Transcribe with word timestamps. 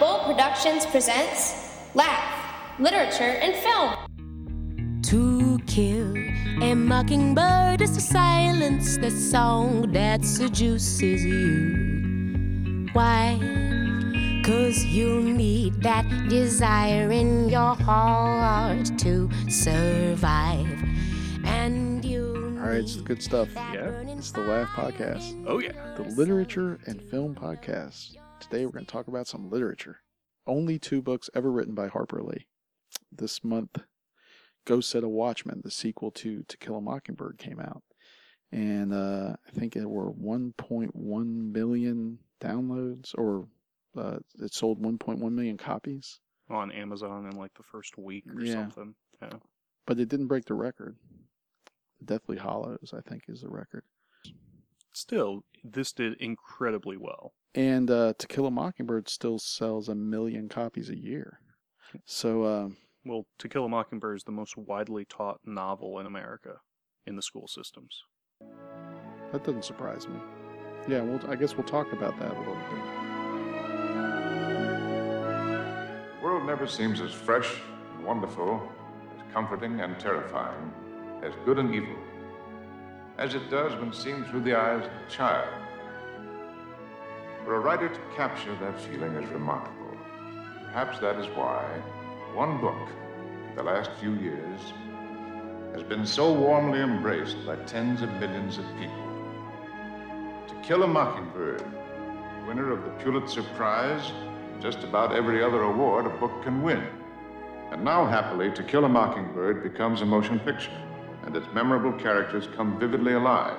Flying 0.00 0.16
Bull 0.24 0.24
Productions 0.32 0.86
presents 0.86 1.76
Laugh, 1.94 2.78
Literature, 2.78 3.36
and 3.42 3.54
Film. 3.56 3.94
To 5.02 5.58
kill 5.66 6.16
a 6.62 6.74
mockingbird 6.74 7.82
is 7.82 7.90
to 7.96 8.00
silence 8.00 8.96
the 8.96 9.10
song 9.10 9.92
that 9.92 10.24
seduces 10.24 11.22
you. 11.24 12.88
Why? 12.94 13.38
Cause 14.44 14.84
you 14.86 15.20
need 15.20 15.82
that 15.82 16.06
desire 16.30 17.10
in 17.10 17.50
your 17.50 17.74
heart 17.74 18.86
to 19.00 19.28
survive. 19.50 20.66
And 21.44 22.02
you. 22.04 22.58
All 22.62 22.68
right, 22.68 22.78
it's 22.80 22.96
good 22.96 23.22
stuff. 23.22 23.48
Yeah. 23.54 23.90
It's 24.16 24.30
the 24.32 24.40
Laugh 24.40 24.68
Podcast, 24.68 25.44
Oh 25.46 25.58
yeah. 25.58 25.94
the 25.96 26.04
literature 26.04 26.78
and 26.86 27.02
film 27.02 27.34
podcast. 27.34 28.16
Today 28.40 28.64
we're 28.66 28.72
going 28.72 28.84
to 28.86 28.90
talk 28.90 29.08
about 29.08 29.26
some 29.26 29.48
literature. 29.50 29.98
Only 30.46 30.78
two 30.78 31.02
books 31.02 31.30
ever 31.34 31.50
written 31.50 31.74
by 31.74 31.88
Harper 31.88 32.22
Lee. 32.22 32.46
This 33.12 33.44
month, 33.44 33.78
Go 34.66 34.80
Set 34.80 35.04
a 35.04 35.08
Watchman, 35.08 35.60
the 35.62 35.70
sequel 35.70 36.10
to 36.12 36.42
To 36.42 36.56
Kill 36.56 36.76
a 36.76 36.80
Mockingbird, 36.80 37.38
came 37.38 37.60
out. 37.60 37.82
And 38.52 38.92
uh, 38.92 39.36
I 39.46 39.50
think 39.52 39.76
it 39.76 39.88
were 39.88 40.12
1.1 40.12 41.52
million 41.52 42.18
downloads, 42.40 43.14
or 43.16 43.46
uh, 43.96 44.18
it 44.40 44.52
sold 44.52 44.82
1.1 44.82 45.20
million 45.32 45.56
copies, 45.56 46.18
On 46.48 46.72
Amazon 46.72 47.26
in 47.30 47.36
like 47.36 47.54
the 47.54 47.62
first 47.62 47.96
week 47.98 48.24
or 48.34 48.40
Yeah. 48.42 48.54
something. 48.54 48.94
Yeah. 49.22 49.34
but 49.86 50.00
it 50.00 50.08
didn't 50.08 50.28
break 50.28 50.46
the 50.46 50.54
record. 50.54 50.96
Deathly 52.04 52.38
Hallows, 52.38 52.94
I 52.96 53.00
think, 53.08 53.24
is 53.28 53.42
the 53.42 53.48
record. 53.50 53.84
Still, 54.92 55.44
this 55.64 55.92
did 55.92 56.14
incredibly 56.20 56.96
well. 56.96 57.32
And 57.54 57.90
uh, 57.90 58.14
To 58.18 58.26
Kill 58.26 58.46
a 58.46 58.50
Mockingbird 58.50 59.08
still 59.08 59.38
sells 59.38 59.88
a 59.88 59.94
million 59.94 60.48
copies 60.48 60.88
a 60.90 60.96
year. 60.98 61.38
So, 62.04 62.42
uh, 62.44 62.68
Well, 63.04 63.26
To 63.38 63.48
Kill 63.48 63.64
a 63.64 63.68
Mockingbird 63.68 64.16
is 64.18 64.24
the 64.24 64.32
most 64.32 64.56
widely 64.56 65.04
taught 65.04 65.40
novel 65.44 65.98
in 65.98 66.06
America 66.06 66.56
in 67.06 67.16
the 67.16 67.22
school 67.22 67.48
systems. 67.48 68.02
that 69.32 69.44
doesn't 69.44 69.64
surprise 69.64 70.06
me. 70.08 70.16
Yeah, 70.88 71.02
well, 71.02 71.20
I 71.30 71.36
guess 71.36 71.56
we'll 71.56 71.66
talk 71.66 71.92
about 71.92 72.18
that 72.18 72.32
a 72.32 72.38
little 72.38 72.54
bit. 72.54 74.20
The 76.18 76.24
world 76.24 76.46
never 76.46 76.66
seems 76.66 77.00
as 77.00 77.12
fresh 77.12 77.48
and 77.96 78.04
wonderful, 78.04 78.60
as 79.16 79.32
comforting 79.32 79.80
and 79.80 79.98
terrifying, 79.98 80.72
as 81.22 81.32
good 81.44 81.58
and 81.58 81.74
evil, 81.74 81.96
as 83.20 83.34
it 83.34 83.50
does 83.50 83.78
when 83.78 83.92
seen 83.92 84.24
through 84.24 84.40
the 84.40 84.54
eyes 84.54 84.82
of 84.82 84.90
a 84.90 85.10
child. 85.10 85.54
For 87.44 87.54
a 87.54 87.60
writer 87.60 87.90
to 87.90 88.00
capture 88.16 88.56
that 88.56 88.80
feeling 88.80 89.12
is 89.12 89.30
remarkable. 89.30 89.94
Perhaps 90.64 91.00
that 91.00 91.20
is 91.20 91.26
why 91.36 91.62
one 92.32 92.58
book, 92.62 92.88
in 93.50 93.56
the 93.56 93.62
last 93.62 93.90
few 94.00 94.14
years, 94.14 94.60
has 95.74 95.82
been 95.82 96.06
so 96.06 96.32
warmly 96.32 96.80
embraced 96.80 97.44
by 97.44 97.56
tens 97.66 98.00
of 98.00 98.10
millions 98.14 98.56
of 98.56 98.64
people. 98.78 99.06
To 100.48 100.54
Kill 100.62 100.82
a 100.82 100.86
Mockingbird, 100.86 101.62
winner 102.48 102.72
of 102.72 102.84
the 102.84 103.04
Pulitzer 103.04 103.42
Prize, 103.54 104.12
just 104.62 104.82
about 104.82 105.14
every 105.14 105.44
other 105.44 105.62
award 105.62 106.06
a 106.06 106.10
book 106.10 106.42
can 106.42 106.62
win. 106.62 106.82
And 107.70 107.84
now, 107.84 108.06
happily, 108.06 108.50
To 108.52 108.62
Kill 108.62 108.86
a 108.86 108.88
Mockingbird 108.88 109.62
becomes 109.62 110.00
a 110.00 110.06
motion 110.06 110.38
picture, 110.40 110.72
and 111.24 111.36
its 111.36 111.46
memorable 111.52 111.92
characters 111.92 112.48
come 112.56 112.78
vividly 112.78 113.14
alive. 113.14 113.58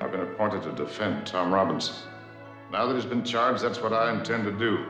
I've 0.00 0.10
been 0.10 0.20
appointed 0.20 0.62
to 0.64 0.72
defend 0.72 1.26
Tom 1.26 1.52
Robinson. 1.52 1.94
Now 2.70 2.86
that 2.86 2.94
he's 2.94 3.04
been 3.04 3.24
charged, 3.24 3.62
that's 3.62 3.80
what 3.80 3.92
I 3.92 4.12
intend 4.12 4.44
to 4.44 4.52
do. 4.52 4.84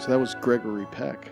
So 0.00 0.12
that 0.12 0.18
was 0.18 0.34
Gregory 0.36 0.86
Peck, 0.86 1.30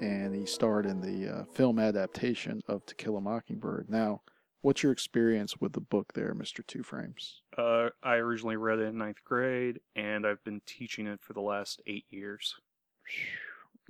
and 0.00 0.34
he 0.34 0.46
starred 0.46 0.86
in 0.86 1.00
the 1.00 1.40
uh, 1.40 1.44
film 1.52 1.78
adaptation 1.78 2.62
of 2.68 2.86
To 2.86 2.94
Kill 2.94 3.16
a 3.16 3.20
Mockingbird. 3.20 3.90
Now, 3.90 4.22
what's 4.60 4.84
your 4.84 4.92
experience 4.92 5.56
with 5.60 5.72
the 5.72 5.80
book 5.80 6.12
there, 6.14 6.32
Mr. 6.32 6.64
Two 6.66 6.84
Frames? 6.84 7.42
Uh, 7.58 7.88
I 8.02 8.14
originally 8.14 8.56
read 8.56 8.78
it 8.78 8.84
in 8.84 8.98
ninth 8.98 9.24
grade, 9.24 9.80
and 9.96 10.24
I've 10.26 10.42
been 10.44 10.62
teaching 10.64 11.08
it 11.08 11.20
for 11.22 11.32
the 11.32 11.40
last 11.40 11.82
eight 11.86 12.06
years. 12.08 12.54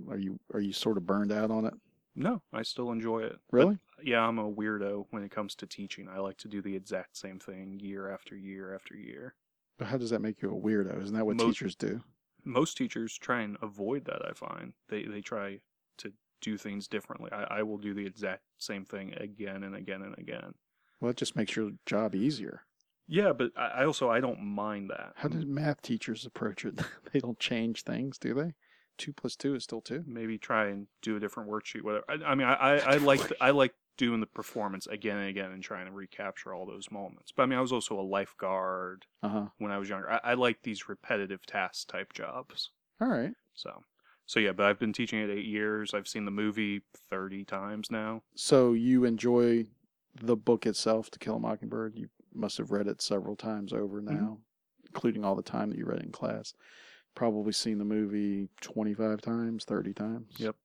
Are 0.08 0.18
you 0.18 0.40
are 0.54 0.60
you 0.60 0.72
sort 0.72 0.96
of 0.96 1.06
burned 1.06 1.32
out 1.32 1.50
on 1.50 1.64
it? 1.66 1.74
No, 2.14 2.42
I 2.52 2.62
still 2.62 2.90
enjoy 2.92 3.20
it. 3.22 3.38
But, 3.50 3.56
Really? 3.56 3.78
yeah, 4.02 4.20
I'm 4.26 4.38
a 4.38 4.50
weirdo 4.50 5.06
when 5.10 5.22
it 5.22 5.30
comes 5.30 5.54
to 5.56 5.66
teaching. 5.66 6.08
I 6.08 6.18
like 6.18 6.36
to 6.38 6.48
do 6.48 6.60
the 6.60 6.76
exact 6.76 7.16
same 7.16 7.38
thing 7.38 7.80
year 7.80 8.10
after 8.10 8.36
year 8.36 8.74
after 8.74 8.94
year. 8.94 9.34
But 9.78 9.86
how 9.88 9.96
does 9.96 10.10
that 10.10 10.20
make 10.20 10.42
you 10.42 10.50
a 10.50 10.60
weirdo? 10.60 11.02
Isn't 11.02 11.14
that 11.16 11.24
what 11.24 11.38
Mo- 11.38 11.46
teachers 11.46 11.74
do? 11.74 12.02
most 12.44 12.76
teachers 12.76 13.16
try 13.18 13.40
and 13.42 13.56
avoid 13.62 14.04
that 14.04 14.20
i 14.28 14.32
find 14.32 14.72
they 14.88 15.04
they 15.04 15.20
try 15.20 15.60
to 15.96 16.12
do 16.40 16.56
things 16.58 16.88
differently 16.88 17.30
I, 17.30 17.44
I 17.58 17.62
will 17.62 17.78
do 17.78 17.94
the 17.94 18.04
exact 18.04 18.42
same 18.58 18.84
thing 18.84 19.14
again 19.14 19.62
and 19.62 19.76
again 19.76 20.02
and 20.02 20.18
again 20.18 20.54
Well, 21.00 21.12
it 21.12 21.16
just 21.16 21.36
makes 21.36 21.54
your 21.54 21.70
job 21.86 22.16
easier. 22.16 22.62
yeah 23.06 23.32
but 23.32 23.52
i, 23.56 23.66
I 23.66 23.84
also 23.84 24.10
i 24.10 24.18
don't 24.18 24.40
mind 24.42 24.90
that 24.90 25.12
How 25.16 25.28
did 25.28 25.46
math 25.46 25.82
teachers 25.82 26.26
approach 26.26 26.64
it? 26.64 26.80
they 27.12 27.20
don't 27.20 27.38
change 27.38 27.82
things, 27.84 28.18
do 28.18 28.34
they? 28.34 28.54
Two 28.98 29.12
plus 29.12 29.34
two 29.36 29.54
is 29.54 29.64
still 29.64 29.80
two. 29.80 30.04
maybe 30.06 30.38
try 30.38 30.66
and 30.68 30.86
do 31.00 31.16
a 31.16 31.20
different 31.20 31.48
worksheet 31.50 31.82
whatever 31.82 32.04
i, 32.08 32.14
I 32.14 32.34
mean 32.34 32.46
i 32.46 32.54
i, 32.54 32.76
I 32.94 32.96
like 32.98 33.26
the, 33.26 33.36
i 33.42 33.50
like 33.50 33.74
doing 33.96 34.20
the 34.20 34.26
performance 34.26 34.86
again 34.86 35.16
and 35.18 35.28
again 35.28 35.50
and 35.52 35.62
trying 35.62 35.86
to 35.86 35.92
recapture 35.92 36.54
all 36.54 36.66
those 36.66 36.90
moments 36.90 37.32
but 37.34 37.42
i 37.42 37.46
mean 37.46 37.58
i 37.58 37.62
was 37.62 37.72
also 37.72 37.98
a 37.98 38.02
lifeguard 38.02 39.06
Uh 39.22 39.28
huh. 39.28 39.46
when 39.58 39.72
i 39.72 39.78
was 39.78 39.88
younger 39.88 40.10
i, 40.10 40.20
I 40.22 40.34
like 40.34 40.62
these 40.62 40.88
repetitive 40.88 41.44
task 41.46 41.88
type 41.88 42.12
jobs 42.12 42.70
All 43.00 43.08
right. 43.08 43.32
so 43.54 43.82
so 44.26 44.40
yeah 44.40 44.52
but 44.52 44.66
i've 44.66 44.78
been 44.78 44.92
teaching 44.92 45.18
it 45.20 45.30
eight 45.30 45.46
years 45.46 45.94
i've 45.94 46.08
seen 46.08 46.24
the 46.24 46.30
movie 46.30 46.82
30 47.10 47.44
times 47.44 47.90
now 47.90 48.22
So 48.36 48.72
you 48.72 49.04
enjoy 49.04 49.66
the 50.22 50.36
book 50.36 50.66
itself, 50.66 51.10
To 51.12 51.18
Kill 51.18 51.36
a 51.36 51.40
Mockingbird. 51.40 51.96
You 51.96 52.08
must 52.34 52.58
have 52.58 52.70
read 52.70 52.86
it 52.86 53.00
several 53.00 53.34
times 53.34 53.72
over 53.72 54.02
now, 54.02 54.38
including 54.86 55.24
all 55.24 55.34
the 55.34 55.42
time 55.42 55.70
that 55.70 55.78
you 55.78 55.86
read 55.86 56.02
in 56.02 56.12
class. 56.12 56.52
Probably 57.14 57.52
seen 57.52 57.78
the 57.78 57.84
movie 57.84 58.48
25 58.60 59.20
times, 59.20 59.64
30 59.64 59.92
times. 59.92 60.32
Yep. 60.38 60.56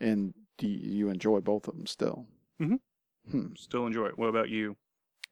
And 0.00 0.34
do 0.58 0.66
you 0.68 1.08
enjoy 1.08 1.40
both 1.40 1.66
of 1.68 1.76
them 1.76 1.86
still? 1.86 2.26
Mhm. 2.60 2.80
Hmm. 3.30 3.54
still 3.56 3.86
enjoy 3.86 4.06
it 4.06 4.16
what 4.18 4.28
about 4.28 4.48
you 4.50 4.76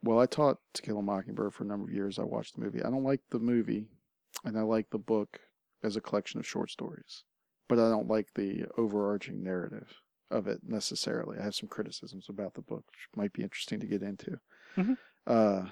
Well, 0.03 0.19
I 0.19 0.27
taught 0.27 0.59
To 0.75 0.83
Kill 0.83 0.99
a 0.99 1.03
Mockingbird 1.03 1.55
for 1.55 1.62
a 1.65 1.67
number 1.67 1.89
of 1.89 1.95
years. 1.95 2.19
I 2.19 2.25
watched 2.25 2.57
the 2.57 2.61
movie. 2.62 2.83
I 2.83 2.91
don't 2.91 3.05
like 3.05 3.23
the 3.31 3.39
movie, 3.39 3.87
and 4.45 4.59
I 4.59 4.62
like 4.62 4.91
the 4.91 4.99
book 4.99 5.41
as 5.83 5.97
a 5.97 6.01
collection 6.01 6.39
of 6.41 6.47
short 6.47 6.71
stories, 6.71 7.25
but 7.69 7.79
I 7.79 7.89
don't 7.89 8.09
like 8.09 8.35
the 8.35 8.67
overarching 8.77 9.43
narrative 9.43 10.03
of 10.31 10.47
it 10.49 10.62
necessarily. 10.65 11.39
I 11.39 11.43
have 11.45 11.55
some 11.55 11.69
criticisms 11.69 12.29
about 12.29 12.53
the 12.55 12.61
book, 12.62 12.85
which 12.91 13.09
might 13.17 13.33
be 13.33 13.43
interesting 13.43 13.81
to 13.81 13.87
get 13.87 14.03
into. 14.03 14.41
Mhm. 14.77 14.99
Uh, 15.27 15.71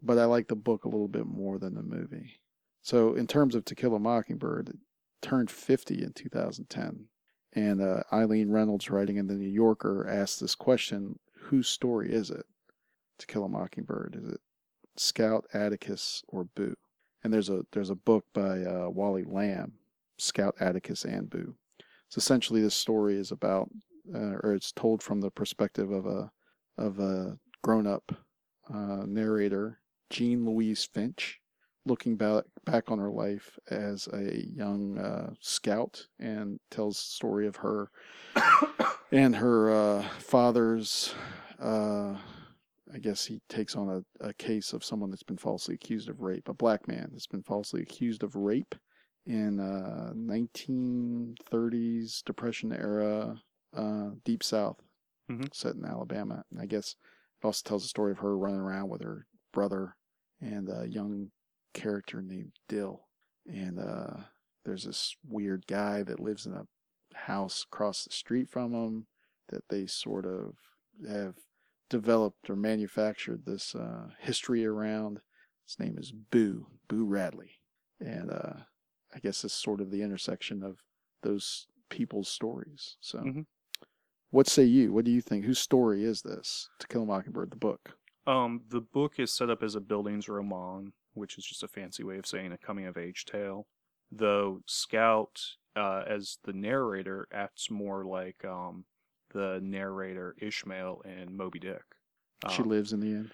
but 0.00 0.18
I 0.18 0.24
like 0.26 0.48
the 0.48 0.56
book 0.56 0.84
a 0.84 0.88
little 0.88 1.08
bit 1.08 1.26
more 1.26 1.58
than 1.58 1.74
the 1.74 1.82
movie. 1.82 2.40
So, 2.84 3.14
in 3.14 3.26
terms 3.26 3.54
of 3.54 3.64
To 3.64 3.74
Kill 3.74 3.94
a 3.94 3.98
Mockingbird, 3.98 4.68
it 4.68 4.76
turned 5.22 5.50
50 5.50 6.02
in 6.02 6.12
2010. 6.12 7.06
And 7.54 7.80
uh, 7.80 8.02
Eileen 8.12 8.50
Reynolds, 8.50 8.90
writing 8.90 9.16
in 9.16 9.26
The 9.26 9.36
New 9.36 9.48
Yorker, 9.48 10.06
asked 10.06 10.38
this 10.38 10.54
question 10.54 11.18
Whose 11.44 11.66
story 11.66 12.12
is 12.12 12.30
it? 12.30 12.44
To 13.20 13.26
Kill 13.26 13.44
a 13.44 13.48
Mockingbird? 13.48 14.20
Is 14.22 14.34
it 14.34 14.40
Scout, 14.98 15.46
Atticus, 15.54 16.22
or 16.28 16.44
Boo? 16.44 16.74
And 17.22 17.32
there's 17.32 17.48
a 17.48 17.64
there's 17.72 17.88
a 17.88 17.94
book 17.94 18.26
by 18.34 18.62
uh, 18.62 18.90
Wally 18.90 19.24
Lamb, 19.24 19.72
Scout, 20.18 20.54
Atticus, 20.60 21.06
and 21.06 21.30
Boo. 21.30 21.54
So 22.10 22.18
essentially, 22.18 22.60
this 22.60 22.74
story 22.74 23.16
is 23.16 23.32
about, 23.32 23.70
uh, 24.14 24.36
or 24.42 24.52
it's 24.52 24.72
told 24.72 25.02
from 25.02 25.22
the 25.22 25.30
perspective 25.30 25.90
of 25.90 26.04
a 26.04 26.30
of 26.76 26.98
a 26.98 27.38
grown 27.62 27.86
up 27.86 28.12
uh, 28.68 29.04
narrator, 29.06 29.80
Jean 30.10 30.44
Louise 30.44 30.84
Finch, 30.84 31.40
looking 31.86 32.16
back 32.16 32.44
back 32.64 32.90
on 32.90 32.98
her 32.98 33.10
life 33.10 33.58
as 33.70 34.08
a 34.12 34.44
young 34.46 34.98
uh, 34.98 35.30
scout, 35.40 36.06
and 36.18 36.58
tells 36.70 36.96
the 36.96 37.14
story 37.14 37.46
of 37.46 37.56
her 37.56 37.90
and 39.12 39.36
her 39.36 39.70
uh, 39.72 40.02
father's. 40.18 41.14
Uh, 41.60 42.16
I 42.92 42.98
guess 42.98 43.26
he 43.26 43.40
takes 43.48 43.74
on 43.74 44.04
a, 44.20 44.28
a 44.28 44.32
case 44.34 44.72
of 44.72 44.84
someone 44.84 45.10
that's 45.10 45.22
been 45.24 45.38
falsely 45.38 45.74
accused 45.74 46.08
of 46.08 46.20
rape, 46.20 46.48
a 46.48 46.54
black 46.54 46.86
man 46.86 47.08
that's 47.10 47.26
been 47.26 47.42
falsely 47.42 47.82
accused 47.82 48.22
of 48.22 48.36
rape 48.36 48.74
in 49.26 49.58
uh, 49.58 50.12
1930s 50.14 52.22
Depression 52.24 52.72
era 52.72 53.36
uh, 53.76 54.10
Deep 54.24 54.42
South, 54.42 54.80
Mhm. 55.30 55.54
set 55.54 55.74
in 55.74 55.84
Alabama. 55.84 56.44
And 56.50 56.60
I 56.60 56.66
guess 56.66 56.96
it 57.42 57.46
also 57.46 57.62
tells 57.66 57.82
the 57.82 57.88
story 57.88 58.12
of 58.12 58.18
her 58.18 58.36
running 58.36 58.60
around 58.60 58.90
with 58.90 59.02
her 59.02 59.26
brother 59.52 59.96
and 60.40 60.68
a 60.68 60.86
young 60.88 61.30
character 61.74 62.22
named 62.22 62.52
Dill. 62.68 63.00
And 63.46 63.78
uh, 63.78 64.16
there's 64.64 64.84
this 64.84 65.14
weird 65.28 65.66
guy 65.66 66.02
that 66.04 66.20
lives 66.20 66.46
in 66.46 66.54
a 66.54 66.66
house 67.14 67.64
across 67.70 68.04
the 68.04 68.12
street 68.12 68.48
from 68.48 68.72
them 68.72 69.06
that 69.50 69.62
they 69.68 69.86
sort 69.86 70.24
of 70.24 70.54
have 71.08 71.34
developed 71.90 72.48
or 72.48 72.56
manufactured 72.56 73.44
this 73.44 73.74
uh, 73.74 74.08
history 74.18 74.64
around. 74.64 75.20
His 75.66 75.78
name 75.78 75.96
is 75.98 76.12
Boo, 76.12 76.66
Boo 76.88 77.04
Radley. 77.04 77.50
And 78.00 78.30
uh, 78.30 78.54
I 79.14 79.18
guess 79.20 79.44
it's 79.44 79.54
sort 79.54 79.80
of 79.80 79.90
the 79.90 80.02
intersection 80.02 80.62
of 80.62 80.78
those 81.22 81.66
people's 81.90 82.28
stories. 82.28 82.96
So, 83.00 83.18
Mhm. 83.18 83.46
what 84.30 84.46
say 84.48 84.64
you? 84.64 84.92
What 84.92 85.04
do 85.04 85.10
you 85.10 85.20
think? 85.20 85.44
Whose 85.44 85.58
story 85.60 86.04
is 86.04 86.22
this? 86.22 86.68
To 86.80 86.86
Kill 86.88 87.02
a 87.02 87.06
Mockingbird, 87.06 87.50
the 87.50 87.56
book. 87.56 87.96
Um, 88.26 88.64
the 88.68 88.80
book 88.80 89.18
is 89.18 89.30
set 89.32 89.50
up 89.50 89.62
as 89.62 89.74
a 89.74 89.80
buildings 89.80 90.26
Bildungsroman, 90.26 90.92
which 91.14 91.38
is 91.38 91.44
just 91.44 91.62
a 91.62 91.68
fancy 91.68 92.04
way 92.04 92.18
of 92.18 92.26
saying 92.26 92.52
a 92.52 92.58
coming 92.58 92.86
of 92.86 92.96
age 92.96 93.24
tale. 93.24 93.66
Though 94.12 94.60
Scout, 94.66 95.40
uh, 95.74 96.02
as 96.06 96.38
the 96.44 96.52
narrator, 96.52 97.26
acts 97.32 97.70
more 97.70 98.04
like 98.04 98.44
um, 98.44 98.84
the 99.32 99.60
narrator 99.62 100.36
Ishmael 100.40 101.02
in 101.04 101.36
Moby 101.36 101.58
Dick. 101.58 101.82
she 102.50 102.62
Um, 102.62 102.68
lives 102.68 102.92
in 102.92 103.00
the 103.00 103.08
end. 103.12 103.30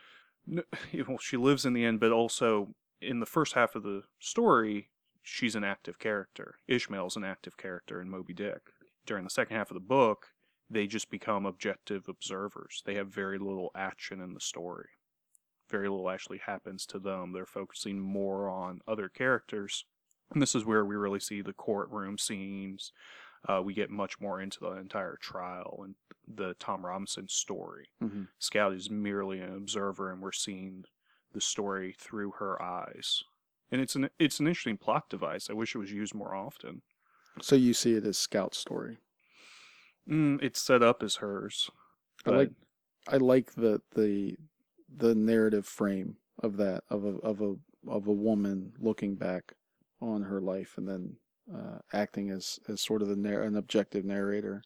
No, 0.46 0.62
well, 1.08 1.18
she 1.18 1.36
lives 1.36 1.66
in 1.66 1.72
the 1.74 1.84
end, 1.84 2.00
but 2.00 2.12
also 2.12 2.74
in 3.00 3.20
the 3.20 3.26
first 3.26 3.54
half 3.54 3.74
of 3.74 3.82
the 3.82 4.02
story, 4.20 4.90
she's 5.22 5.54
an 5.54 5.64
active 5.64 5.98
character. 5.98 6.56
Ishmael's 6.68 7.16
an 7.16 7.24
active 7.24 7.56
character 7.56 8.00
in 8.00 8.08
Moby 8.10 8.34
Dick. 8.34 8.60
During 9.06 9.24
the 9.24 9.30
second 9.30 9.56
half 9.56 9.70
of 9.70 9.74
the 9.74 9.80
book, 9.80 10.26
they 10.68 10.86
just 10.86 11.10
become 11.10 11.46
objective 11.46 12.08
observers. 12.08 12.82
They 12.86 12.94
have 12.94 13.08
very 13.08 13.38
little 13.38 13.70
action 13.74 14.20
in 14.20 14.34
the 14.34 14.40
story. 14.40 14.88
Very 15.70 15.88
little 15.88 16.11
actually 16.11 16.38
happens 16.38 16.87
to 16.87 16.99
them. 16.99 17.32
They're 17.32 17.46
focusing 17.46 18.00
more 18.00 18.49
on 18.49 18.81
other 18.87 19.08
characters. 19.08 19.84
And 20.32 20.40
this 20.40 20.55
is 20.55 20.64
where 20.64 20.84
we 20.84 20.96
really 20.96 21.20
see 21.20 21.43
the 21.43 21.52
courtroom 21.52 22.19
scenes. 22.19 22.93
Uh, 23.49 23.62
we 23.64 23.72
get 23.75 23.90
much 23.90 24.20
more 24.20 24.40
into 24.40 24.61
the 24.61 24.72
entire 24.72 25.17
trial 25.20 25.81
and 25.84 25.94
the 26.28 26.55
Tom 26.61 26.84
Robinson 26.84 27.28
story. 27.28 27.88
hmm 28.00 28.25
Scout 28.38 28.75
is 28.75 28.90
merely 28.90 29.40
an 29.40 29.55
observer, 29.55 30.12
and 30.12 30.20
we're 30.20 30.32
seeing 30.32 30.84
the 31.32 31.40
story 31.40 31.94
through 31.99 32.32
her 32.32 32.61
eyes. 32.61 33.25
And 33.73 33.81
it's 33.81 33.94
an 33.94 34.11
it's 34.19 34.40
an 34.40 34.46
interesting 34.46 34.76
plot 34.76 35.08
device. 35.08 35.49
I 35.49 35.55
wish 35.55 35.75
it 35.75 35.78
was 35.78 35.93
used 35.93 36.14
more 36.14 36.34
often. 36.34 36.82
So 37.40 37.56
you 37.56 37.73
see 37.73 37.94
it 37.94 38.05
as 38.05 38.19
Scout's 38.19 38.58
story. 38.58 38.99
Mm, 40.08 40.43
it's 40.43 40.61
set 40.61 40.82
up 40.82 41.02
as 41.02 41.16
hers. 41.16 41.70
I 42.26 42.31
like 42.31 42.50
I 43.08 43.16
like 43.16 43.55
the 43.55 43.81
the 43.94 44.37
the 44.94 45.14
narrative 45.14 45.66
frame 45.66 46.16
of 46.42 46.56
that 46.56 46.84
of 46.90 47.04
a 47.04 47.16
of 47.19 47.40
a 47.40 47.54
of 47.88 48.06
a 48.06 48.12
woman 48.12 48.72
looking 48.78 49.16
back 49.16 49.54
on 50.00 50.22
her 50.22 50.40
life 50.40 50.75
and 50.78 50.88
then 50.88 51.16
uh, 51.54 51.78
acting 51.92 52.31
as 52.31 52.58
as 52.69 52.81
sort 52.81 53.02
of 53.02 53.08
the 53.08 53.16
narr- 53.16 53.42
an 53.42 53.56
objective 53.56 54.04
narrator 54.04 54.62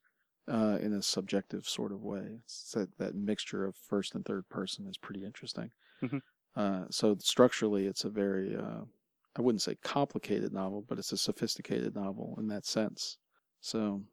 uh, 0.49 0.79
in 0.81 0.93
a 0.93 1.03
subjective 1.03 1.67
sort 1.67 1.93
of 1.93 2.03
way. 2.03 2.41
It's 2.44 2.73
that 2.73 2.97
that 2.99 3.15
mixture 3.15 3.65
of 3.65 3.76
first 3.76 4.15
and 4.15 4.25
third 4.25 4.49
person 4.49 4.87
is 4.87 4.99
pretty 4.99 5.25
interesting. 5.25 5.71
Mhm. 6.03 6.21
Uh, 6.56 6.87
so 6.91 7.17
structurally, 7.19 7.87
it's 7.87 8.05
a 8.05 8.11
very 8.11 8.56
uh, 8.56 8.82
I 9.37 9.43
wouldn't 9.43 9.62
say 9.62 9.76
complicated 9.82 10.53
novel, 10.53 10.82
but 10.82 10.99
it's 10.99 11.12
a 11.12 11.17
sophisticated 11.19 11.94
novel 11.94 12.37
in 12.38 12.49
that 12.49 12.65
sense. 12.67 13.19
So 13.61 14.05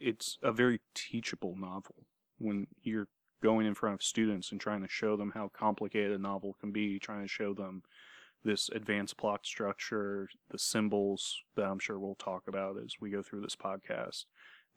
it's 0.00 0.38
a 0.42 0.52
very 0.52 0.80
teachable 0.94 1.56
novel 1.56 2.06
when 2.38 2.66
you're 2.82 3.08
going 3.44 3.66
in 3.66 3.74
front 3.74 3.94
of 3.94 4.02
students 4.02 4.50
and 4.52 4.60
trying 4.60 4.80
to 4.80 4.88
show 4.88 5.16
them 5.18 5.30
how 5.34 5.50
complicated 5.54 6.12
a 6.12 6.18
novel 6.18 6.56
can 6.60 6.72
be 6.72 6.98
trying 6.98 7.20
to 7.22 7.28
show 7.28 7.52
them 7.52 7.82
this 8.42 8.70
advanced 8.70 9.18
plot 9.18 9.40
structure 9.44 10.26
the 10.50 10.58
symbols 10.58 11.42
that 11.54 11.66
i'm 11.66 11.78
sure 11.78 11.98
we'll 11.98 12.14
talk 12.14 12.42
about 12.48 12.76
as 12.82 12.94
we 13.02 13.10
go 13.10 13.22
through 13.22 13.42
this 13.42 13.54
podcast 13.56 14.24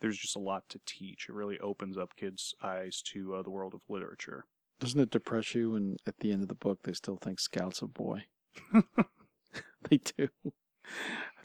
there's 0.01 0.17
just 0.17 0.35
a 0.35 0.39
lot 0.39 0.63
to 0.67 0.79
teach 0.85 1.27
it 1.29 1.33
really 1.33 1.57
opens 1.59 1.97
up 1.97 2.13
kids 2.17 2.53
eyes 2.61 3.01
to 3.01 3.35
uh, 3.35 3.41
the 3.41 3.49
world 3.49 3.73
of 3.73 3.79
literature 3.87 4.43
Doesn't 4.81 4.99
it 4.99 5.09
depress 5.11 5.55
you 5.55 5.71
when 5.71 5.95
at 6.05 6.19
the 6.19 6.31
end 6.33 6.41
of 6.41 6.49
the 6.49 6.55
book 6.65 6.79
they 6.83 6.93
still 6.93 7.17
think 7.17 7.39
Scout's 7.39 7.81
a 7.81 7.87
boy? 7.87 8.25
they 9.89 9.97
do. 10.17 10.27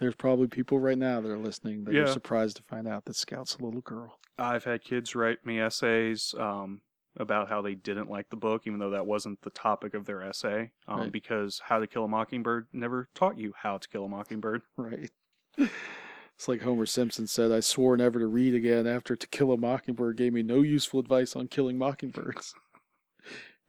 There's 0.01 0.15
probably 0.17 0.49
people 0.49 0.79
right 0.79 0.99
now 0.99 1.21
that 1.21 1.31
are 1.31 1.39
listening 1.39 1.85
that 1.85 1.95
Yeah. 1.95 2.03
are 2.03 2.07
surprised 2.09 2.57
to 2.59 2.63
find 2.65 2.87
out 2.89 3.05
that 3.07 3.17
Scout's 3.17 3.57
a 3.57 3.65
little 3.65 3.81
girl. 3.81 4.19
i've 4.39 4.65
had 4.65 4.83
kids 4.85 5.15
write 5.15 5.45
me 5.47 5.59
essays 5.61 6.35
um, 6.39 6.81
about 7.19 7.49
how 7.49 7.61
they 7.63 7.75
didn't 7.75 8.09
like 8.11 8.29
the 8.31 8.37
book 8.37 8.63
even 8.67 8.79
though 8.79 8.91
that 8.91 9.07
wasn't 9.07 9.41
the 9.43 9.51
topic 9.51 9.95
of 9.95 10.07
their 10.07 10.23
essay 10.23 10.71
um, 10.89 11.01
Right. 11.01 11.13
because 11.13 11.61
how 11.65 11.79
to 11.79 11.87
kill 11.87 12.05
a 12.05 12.09
mockingbird 12.09 12.67
never 12.73 13.09
taught 13.15 13.39
you 13.39 13.53
how 13.57 13.79
to 13.79 13.89
kill 13.89 14.05
a 14.05 14.09
mockingbird 14.09 14.63
Right. 14.77 15.11
It's 15.59 16.49
like 16.49 16.63
Homer 16.63 16.87
Simpson 16.87 17.27
said, 17.27 17.53
I 17.53 17.61
swore 17.61 17.97
never 17.97 18.19
to 18.19 18.27
read 18.27 18.55
again 18.55 18.87
after 18.87 19.15
To 19.15 19.29
Kill 19.29 19.53
a 19.53 19.57
Mockingbird 19.57 20.17
gave 20.17 20.33
me 20.33 20.43
no 20.43 20.63
useful 20.63 20.99
advice 20.99 21.37
on 21.37 21.47
killing 21.47 21.79
mockingbirds. 21.79 22.55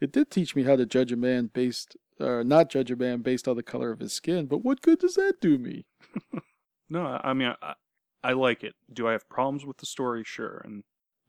It 0.01 0.11
did 0.11 0.31
teach 0.31 0.55
me 0.55 0.63
how 0.63 0.77
to 0.77 0.85
judge 0.85 1.11
a 1.11 1.17
man 1.17 1.51
based, 1.53 1.97
or 2.19 2.43
not 2.43 2.69
judge 2.69 2.89
a 2.89 2.95
man 2.95 3.21
based 3.21 3.47
on 3.47 3.57
the 3.57 3.63
color 3.63 3.91
of 3.91 3.99
his 3.99 4.13
skin, 4.13 4.47
but 4.47 4.59
what 4.63 4.81
good 4.81 4.99
does 4.99 5.15
that 5.15 5.35
do 5.41 5.57
me? 5.57 5.85
No, 6.89 7.05
I 7.05 7.29
I 7.29 7.33
mean, 7.33 7.53
I, 7.61 7.73
I 8.23 8.33
like 8.33 8.63
it. 8.63 8.75
Do 8.91 9.07
I 9.07 9.13
have 9.13 9.27
problems 9.29 9.65
with 9.65 9.77
the 9.77 9.85
story? 9.85 10.23
Sure. 10.25 10.61
And, 10.63 10.83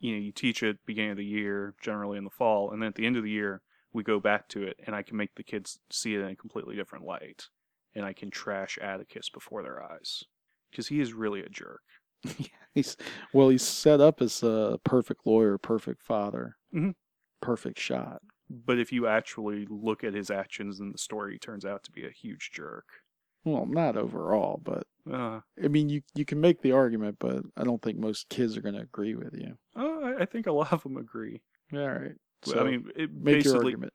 you 0.04 0.12
know, 0.14 0.18
you 0.20 0.32
teach 0.32 0.62
it 0.62 0.84
beginning 0.86 1.12
of 1.12 1.16
the 1.16 1.24
year, 1.24 1.74
generally 1.80 2.18
in 2.18 2.24
the 2.24 2.30
fall, 2.30 2.70
and 2.70 2.82
then 2.82 2.88
at 2.88 2.94
the 2.96 3.06
end 3.06 3.16
of 3.16 3.24
the 3.24 3.30
year, 3.30 3.62
we 3.92 4.02
go 4.02 4.20
back 4.20 4.48
to 4.50 4.62
it, 4.64 4.78
and 4.86 4.94
I 4.94 5.02
can 5.02 5.16
make 5.16 5.34
the 5.36 5.44
kids 5.44 5.78
see 5.90 6.14
it 6.14 6.20
in 6.20 6.28
a 6.28 6.36
completely 6.36 6.76
different 6.76 7.04
light. 7.04 7.48
And 7.94 8.04
I 8.04 8.12
can 8.12 8.30
trash 8.30 8.76
Atticus 8.78 9.30
before 9.30 9.62
their 9.62 9.82
eyes. 9.82 10.24
Because 10.70 10.88
he 10.88 11.00
is 11.00 11.12
really 11.14 11.40
a 11.40 11.48
jerk. 11.48 11.82
He's 12.74 12.96
well, 13.32 13.50
he's 13.50 13.62
set 13.66 14.00
up 14.00 14.20
as 14.20 14.42
a 14.42 14.80
perfect 14.84 15.26
lawyer, 15.26 15.58
perfect 15.58 16.02
father, 16.02 16.56
Mhm. 16.72 16.94
perfect 17.40 17.78
shot. 17.78 18.22
But 18.48 18.78
if 18.78 18.90
you 18.90 19.06
actually 19.06 19.66
look 19.66 20.02
at 20.02 20.14
his 20.14 20.30
actions 20.30 20.80
in 20.80 20.92
the 20.92 20.98
story, 20.98 21.34
he 21.34 21.38
turns 21.38 21.64
out 21.66 21.84
to 21.84 21.92
be 21.92 22.06
a 22.06 22.10
huge 22.10 22.50
jerk. 22.52 23.03
Well, 23.44 23.66
not 23.66 23.96
overall, 23.96 24.60
but 24.62 24.86
Uh, 25.10 25.40
I 25.62 25.68
mean, 25.68 25.88
you 25.90 26.02
you 26.14 26.24
can 26.24 26.40
make 26.40 26.62
the 26.62 26.72
argument, 26.72 27.18
but 27.20 27.42
I 27.56 27.64
don't 27.64 27.82
think 27.82 27.98
most 27.98 28.28
kids 28.30 28.56
are 28.56 28.62
going 28.62 28.74
to 28.74 28.80
agree 28.80 29.14
with 29.14 29.34
you. 29.34 29.58
oh, 29.76 30.16
I, 30.18 30.24
think 30.24 30.46
a 30.46 30.52
lot 30.52 30.72
of 30.72 30.82
them 30.82 30.96
agree. 30.96 31.42
All 31.72 31.78
right, 31.88 32.14
So, 32.44 32.60
I 32.60 32.64
mean, 32.64 32.90
it 32.96 33.12
make 33.12 33.44
your 33.44 33.54
basically, 33.54 33.64
argument. 33.66 33.92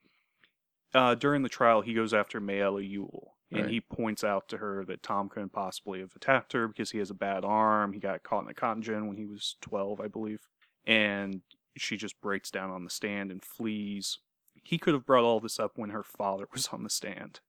uh, 0.93 1.15
during 1.15 1.41
the 1.43 1.49
trial, 1.49 1.81
he 1.81 1.93
goes 1.93 2.13
after 2.13 2.39
Mayella 2.41 2.87
Ewell, 2.87 3.35
and 3.51 3.61
Right. 3.61 3.69
he 3.71 3.81
points 3.81 4.23
out 4.23 4.47
to 4.49 4.57
her 4.57 4.85
that 4.85 5.01
Tom 5.01 5.29
couldn't 5.29 5.49
possibly 5.53 5.99
have 6.01 6.15
attacked 6.15 6.53
her 6.53 6.67
because 6.67 6.91
he 6.91 6.99
has 6.99 7.09
a 7.09 7.15
bad 7.15 7.43
arm. 7.43 7.93
He 7.93 7.99
got 7.99 8.21
caught 8.23 8.43
in 8.43 8.49
a 8.49 8.53
cotton 8.53 8.83
gin 8.83 9.07
when 9.07 9.17
he 9.17 9.25
was 9.25 9.55
12, 9.61 9.99
I 9.99 10.07
believe. 10.07 10.47
And 10.85 11.41
she 11.77 11.97
just 11.97 12.19
breaks 12.21 12.51
down 12.51 12.69
on 12.69 12.83
the 12.83 12.89
stand 12.91 13.31
and 13.31 13.43
flees. 13.43 14.19
He 14.63 14.77
could 14.77 14.93
have 14.93 15.05
brought 15.05 15.23
all 15.23 15.39
this 15.39 15.59
up 15.59 15.71
when 15.77 15.89
her 15.91 16.03
father 16.03 16.45
was 16.51 16.67
on 16.67 16.83
the 16.83 16.89
stand. 16.89 17.39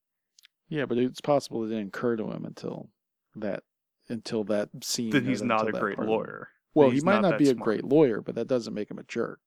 Yeah, 0.71 0.87
but 0.87 0.97
it's 0.97 1.21
possible 1.21 1.65
it 1.65 1.69
didn't 1.69 1.89
occur 1.89 2.17
to 2.17 2.31
him 2.31 2.45
until 2.47 2.89
that 3.37 3.63
until 4.09 4.45
that 4.45 4.71
scene. 4.83 5.11
That 5.11 5.25
he's 5.25 5.43
not 5.43 5.69
a 5.69 5.73
great 5.73 5.97
part. 5.97 6.09
lawyer. 6.09 6.49
Well, 6.75 6.91
he 6.91 7.01
might 7.01 7.21
not, 7.21 7.31
that 7.33 7.39
be 7.39 7.45
a 7.51 7.53
smart. 7.55 7.65
great 7.65 7.85
lawyer, 7.85 8.21
but 8.23 8.37
that 8.37 8.47
doesn't 8.49 8.73
make 8.75 8.91
him 8.91 8.99
a 8.99 9.03
jerk. 9.03 9.41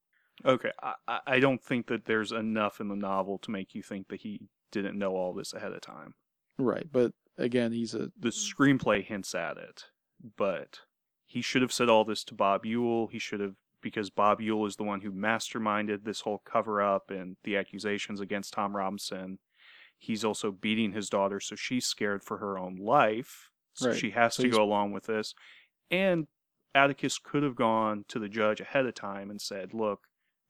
Okay, 0.45 0.71
I, 0.81 0.93
I- 1.07 1.19
I 1.25 1.39
don't 1.39 1.63
think 1.63 1.87
that 1.87 2.05
there's 2.05 2.31
enough 2.31 2.79
in 2.81 2.89
the 2.89 2.95
novel 2.95 3.37
to 3.39 3.51
make 3.51 3.73
you 3.73 3.81
think 3.81 4.09
that 4.09 4.19
he 4.21 4.41
didn't 4.71 4.97
know 4.99 5.15
all 5.15 5.33
this 5.33 5.53
ahead 5.53 5.71
of 5.71 5.81
time. 5.81 6.13
Right, 6.59 6.85
but 6.91 7.13
again, 7.37 7.71
he's 7.71 7.93
a 7.95 8.11
the 8.19 8.29
screenplay 8.29 9.03
hints 9.03 9.33
at 9.33 9.57
it, 9.57 9.85
but 10.37 10.79
he 11.25 11.41
should 11.41 11.61
have 11.61 11.71
said 11.73 11.89
all 11.89 12.03
this 12.03 12.23
to 12.25 12.35
Bob 12.35 12.65
Ewell. 12.65 13.07
He 13.07 13.19
should 13.19 13.39
have 13.39 13.55
because 13.81 14.09
Bob 14.09 14.39
Ewell 14.41 14.65
is 14.65 14.75
the 14.75 14.83
one 14.83 15.01
who 15.01 15.11
masterminded 15.11 16.03
this 16.03 16.21
whole 16.21 16.41
cover 16.45 16.81
up 16.81 17.09
and 17.11 17.35
the 17.43 17.57
accusations 17.57 18.19
against 18.21 18.53
Tom 18.53 18.75
Robinson. 18.75 19.39
He's 20.03 20.25
also 20.25 20.51
beating 20.51 20.91
his 20.91 21.09
daughter, 21.09 21.39
so 21.39 21.55
she's 21.55 21.85
scared 21.85 22.23
for 22.23 22.37
her 22.39 22.57
own 22.57 22.75
life. 22.75 23.49
So 23.73 23.89
Right. 23.89 23.97
she 23.97 24.11
has 24.11 24.35
So 24.35 24.43
to 24.43 24.49
go 24.49 24.61
along 24.61 24.91
with 24.91 25.05
this. 25.05 25.33
And 25.89 26.27
Atticus 26.75 27.17
could 27.19 27.43
have 27.43 27.55
gone 27.55 28.03
to 28.09 28.19
the 28.19 28.27
judge 28.29 28.59
ahead 28.59 28.85
of 28.85 28.95
time 28.95 29.29
and 29.29 29.39
said, 29.41 29.73
Look, 29.73 30.01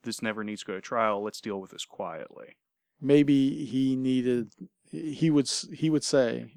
this 0.04 0.22
never 0.22 0.44
needs 0.44 0.62
to 0.62 0.68
go 0.68 0.74
to 0.74 0.82
trial. 0.82 1.22
Let's 1.24 1.40
deal 1.42 1.62
with 1.62 1.72
this 1.72 1.86
quietly. 1.86 2.58
maybe 3.00 3.66
he 3.66 3.96
needed 3.96 4.52
he 4.90 5.30
would 5.30 5.50
he 5.74 5.90
would 5.90 6.04
say 6.04 6.54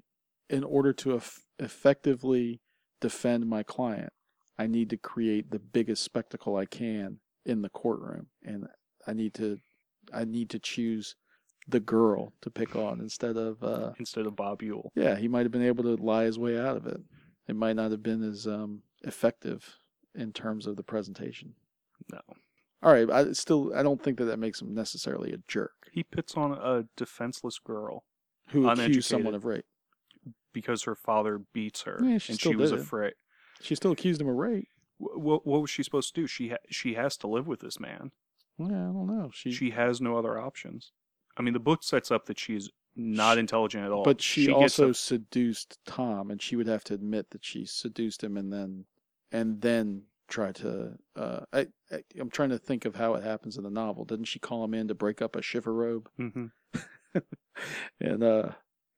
in 0.49 0.63
order 0.65 0.93
to 0.93 1.17
eff- 1.17 1.45
effectively 1.59 2.61
defend 3.01 3.47
my 3.49 3.63
client 3.63 4.13
i 4.59 4.67
need 4.67 4.89
to 4.91 4.97
create 4.97 5.51
the 5.51 5.59
biggest 5.59 6.03
spectacle 6.03 6.57
i 6.57 6.65
can 6.67 7.19
in 7.47 7.63
the 7.63 7.69
courtroom 7.71 8.27
and 8.45 8.67
i 9.07 9.13
need 9.13 9.33
to 9.35 9.59
i 10.13 10.25
need 10.25 10.49
to 10.51 10.59
choose 10.59 11.17
the 11.69 11.81
girl 11.81 12.33
to 12.43 12.51
pick 12.51 12.77
on 12.77 13.01
instead 13.01 13.37
of 13.37 13.63
uh 13.63 13.93
Instead 13.99 14.27
of 14.27 14.37
Bob 14.37 14.63
Ewell. 14.63 14.93
yeah 14.95 15.17
he 15.17 15.29
might 15.29 15.43
have 15.45 15.51
been 15.53 15.65
able 15.65 15.83
to 15.85 15.97
lie 16.03 16.25
his 16.25 16.39
way 16.39 16.59
out 16.59 16.77
of 16.77 16.87
it 16.87 17.01
it 17.49 17.57
might 17.57 17.77
not 17.77 17.91
have 17.91 18.03
been 18.03 18.23
as 18.23 18.47
um 18.47 18.83
effective 19.03 19.77
in 20.15 20.33
terms 20.33 20.67
of 20.67 20.77
the 20.77 20.83
presentation 20.83 21.55
No. 22.13 22.21
all 22.83 22.93
right 22.93 23.11
i 23.11 23.33
still 23.33 23.73
i 23.75 23.83
don't 23.83 24.03
think 24.03 24.19
that 24.19 24.27
that 24.27 24.39
makes 24.39 24.61
him 24.63 24.75
necessarily 24.75 25.33
a 25.33 25.39
jerk 25.49 25.73
He 25.93 26.03
pits 26.05 26.35
on 26.37 26.53
a 26.53 26.85
defenseless 26.97 27.59
girl. 27.59 28.05
who 28.51 28.69
accused 28.69 29.09
someone 29.09 29.35
of 29.35 29.45
rape 29.45 29.65
because 30.53 30.85
her 30.85 30.95
father 30.95 31.41
beats 31.53 31.83
her 31.83 31.99
Yeah, 32.03 32.19
she 32.19 32.33
and 32.33 32.41
still 32.41 32.53
she 32.53 32.57
was 32.57 32.73
it. 32.73 32.79
afraid. 32.81 33.15
She 33.61 33.75
still 33.75 33.93
accused 33.93 34.21
him 34.21 34.29
of 34.29 34.37
rape. 34.37 34.69
What, 34.99 35.47
what 35.47 35.61
was 35.61 35.69
she 35.71 35.83
supposed 35.83 36.15
to 36.15 36.21
do? 36.23 36.27
She 36.27 36.49
ha- 36.51 36.65
she 36.71 36.95
has 36.95 37.17
to 37.19 37.27
live 37.27 37.47
with 37.47 37.61
this 37.61 37.79
man. 37.79 38.13
Yeah, 38.59 38.67
I 38.67 38.93
don't 38.93 39.07
know. 39.07 39.31
She, 39.35 39.51
She 39.53 39.71
has 39.71 40.01
no 40.01 40.17
other 40.17 40.39
options. 40.39 40.93
I 41.37 41.43
mean, 41.43 41.55
the 41.55 41.61
book 41.61 41.83
sets 41.83 42.11
up 42.11 42.27
that 42.27 42.39
she's 42.39 42.71
not 42.95 43.39
intelligent 43.39 43.85
at 43.85 43.91
all. 43.93 44.05
But 44.05 44.23
she, 44.23 44.47
gets 44.47 44.57
also 44.57 44.91
a- 44.91 44.95
seduced 44.95 45.79
Tom, 45.87 46.31
and 46.31 46.41
she 46.41 46.57
would 46.57 46.67
have 46.67 46.85
to 46.85 46.95
admit 46.95 47.31
that 47.31 47.45
she 47.45 47.67
seduced 47.67 48.23
him, 48.25 48.37
and 48.37 48.53
then 48.53 48.85
and 49.33 49.61
then 49.61 50.03
try 50.29 50.53
to. 50.53 50.93
Uh, 51.15 51.41
I, 51.53 51.67
I 51.93 52.03
I'm 52.19 52.31
trying 52.31 52.51
to 52.51 52.59
think 52.59 52.85
of 52.85 52.95
how 52.97 53.15
it 53.15 53.23
happens 53.23 53.57
in 53.57 53.65
the 53.65 53.71
novel. 53.71 54.05
Didn't 54.05 54.27
she 54.27 54.39
call 54.39 54.65
him 54.65 54.75
in 54.75 54.89
to 54.89 54.95
break 54.95 55.21
up 55.21 55.37
a 55.37 55.41
chifforobe? 55.41 56.07
Mm-hmm. 56.19 56.47
and 58.01 58.23
uh, 58.23 58.49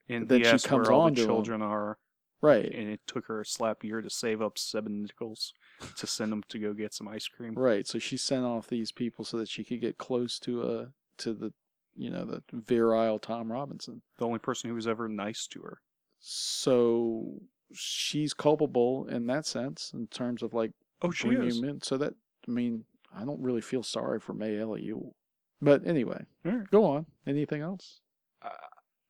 and 0.08 0.28
then 0.28 0.44
she 0.44 0.68
comes 0.68 0.88
on 0.88 1.14
the 1.14 1.16
to 1.16 1.22
him. 1.22 1.28
children 1.28 1.62
are, 1.62 1.98
right, 2.40 2.64
and 2.72 2.88
it 2.88 3.00
took 3.06 3.26
her 3.26 3.40
a 3.40 3.46
slap 3.46 3.84
year 3.84 4.00
to 4.00 4.10
save 4.10 4.40
up 4.40 4.58
seven 4.58 5.02
nickels 5.02 5.52
to 5.96 6.06
send 6.06 6.32
them 6.32 6.42
to 6.48 6.58
go 6.58 6.72
get 6.72 6.94
some 6.94 7.08
ice 7.08 7.28
cream. 7.28 7.54
right. 7.54 7.86
So 7.86 7.98
she 7.98 8.16
sent 8.16 8.44
off 8.44 8.68
these 8.68 8.92
people 8.92 9.24
so 9.24 9.38
that 9.38 9.48
she 9.48 9.64
could 9.64 9.80
get 9.80 9.98
close 9.98 10.38
to 10.40 10.62
uh 10.62 10.86
to 11.18 11.32
the 11.34 11.52
you 11.98 12.10
know 12.10 12.24
the 12.24 12.42
virile 12.52 13.18
Tom 13.18 13.50
Robinson. 13.52 14.00
The 14.18 14.24
only 14.26 14.38
person 14.38 14.70
who 14.70 14.76
was 14.76 14.86
ever 14.86 15.08
nice 15.08 15.46
to 15.48 15.60
her. 15.62 15.80
So 16.20 17.40
she's 17.74 18.32
culpable 18.34 19.06
in 19.08 19.26
that 19.26 19.44
sense, 19.46 19.90
in 19.94 20.06
terms 20.06 20.42
of 20.42 20.54
like 20.54 20.72
Oh, 21.02 21.10
she 21.10 21.28
is. 21.28 21.58
him 21.58 21.64
in. 21.68 21.82
So 21.82 21.96
that 21.98 22.14
I 22.46 22.50
mean, 22.50 22.84
I 23.14 23.24
don't 23.24 23.40
really 23.42 23.60
feel 23.60 23.82
sorry 23.82 24.20
for 24.20 24.32
May 24.32 24.52
Eliu. 24.56 25.12
But 25.60 25.86
anyway, 25.86 26.24
Alright. 26.46 26.70
go 26.70 26.84
on. 26.84 27.06
Anything 27.26 27.62
else? 27.62 28.00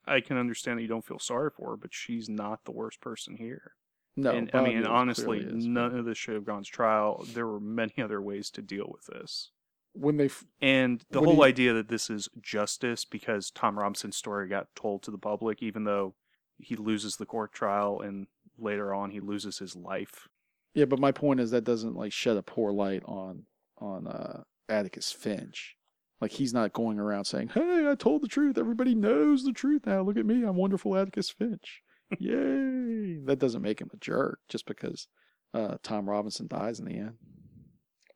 I 0.07 0.21
can 0.23 0.39
understand 0.39 0.79
that 0.79 0.83
you 0.83 0.89
don't 0.89 1.05
feel 1.05 1.19
sorry 1.19 1.51
for 1.51 1.71
her, 1.71 1.77
but 1.77 1.93
she's 1.93 2.31
not 2.31 2.65
the 2.65 2.73
worst 2.73 2.99
person 3.03 3.37
here. 3.37 3.73
No, 4.17 4.31
and 4.31 4.51
I 4.55 4.63
mean, 4.63 4.85
honestly, 4.87 5.41
is, 5.41 5.45
but 5.45 5.55
none 5.57 5.99
of 5.99 6.07
this 6.07 6.17
should 6.17 6.35
have 6.35 6.47
gone 6.47 6.65
to 6.65 6.71
trial. 6.71 7.27
There 7.35 7.47
were 7.47 7.61
many 7.61 7.93
other 8.03 8.21
ways 8.23 8.49
to 8.53 8.63
deal 8.63 8.91
with 8.91 9.05
this. 9.05 9.51
When 9.99 10.17
they 10.17 10.27
f- 10.27 10.45
And 10.61 11.05
the 11.11 11.21
whole 11.21 11.37
you- 11.37 11.43
idea 11.45 11.73
that 11.75 11.89
this 11.89 12.09
is 12.11 12.29
justice 12.41 13.05
because 13.05 13.51
Tom 13.51 13.79
Robinson's 13.79 14.17
story 14.17 14.49
got 14.49 14.75
told 14.75 15.03
to 15.03 15.11
the 15.11 15.19
public, 15.19 15.63
even 15.63 15.85
though 15.85 16.15
he 16.59 16.77
loses 16.77 17.17
the 17.17 17.27
court 17.27 17.53
trial 17.53 18.01
and 18.01 18.27
later 18.59 18.93
on 18.93 19.11
he 19.11 19.21
loses 19.21 19.59
his 19.59 19.77
life. 19.77 20.29
yeah, 20.75 20.85
but 20.85 20.99
my 20.99 21.13
point 21.13 21.41
is 21.41 21.51
that 21.53 21.65
doesn't 21.65 21.95
like 21.97 22.13
shed 22.13 22.37
a 22.37 22.43
poor 22.43 22.73
light 22.73 23.03
on 23.07 23.45
on 23.79 24.07
uh, 24.09 24.43
Atticus 24.69 25.13
Finch. 25.13 25.77
Like 26.21 26.33
he's 26.33 26.53
not 26.53 26.73
going 26.73 26.99
around 26.99 27.27
saying, 27.27 27.51
"Hey, 27.51 27.89
I 27.89 27.95
told 27.95 28.23
the 28.23 28.29
truth. 28.29 28.59
Everybody 28.59 28.95
knows 28.97 29.45
the 29.45 29.53
truth 29.53 29.87
now. 29.87 30.03
Look 30.03 30.17
at 30.17 30.27
me. 30.27 30.43
I'm 30.45 30.57
wonderful 30.57 30.97
Atticus 30.97 31.31
Finch. 31.31 31.83
Yay!" 32.19 33.19
That 33.25 33.39
doesn't 33.39 33.63
make 33.63 33.81
him 33.81 33.91
a 33.93 33.97
jerk 33.99 34.41
just 34.49 34.67
because 34.67 35.07
uh, 35.55 35.77
Tom 35.83 36.09
Robinson 36.11 36.47
dies 36.49 36.81
in 36.81 36.87
the 36.87 36.97
end. 36.99 37.15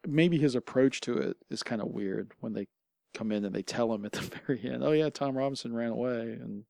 Maybe 0.06 0.38
his 0.38 0.54
approach 0.54 1.00
to 1.02 1.16
it 1.16 1.36
is 1.50 1.62
kind 1.62 1.80
of 1.80 1.88
weird 1.88 2.32
when 2.40 2.52
they 2.54 2.66
come 3.14 3.30
in 3.30 3.44
and 3.44 3.54
they 3.54 3.62
tell 3.62 3.92
him 3.92 4.04
at 4.04 4.12
the 4.12 4.20
very 4.46 4.60
end, 4.64 4.82
"Oh 4.82 4.92
yeah, 4.92 5.10
Tom 5.10 5.36
Robinson 5.36 5.74
ran 5.74 5.90
away," 5.90 6.32
and 6.40 6.64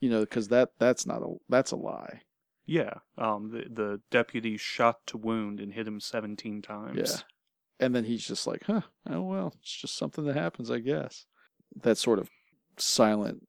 you 0.00 0.08
know, 0.10 0.20
because 0.20 0.48
that 0.48 0.70
that's 0.78 1.06
not 1.06 1.22
a 1.22 1.34
that's 1.48 1.70
a 1.72 1.76
lie. 1.76 2.22
Yeah, 2.64 2.94
um, 3.18 3.50
the 3.50 3.64
the 3.68 4.00
deputy 4.10 4.56
shot 4.56 5.06
to 5.08 5.16
wound 5.18 5.60
and 5.60 5.72
hit 5.72 5.86
him 5.86 6.00
seventeen 6.00 6.62
times. 6.62 6.98
Yeah. 7.10 7.16
And 7.80 7.96
then 7.96 8.04
he's 8.04 8.24
just 8.24 8.46
like, 8.46 8.62
huh, 8.64 8.82
oh 9.10 9.22
well, 9.22 9.54
it's 9.60 9.74
just 9.76 9.96
something 9.96 10.24
that 10.26 10.36
happens, 10.36 10.70
I 10.70 10.78
guess. 10.78 11.26
That 11.82 11.98
sort 11.98 12.20
of 12.20 12.30
silent 12.76 13.42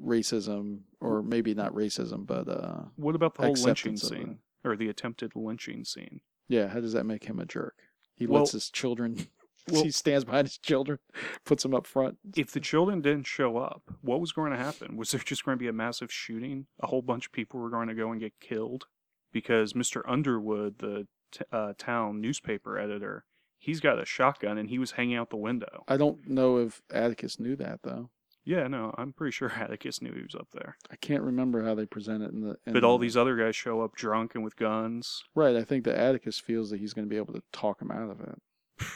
racism, 0.00 0.80
or 1.00 1.22
maybe 1.22 1.54
not 1.54 1.74
racism, 1.74 2.26
but 2.26 2.48
uh, 2.48 2.82
What 2.96 3.14
about 3.14 3.34
the 3.34 3.42
whole 3.46 3.54
lynching 3.54 3.96
scene 3.96 4.38
or 4.64 4.76
the 4.76 4.88
attempted 4.88 5.32
lynching 5.34 5.84
scene? 5.84 6.20
yeah, 6.48 6.68
how 6.68 6.80
does 6.80 6.92
that 6.92 7.04
make 7.04 7.24
him 7.24 7.38
a 7.40 7.46
jerk? 7.46 7.74
He 8.20 8.26
Well- 8.26 8.42
lets 8.42 8.52
his 8.52 8.70
children, 8.70 9.16
well- 9.68 9.82
he 9.82 9.90
stands 9.90 10.24
behind 10.24 10.46
his 10.46 10.58
children, 10.58 10.98
puts 11.44 11.62
them 11.64 11.74
up 11.74 11.86
front. 11.86 12.18
If 12.36 12.52
the 12.52 12.60
children 12.60 13.00
didn't 13.00 13.26
show 13.26 13.56
up, 13.56 13.82
what 14.02 14.20
was 14.20 14.30
going 14.30 14.52
to 14.52 14.58
happen? 14.58 14.96
Was 14.96 15.10
there 15.10 15.20
just 15.20 15.44
going 15.44 15.56
to 15.56 15.60
be 15.62 15.68
a 15.68 15.72
massive 15.72 16.12
shooting? 16.12 16.66
A 16.80 16.86
whole 16.86 17.02
bunch 17.02 17.26
of 17.26 17.32
people 17.32 17.58
were 17.58 17.70
going 17.70 17.88
to 17.88 17.94
go 17.94 18.12
and 18.12 18.20
get 18.20 18.38
killed 18.38 18.84
because 19.32 19.72
Mr. 19.72 20.02
Underwood, 20.06 20.78
the 20.78 21.08
t- 21.32 21.44
uh, 21.50 21.72
town 21.78 22.20
newspaper 22.20 22.78
editor, 22.78 23.24
he's 23.58 23.80
got 23.80 23.98
a 24.00 24.04
shotgun 24.04 24.58
and 24.58 24.68
he 24.68 24.78
was 24.78 24.92
hanging 24.92 25.16
out 25.16 25.30
the 25.30 25.36
window. 25.36 25.84
I 25.88 25.96
don't 25.96 26.28
know 26.28 26.58
if 26.58 26.82
Atticus 26.92 27.40
knew 27.40 27.56
that 27.56 27.80
though. 27.82 28.10
Yeah, 28.50 28.66
no, 28.66 28.92
I'm 28.98 29.12
pretty 29.12 29.30
sure 29.30 29.48
Atticus 29.56 30.02
knew 30.02 30.12
he 30.12 30.22
was 30.22 30.34
up 30.34 30.48
there. 30.52 30.76
I 30.90 30.96
can't 30.96 31.22
remember 31.22 31.64
how 31.64 31.76
they 31.76 31.86
present 31.86 32.24
it 32.24 32.32
in 32.32 32.40
the. 32.40 32.56
In 32.66 32.72
But 32.72 32.82
all 32.82 32.98
the- 32.98 33.02
these 33.02 33.16
other 33.16 33.36
guys 33.36 33.54
show 33.54 33.80
up 33.80 33.94
drunk 33.94 34.34
and 34.34 34.42
with 34.42 34.56
guns. 34.56 35.22
Right, 35.36 35.54
I 35.54 35.62
think 35.62 35.84
that 35.84 35.94
Atticus 35.96 36.40
feels 36.40 36.70
that 36.70 36.80
he's 36.80 36.92
going 36.92 37.06
to 37.06 37.08
be 37.08 37.16
able 37.16 37.32
to 37.34 37.44
talk 37.52 37.80
him 37.80 37.92
out 37.92 38.10
of 38.10 38.20
it. 38.20 38.42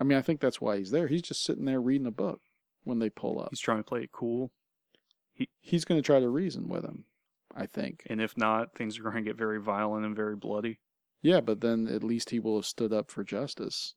I 0.00 0.04
mean, 0.04 0.18
I 0.18 0.20
think 0.20 0.40
that's 0.40 0.60
why 0.60 0.76
he's 0.76 0.90
there. 0.90 1.06
He's 1.06 1.22
just 1.22 1.42
sitting 1.42 1.64
there 1.64 1.80
reading 1.80 2.06
a 2.06 2.10
book 2.10 2.42
when 2.82 2.98
they 2.98 3.08
pull 3.08 3.40
up. 3.40 3.48
He's 3.50 3.60
trying 3.60 3.78
to 3.78 3.84
play 3.84 4.02
it 4.02 4.12
cool. 4.12 4.52
He 5.32 5.48
He's 5.60 5.86
going 5.86 5.98
to 5.98 6.04
try 6.04 6.20
to 6.20 6.28
reason 6.28 6.68
with 6.68 6.84
him, 6.84 7.06
I 7.56 7.64
think. 7.64 8.02
And 8.10 8.20
if 8.20 8.36
not, 8.36 8.74
things 8.74 8.98
are 8.98 9.02
going 9.02 9.16
to 9.16 9.22
get 9.22 9.38
very 9.38 9.62
violent 9.62 10.04
and 10.04 10.14
very 10.14 10.36
bloody. 10.36 10.80
Yeah, 11.22 11.40
but 11.40 11.62
then 11.62 11.88
at 11.88 12.04
least 12.04 12.28
he 12.28 12.38
will 12.38 12.56
have 12.56 12.66
stood 12.66 12.92
up 12.92 13.10
for 13.10 13.24
justice. 13.24 13.94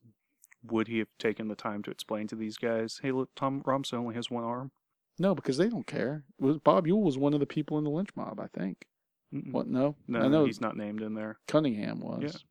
Would 0.64 0.88
he 0.88 1.00
have 1.00 1.10
taken 1.20 1.48
the 1.48 1.56
time 1.56 1.84
to 1.84 1.92
explain 1.92 2.28
to 2.28 2.36
these 2.36 2.58
guys, 2.58 3.00
hey, 3.02 3.12
look, 3.12 3.30
Tom 3.36 3.62
Robinson 3.66 4.00
only 4.00 4.16
has 4.16 4.30
one 4.30 4.44
arm? 4.44 4.72
No, 5.20 5.34
because 5.34 5.58
they 5.58 5.70
don't 5.70 5.88
care. 5.88 6.24
Was 6.40 6.58
Bob 6.58 6.88
Ewell 6.88 7.04
was 7.04 7.18
one 7.18 7.34
of 7.34 7.40
the 7.40 7.46
people 7.46 7.78
in 7.78 7.84
the 7.84 7.90
lynch 7.90 8.10
mob, 8.16 8.40
I 8.40 8.48
think. 8.48 8.86
Mm-mm. 9.34 9.52
What? 9.52 9.68
No, 9.68 9.96
No, 10.08 10.20
I 10.20 10.28
know 10.28 10.46
he's 10.46 10.62
not 10.62 10.78
named 10.78 11.02
in 11.02 11.14
there. 11.16 11.40
Cunningham 11.48 12.00
was. 12.02 12.44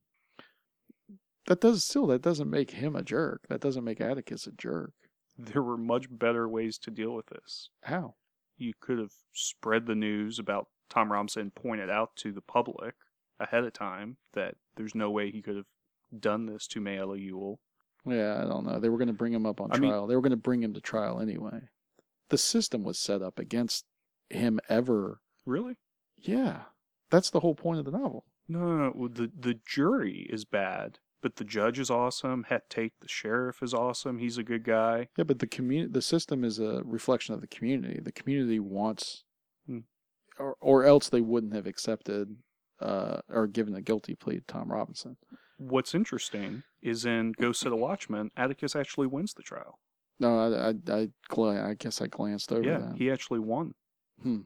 That 1.47 1.61
does 1.61 1.85
still 1.85 2.09
that 2.09 2.23
doesn't 2.23 2.51
make 2.51 2.73
him 2.73 2.97
a 2.97 3.03
jerk. 3.03 3.47
That 3.49 3.61
doesn't 3.61 3.85
make 3.85 4.01
Atticus 4.01 4.47
a 4.47 4.53
jerk. 4.53 4.93
There 5.39 5.63
were 5.63 5.77
much 5.77 6.07
better 6.11 6.49
ways 6.49 6.79
to 6.79 6.91
deal 6.91 7.13
with 7.13 7.27
this. 7.27 7.71
How? 7.83 8.15
You 8.57 8.73
could 8.81 8.99
have 8.99 9.13
spread 9.33 9.87
the 9.87 9.95
news 9.95 10.39
about 10.39 10.69
Tom 10.89 11.13
Robinson, 11.13 11.53
pointed 11.55 11.91
out 11.91 12.17
to 12.17 12.33
the 12.33 12.41
public 12.41 12.95
ahead 13.39 13.65
of 13.65 13.73
time 13.73 14.17
that 14.33 14.55
there's 14.77 14.95
no 14.95 15.11
way 15.11 15.31
he 15.31 15.43
could 15.43 15.57
have 15.57 15.67
done 16.19 16.47
this 16.47 16.67
to 16.69 16.81
Mayella 16.81 17.21
Ewell. 17.21 17.61
Yeah, 18.07 18.41
I 18.43 18.47
don't 18.47 18.65
know. 18.65 18.79
They 18.79 18.89
were 18.89 18.99
going 18.99 19.09
to 19.09 19.15
bring 19.15 19.33
him 19.33 19.47
up 19.47 19.61
on 19.61 19.71
I 19.73 19.79
mean- 19.79 19.91
trial. 19.91 20.07
they 20.07 20.15
were 20.15 20.23
going 20.23 20.31
to 20.31 20.37
bring 20.37 20.63
him 20.63 20.75
to 20.75 20.81
trial 20.81 21.21
anyway. 21.21 21.61
The 22.31 22.39
system 22.39 22.83
was 22.85 22.99
set 22.99 23.23
up 23.23 23.39
against 23.39 23.85
him 24.31 24.59
ever. 24.69 25.21
Really? 25.45 25.77
Yeah, 26.19 26.63
that's 27.11 27.31
the 27.31 27.41
whole 27.41 27.55
point 27.55 27.79
of 27.79 27.85
the 27.85 27.91
novel. 27.93 28.25
No, 28.49 28.61
no, 28.61 28.91
no. 28.91 29.09
The 29.09 29.31
the 29.39 29.59
jury 29.67 30.27
is 30.31 30.45
bad, 30.45 30.99
but 31.23 31.37
the 31.37 31.45
judge 31.45 31.79
is 31.79 31.91
awesome. 31.91 32.45
Heck 32.49 32.69
Tate, 32.69 32.95
the 33.01 33.09
sheriff, 33.09 33.63
is 33.63 33.75
awesome. 33.75 34.19
He's 34.19 34.39
a 34.39 34.43
good 34.45 34.65
guy. 34.65 35.09
Yeah, 35.17 35.25
but 35.25 35.39
the 35.41 35.47
community, 35.47 35.93
the 35.93 36.03
system 36.03 36.43
is 36.45 36.59
a 36.59 36.83
reflection 36.85 37.35
of 37.35 37.41
the 37.41 37.47
community. 37.49 38.01
The 38.01 38.13
community 38.13 38.59
wants, 38.61 39.25
Hmm. 39.67 39.81
or 40.39 40.57
or 40.61 40.85
else 40.85 41.09
they 41.09 41.21
wouldn't 41.21 41.55
have 41.55 41.67
accepted 41.67 42.37
uh, 42.81 43.21
or 43.29 43.47
given 43.47 43.75
a 43.75 43.81
guilty 43.83 44.15
plea 44.15 44.37
to 44.37 44.45
Tom 44.47 44.71
Robinson. 44.73 45.17
What's 45.59 45.95
interesting 45.95 46.63
is 46.87 47.05
in 47.05 47.33
Ghost 47.33 47.65
of 47.65 47.71
the 47.71 47.77
Watchmen, 47.77 48.31
Atticus 48.37 48.77
actually 48.77 49.07
wins 49.07 49.35
the 49.35 49.43
trial. 49.43 49.79
No, 50.19 50.39
I 50.39 50.71
I 50.71 51.09
I, 51.59 51.71
I 51.71 51.75
guess 51.75 52.01
I 52.01 52.07
glanced 52.07 52.53
over 52.53 52.63
yeah, 52.63 52.79
that. 52.79 52.95
he 52.97 53.11
actually 53.11 53.41
won. 53.41 53.75
Hmm, 54.23 54.41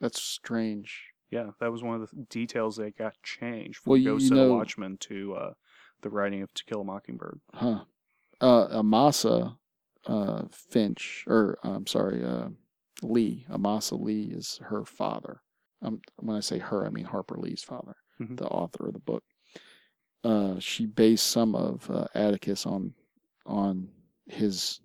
that's 0.00 0.20
strange. 0.20 1.04
Yeah, 1.30 1.50
that 1.60 1.72
was 1.72 1.82
one 1.82 2.00
of 2.00 2.08
the 2.10 2.16
details 2.28 2.76
that 2.76 2.96
got 2.98 3.14
changed 3.22 3.78
from 3.78 3.90
Well, 3.92 3.96
you- 3.96 4.10
Ghost 4.10 4.24
you 4.26 4.30
of 4.32 4.36
the 4.36 4.44
know- 4.48 4.54
Watchmen 4.54 4.98
to 4.98 5.34
uh, 5.34 5.52
the 6.02 6.10
writing 6.10 6.42
of 6.42 6.52
To 6.54 6.64
Kill 6.64 6.82
a 6.82 6.84
Mockingbird. 6.84 7.40
Huh. 7.54 7.84
Uh, 8.40 8.66
Amasa 8.70 9.56
uh, 10.06 10.42
Finch, 10.50 11.24
or 11.26 11.58
I'm 11.64 11.86
sorry, 11.86 12.22
uh, 12.22 12.48
Lee. 13.02 13.46
Amasa 13.48 13.94
Lee 13.96 14.24
is 14.34 14.60
her 14.64 14.84
father. 14.84 15.40
Um, 15.80 16.00
when 16.16 16.36
I 16.36 16.40
say 16.40 16.58
her, 16.58 16.84
I 16.86 16.90
mean 16.90 17.06
Harper 17.06 17.36
Lee's 17.38 17.62
father, 17.62 17.96
Mhm. 18.20 18.36
the 18.36 18.46
author 18.46 18.86
of 18.88 18.92
the 18.92 18.98
book. 18.98 19.24
Uh, 20.24 20.58
she 20.58 20.86
based 20.86 21.26
some 21.26 21.54
of 21.54 21.88
uh, 21.90 22.06
Atticus 22.14 22.66
on 22.66 22.94
on 23.46 23.88
his 24.26 24.80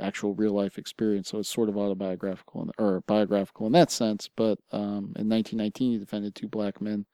actual 0.00 0.34
real 0.34 0.52
life 0.52 0.78
experience, 0.78 1.28
so 1.28 1.38
it's 1.38 1.48
sort 1.48 1.68
of 1.68 1.76
autobiographical 1.76 2.62
in, 2.62 2.70
or 2.78 3.00
biographical 3.02 3.66
in 3.66 3.72
that 3.72 3.90
sense. 3.90 4.28
But 4.34 4.58
um, 4.72 5.14
in 5.16 5.28
1919, 5.28 5.92
he 5.92 5.98
defended 5.98 6.34
two 6.34 6.48
black 6.48 6.80
men 6.80 7.06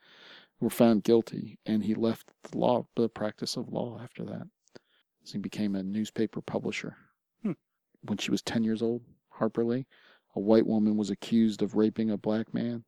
who 0.59 0.67
were 0.67 0.71
found 0.71 1.05
guilty, 1.05 1.59
and 1.67 1.85
he 1.85 1.95
left 1.95 2.31
the 2.51 2.59
law, 2.59 2.87
the 2.97 3.09
practice 3.09 3.57
of 3.57 3.73
law 3.73 4.01
after 4.03 4.25
that. 4.25 4.49
So 5.25 5.33
he 5.33 5.39
became 5.39 5.75
a 5.75 5.83
newspaper 5.83 6.41
publisher. 6.41 6.97
Hmm. 7.43 7.53
When 8.03 8.19
she 8.19 8.31
was 8.31 8.43
10 8.43 8.65
years 8.65 8.83
old, 8.83 9.03
Harper 9.31 9.65
Lee, 9.65 9.87
a 10.35 10.41
white 10.41 10.67
woman 10.67 10.97
was 10.97 11.11
accused 11.11 11.63
of 11.63 11.75
raping 11.75 12.11
a 12.11 12.17
black 12.17 12.55
man, 12.55 12.85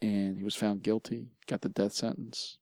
and 0.00 0.36
he 0.36 0.44
was 0.44 0.54
found 0.54 0.82
guilty, 0.82 1.28
got 1.46 1.62
the 1.62 1.68
death 1.68 1.92
sentence. 1.92 2.58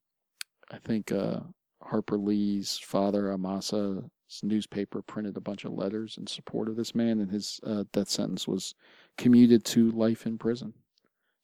I 0.71 0.79
think 0.79 1.13
uh, 1.13 1.41
Harper 1.83 2.17
Lee's 2.19 2.79
father, 2.79 3.33
Amasa's 3.33 4.05
newspaper, 4.43 5.03
printed 5.03 5.37
a 5.37 5.41
bunch 5.41 5.65
of 5.65 5.73
letters 5.73 6.17
in 6.19 6.27
support 6.27 6.69
of 6.69 6.77
this 6.77 6.95
man, 6.95 7.21
and 7.21 7.31
his 7.31 7.61
uh, 7.65 7.85
death 7.93 8.09
sentence 8.09 8.47
was 8.47 8.75
commuted 9.19 9.65
to 9.67 9.91
life 9.91 10.27
in 10.27 10.39
prison. 10.39 10.75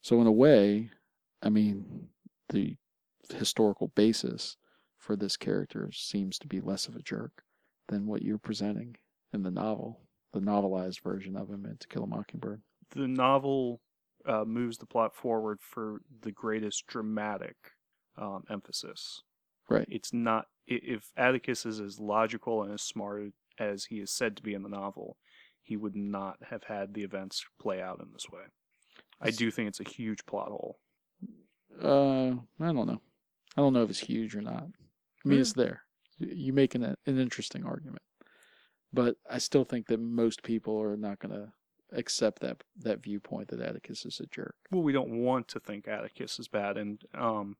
So, 0.03 0.21
in 0.21 0.27
a 0.27 0.33
way, 0.33 0.91
I 1.43 1.49
mean, 1.49 2.09
the 2.51 2.77
historical 3.35 3.89
basis 3.89 4.57
for 4.99 5.17
this 5.17 5.37
character 5.37 5.91
seems 5.93 6.39
to 6.39 6.47
be 6.47 6.61
less 6.61 6.87
of 6.87 6.95
a 6.97 7.03
jerk 7.03 7.43
than 7.89 8.07
what 8.07 8.23
you're 8.23 8.39
presenting 8.39 8.97
in 9.33 9.43
the 9.43 9.51
novel, 9.51 10.01
the 10.33 10.41
novelized 10.41 11.03
version 11.03 11.37
of 11.37 11.49
him 11.51 11.65
in 11.67 11.77
To 11.79 11.89
Kill 11.89 12.05
a 12.05 12.07
Mockingbird. 12.07 12.63
the 12.95 13.09
novel 13.09 13.81
uh, 14.27 14.45
moves 14.45 14.79
the 14.79 14.87
plot 14.87 15.15
forward 15.15 15.59
for 15.61 16.01
the 16.23 16.33
greatest 16.33 16.87
dramatic 16.87 17.57
um, 18.19 18.45
emphasis. 18.51 19.23
Right. 19.69 19.87
It's 19.91 20.13
not 20.13 20.47
if 20.67 21.11
Atticus 21.17 21.67
is 21.67 21.81
as 21.81 21.99
logical 22.01 22.63
and 22.63 22.73
as 22.73 22.83
smart 22.83 23.33
as 23.59 23.85
he 23.85 23.97
is 23.97 24.11
said 24.11 24.37
to 24.37 24.43
be 24.43 24.55
in 24.55 24.63
the 24.63 24.69
novel, 24.69 25.17
he 25.63 25.77
would 25.77 25.97
not 25.97 26.37
have 26.51 26.65
had 26.65 26.95
the 26.95 27.03
events 27.03 27.45
play 27.61 27.81
out 27.81 28.01
in 28.01 28.09
this 28.13 28.29
way. 28.31 28.43
I 29.21 29.31
do 29.31 29.51
think 29.51 29.69
it's 29.69 29.81
a 29.81 29.89
huge 29.89 30.25
plot 30.27 30.49
hole. 30.49 30.79
Uh, 31.83 32.31
I 32.61 32.73
don't 32.73 32.87
know. 32.87 33.01
I 33.57 33.61
don't 33.61 33.73
know 33.73 33.83
if 33.83 33.91
it's 33.91 33.99
huge 33.99 34.37
or 34.37 34.43
not. 34.43 34.65
I 35.25 35.29
mean, 35.29 35.41
it's 35.41 35.53
there. 35.53 35.83
You 36.19 36.53
make 36.53 36.75
an 36.75 36.83
an 36.85 37.19
interesting 37.19 37.65
argument, 37.65 38.03
but 38.93 39.17
I 39.31 39.39
still 39.39 39.65
think 39.65 39.87
that 39.89 40.01
most 40.01 40.43
people 40.43 40.81
are 40.81 40.97
not 40.97 41.19
going 41.19 41.35
to 41.35 41.49
accept 41.93 42.41
that 42.41 42.63
that 42.79 43.03
viewpoint 43.03 43.49
that 43.49 43.61
Atticus 43.61 44.05
is 44.07 44.21
a 44.21 44.27
jerk. 44.27 44.55
Well, 44.71 44.83
we 44.83 44.93
don't 44.93 45.23
want 45.23 45.49
to 45.49 45.61
think 45.61 45.89
Atticus 45.89 46.39
is 46.39 46.49
bad, 46.49 46.77
and 46.77 47.03
um, 47.15 47.57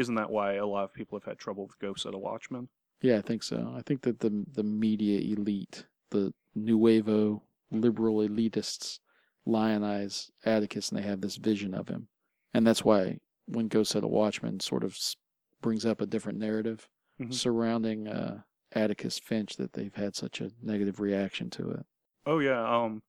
isn't 0.00 0.14
that 0.16 0.30
why 0.30 0.54
a 0.54 0.66
lot 0.66 0.84
of 0.84 0.92
people 0.92 1.18
have 1.18 1.24
had 1.24 1.38
trouble 1.38 1.66
with 1.66 1.78
Ghosts 1.78 2.04
of 2.06 2.12
the 2.12 2.18
Watchmen? 2.18 2.68
Yeah, 3.02 3.18
I 3.18 3.22
think 3.22 3.42
so. 3.42 3.72
I 3.76 3.82
think 3.82 4.02
that 4.02 4.18
the 4.20 4.44
the 4.52 4.62
media 4.64 5.20
elite, 5.20 5.86
the 6.10 6.32
nuevo 6.54 7.42
liberal 7.70 8.16
elitists, 8.16 8.98
lionize 9.46 10.30
Atticus, 10.44 10.90
and 10.90 10.98
they 10.98 11.02
have 11.06 11.20
this 11.20 11.36
vision 11.36 11.74
of 11.74 11.88
him, 11.88 12.08
and 12.54 12.66
that's 12.66 12.84
why 12.84 13.18
when 13.46 13.68
Ghost 13.68 13.94
of 13.94 14.02
the 14.02 14.08
Watchmen 14.08 14.60
sort 14.60 14.84
of 14.84 14.98
brings 15.60 15.84
up 15.86 16.00
a 16.00 16.06
different 16.06 16.38
narrative 16.38 16.88
Mhm. 17.20 17.34
surrounding 17.34 18.08
uh, 18.08 18.42
Atticus 18.72 19.18
Finch, 19.18 19.56
that 19.56 19.72
they've 19.74 19.94
had 19.94 20.14
such 20.16 20.40
a 20.40 20.50
negative 20.62 21.00
reaction 21.00 21.50
to 21.50 21.70
it. 21.70 21.86
Oh 22.26 22.38
yeah. 22.38 22.62
Um, 22.62 23.02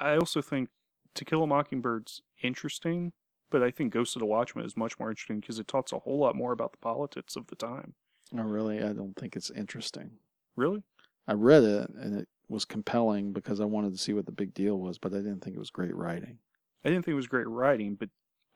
I 0.00 0.16
also 0.16 0.42
think 0.42 0.70
To 1.14 1.24
Kill 1.24 1.42
a 1.42 1.46
Mockingbird's 1.46 2.22
interesting, 2.42 3.12
but 3.54 3.62
I 3.62 3.70
think 3.70 3.92
Ghost 3.92 4.16
of 4.16 4.20
the 4.20 4.26
Watchmen 4.26 4.64
is 4.64 4.76
much 4.76 4.98
more 4.98 5.10
interesting 5.10 5.38
because 5.38 5.60
it 5.60 5.68
talks 5.68 5.92
a 5.92 6.00
whole 6.00 6.18
lot 6.18 6.34
more 6.34 6.50
about 6.50 6.72
the 6.72 6.78
politics 6.78 7.36
of 7.36 7.46
the 7.46 7.54
time. 7.54 7.94
I 8.36 8.40
really, 8.40 8.82
I 8.82 8.92
don't 8.92 9.14
think 9.14 9.36
it's 9.36 9.48
interesting. 9.48 10.10
Really? 10.56 10.82
I 11.28 11.34
read 11.34 11.62
it 11.62 11.88
and 11.90 12.18
it 12.18 12.26
was 12.48 12.64
compelling 12.64 13.32
because 13.32 13.60
I 13.60 13.64
wanted 13.64 13.92
to 13.92 13.98
see 13.98 14.12
what 14.12 14.26
the 14.26 14.32
big 14.32 14.54
deal 14.54 14.80
was, 14.80 14.98
but 14.98 15.12
I 15.12 15.18
didn't 15.18 15.38
think 15.44 15.54
it 15.54 15.60
was 15.60 15.70
great 15.70 15.94
writing. 15.94 16.38
I 16.84 16.88
didn't 16.88 17.04
think 17.04 17.12
it 17.12 17.14
was 17.14 17.28
great 17.28 17.46
writing, 17.46 17.94
but 17.94 18.08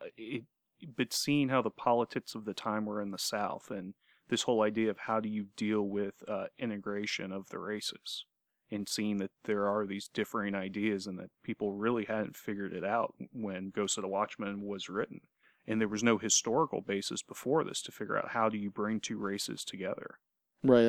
uh, 0.03 0.07
it, 0.17 0.43
but 0.97 1.13
seeing 1.13 1.49
how 1.49 1.63
the 1.63 1.71
politics 1.71 2.35
of 2.35 2.45
the 2.45 2.53
time 2.53 2.85
were 2.85 3.01
in 3.01 3.13
the 3.13 3.19
South 3.19 3.71
and 3.71 3.95
this 4.29 4.43
whole 4.43 4.63
idea 4.63 4.91
of 4.91 4.99
how 4.99 5.21
do 5.21 5.29
you 5.29 5.47
deal 5.57 5.83
with 5.83 6.25
uh, 6.27 6.47
integration 6.59 7.31
of 7.31 7.51
the 7.51 7.61
races 7.61 8.25
and 8.71 8.89
seeing 8.89 9.19
that 9.19 9.31
there 9.45 9.67
are 9.67 9.87
these 9.87 10.09
differing 10.13 10.55
ideas 10.55 11.07
and 11.07 11.19
that 11.19 11.31
people 11.43 11.73
really 11.73 12.05
hadn't 12.05 12.37
figured 12.37 12.73
it 12.73 12.85
out 12.85 13.15
when 13.33 13.71
Ghost 13.71 13.99
of 13.99 14.03
the 14.03 14.09
Watchmen 14.09 14.63
was 14.63 14.89
written. 14.89 15.21
And 15.67 15.81
there 15.81 15.89
was 15.89 16.03
no 16.03 16.19
historical 16.19 16.81
basis 16.81 17.23
before 17.23 17.63
this 17.65 17.83
to 17.83 17.93
figure 17.93 18.17
out 18.17 18.31
how 18.31 18.49
do 18.49 18.57
you 18.57 18.71
bring 18.71 19.01
two 19.01 19.19
races 19.19 19.65
together. 19.65 20.19
Right. 20.63 20.89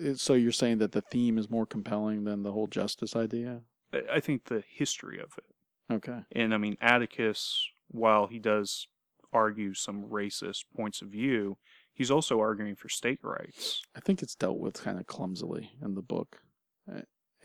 I, 0.00 0.12
so 0.14 0.34
you're 0.34 0.52
saying 0.52 0.78
that 0.78 0.92
the 0.92 1.00
theme 1.00 1.38
is 1.38 1.48
more 1.48 1.66
compelling 1.66 2.24
than 2.24 2.42
the 2.42 2.52
whole 2.52 2.66
justice 2.66 3.14
idea? 3.14 3.60
I, 3.92 4.02
I 4.14 4.20
think 4.20 4.44
the 4.44 4.62
history 4.68 5.18
of 5.18 5.32
it 5.38 5.56
Okay. 5.90 6.18
And 6.32 6.52
I 6.52 6.58
mean, 6.58 6.76
Atticus, 6.80 7.68
while 7.88 8.26
he 8.26 8.38
does 8.38 8.88
argue 9.32 9.74
some 9.74 10.04
racist 10.04 10.64
points 10.76 11.02
of 11.02 11.08
view, 11.08 11.58
he's 11.92 12.10
also 12.10 12.40
arguing 12.40 12.74
for 12.74 12.88
state 12.88 13.20
rights. 13.22 13.82
I 13.94 14.00
think 14.00 14.22
it's 14.22 14.34
dealt 14.34 14.58
with 14.58 14.82
kind 14.82 14.98
of 14.98 15.06
clumsily 15.06 15.72
in 15.82 15.94
the 15.94 16.02
book. 16.02 16.40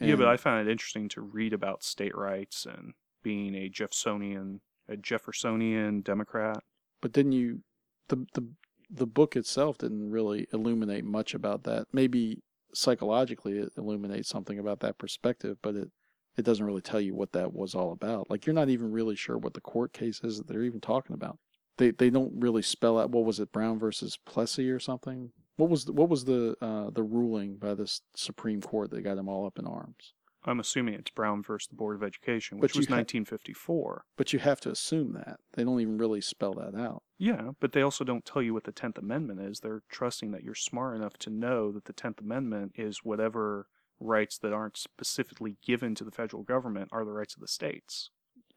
Yeah, 0.01 0.15
but 0.15 0.27
I 0.27 0.37
found 0.37 0.67
it 0.67 0.71
interesting 0.71 1.09
to 1.09 1.21
read 1.21 1.53
about 1.53 1.83
state 1.83 2.15
rights 2.15 2.65
and 2.65 2.93
being 3.23 3.55
a 3.55 3.69
Jeffersonian, 3.69 4.61
a 4.89 4.97
Jeffersonian 4.97 6.01
Democrat. 6.01 6.63
But 7.01 7.13
didn't 7.13 7.33
you 7.33 7.61
the 8.07 8.25
the 8.33 8.47
the 8.89 9.07
book 9.07 9.35
itself 9.35 9.77
didn't 9.77 10.11
really 10.11 10.47
illuminate 10.51 11.05
much 11.05 11.33
about 11.33 11.63
that. 11.63 11.87
Maybe 11.93 12.41
psychologically 12.73 13.59
it 13.59 13.71
illuminates 13.77 14.29
something 14.29 14.59
about 14.59 14.81
that 14.81 14.97
perspective, 14.97 15.57
but 15.61 15.75
it 15.75 15.89
it 16.37 16.45
doesn't 16.45 16.65
really 16.65 16.81
tell 16.81 17.01
you 17.01 17.13
what 17.13 17.33
that 17.33 17.53
was 17.53 17.75
all 17.75 17.91
about. 17.91 18.29
Like 18.29 18.45
you're 18.45 18.55
not 18.55 18.69
even 18.69 18.91
really 18.91 19.15
sure 19.15 19.37
what 19.37 19.53
the 19.53 19.61
court 19.61 19.93
case 19.93 20.21
is 20.23 20.37
that 20.37 20.47
they're 20.47 20.63
even 20.63 20.81
talking 20.81 21.13
about. 21.13 21.39
They 21.77 21.91
they 21.91 22.09
don't 22.09 22.33
really 22.35 22.61
spell 22.61 22.99
out 22.99 23.11
what 23.11 23.25
was 23.25 23.39
it 23.39 23.51
Brown 23.51 23.79
versus 23.79 24.17
Plessy 24.25 24.69
or 24.69 24.79
something. 24.79 25.31
What 25.61 25.69
was 25.69 25.85
the, 25.85 25.93
what 25.93 26.09
was 26.09 26.25
the 26.25 26.55
uh, 26.59 26.89
the 26.89 27.03
ruling 27.03 27.57
by 27.57 27.75
this 27.75 28.01
Supreme 28.15 28.61
Court 28.61 28.89
that 28.89 29.03
got 29.03 29.15
them 29.15 29.29
all 29.29 29.45
up 29.45 29.59
in 29.59 29.67
arms? 29.67 30.13
I'm 30.43 30.59
assuming 30.59 30.95
it's 30.95 31.11
Brown 31.11 31.43
versus 31.43 31.67
the 31.67 31.75
Board 31.75 31.95
of 31.95 32.01
Education, 32.01 32.57
which 32.57 32.75
was 32.75 32.87
ha- 32.87 32.95
1954. 32.95 34.05
But 34.17 34.33
you 34.33 34.39
have 34.39 34.59
to 34.61 34.71
assume 34.71 35.13
that 35.13 35.39
they 35.53 35.63
don't 35.63 35.79
even 35.79 35.99
really 35.99 36.19
spell 36.19 36.55
that 36.55 36.73
out. 36.73 37.03
Yeah, 37.19 37.51
but 37.59 37.73
they 37.73 37.83
also 37.83 38.03
don't 38.03 38.25
tell 38.25 38.41
you 38.41 38.55
what 38.55 38.63
the 38.63 38.71
Tenth 38.71 38.97
Amendment 38.97 39.39
is. 39.39 39.59
They're 39.59 39.83
trusting 39.87 40.31
that 40.31 40.43
you're 40.43 40.55
smart 40.55 40.95
enough 40.95 41.13
to 41.19 41.29
know 41.29 41.71
that 41.73 41.85
the 41.85 41.93
Tenth 41.93 42.19
Amendment 42.19 42.71
is 42.75 43.03
whatever 43.03 43.67
rights 43.99 44.39
that 44.39 44.53
aren't 44.53 44.77
specifically 44.77 45.57
given 45.63 45.93
to 45.93 46.03
the 46.03 46.09
federal 46.09 46.41
government 46.41 46.89
are 46.91 47.05
the 47.05 47.11
rights 47.11 47.35
of 47.35 47.39
the 47.39 47.47
states. 47.47 48.09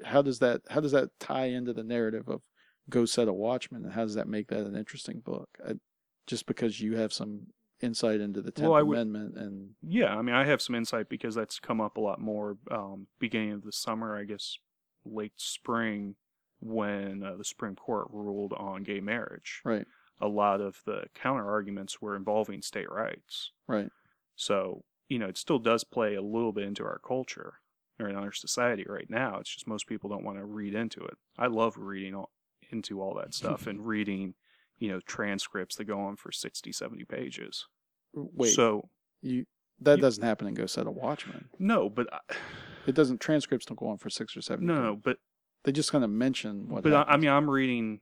how 0.06 0.22
does 0.22 0.38
that 0.38 0.62
how 0.70 0.80
does 0.80 0.92
that 0.92 1.10
tie 1.20 1.48
into 1.48 1.74
the 1.74 1.84
narrative 1.84 2.30
of 2.30 2.40
Go 2.88 3.04
Set 3.04 3.28
a 3.28 3.32
Watchman 3.34 3.84
and 3.84 3.92
how 3.92 4.04
does 4.04 4.14
that 4.14 4.26
make 4.26 4.48
that 4.48 4.64
an 4.64 4.74
interesting 4.74 5.20
book? 5.20 5.50
I, 5.62 5.74
just 6.26 6.46
because 6.46 6.80
you 6.80 6.96
have 6.96 7.12
some 7.12 7.48
insight 7.80 8.20
into 8.20 8.40
the 8.40 8.50
Tenth 8.50 8.68
Well, 8.68 8.78
I 8.78 8.82
would- 8.82 8.96
Amendment 8.98 9.36
and 9.36 9.70
Yeah, 9.82 10.16
I 10.16 10.22
mean, 10.22 10.34
I 10.34 10.44
have 10.44 10.62
some 10.62 10.74
insight 10.74 11.08
because 11.08 11.34
that's 11.34 11.58
come 11.60 11.80
up 11.80 11.96
a 11.96 12.00
lot 12.00 12.20
more 12.20 12.56
um, 12.70 13.06
beginning 13.18 13.52
of 13.52 13.62
the 13.64 13.72
summer, 13.72 14.16
I 14.16 14.24
guess, 14.24 14.58
late 15.04 15.34
spring, 15.36 16.16
when 16.60 17.22
uh, 17.22 17.36
the 17.36 17.44
Supreme 17.44 17.76
Court 17.76 18.06
ruled 18.10 18.54
on 18.54 18.84
gay 18.84 19.00
marriage. 19.00 19.60
right, 19.64 19.86
A 20.20 20.28
lot 20.28 20.62
of 20.62 20.80
the 20.86 21.04
counter 21.14 21.46
arguments 21.50 22.00
were 22.00 22.16
involving 22.16 22.62
state 22.62 22.90
rights. 22.90 23.50
right, 23.68 23.90
So, 24.36 24.84
you 25.10 25.18
know, 25.18 25.26
it 25.26 25.36
still 25.36 25.58
does 25.58 25.84
play 25.84 26.14
a 26.14 26.22
little 26.22 26.52
bit 26.52 26.64
into 26.64 26.84
our 26.84 27.00
culture 27.06 27.54
or 28.00 28.08
in 28.08 28.16
our 28.16 28.32
society 28.32 28.86
right 28.88 29.10
now. 29.10 29.38
It's 29.40 29.50
just 29.52 29.66
most 29.66 29.86
people 29.86 30.08
don't 30.08 30.24
want 30.24 30.38
to 30.38 30.44
read 30.46 30.74
into 30.74 31.04
it. 31.04 31.18
I 31.36 31.48
love 31.48 31.76
reading 31.76 32.14
all, 32.14 32.30
into 32.70 33.02
all 33.02 33.14
that 33.16 33.34
stuff 33.34 33.66
and 33.66 33.86
reading, 33.86 34.34
you 34.78 34.88
know, 34.88 35.00
transcripts 35.06 35.76
that 35.76 35.84
go 35.84 36.00
on 36.00 36.16
for 36.16 36.32
60, 36.32 36.72
70 36.72 37.04
pages. 37.04 37.66
wait, 38.12 38.52
So, 38.52 38.88
you 39.22 39.46
that 39.80 39.96
you- 39.96 40.02
doesn't 40.02 40.22
happen 40.24 40.46
in 40.46 40.54
Go 40.54 40.66
Set 40.66 40.86
a 40.86 40.90
Watchman. 40.90 41.48
no, 41.58 41.88
but 41.88 42.12
I, 42.12 42.20
It 42.86 42.94
doesn't 42.94 43.20
transcripts 43.20 43.66
don't 43.66 43.78
go 43.78 43.88
on 43.88 43.98
for 43.98 44.10
six 44.10 44.36
or 44.36 44.42
seven. 44.42 44.66
no, 44.66 44.74
pages. 44.74 44.84
no, 44.84 44.96
but 44.96 45.18
they 45.64 45.72
just 45.72 45.90
kind 45.90 46.04
of 46.04 46.10
mention 46.10 46.68
what. 46.68 46.82
but 46.82 46.92
I, 46.92 47.02
I 47.14 47.16
mean, 47.16 47.30
I'm 47.30 47.48
reading. 47.48 48.00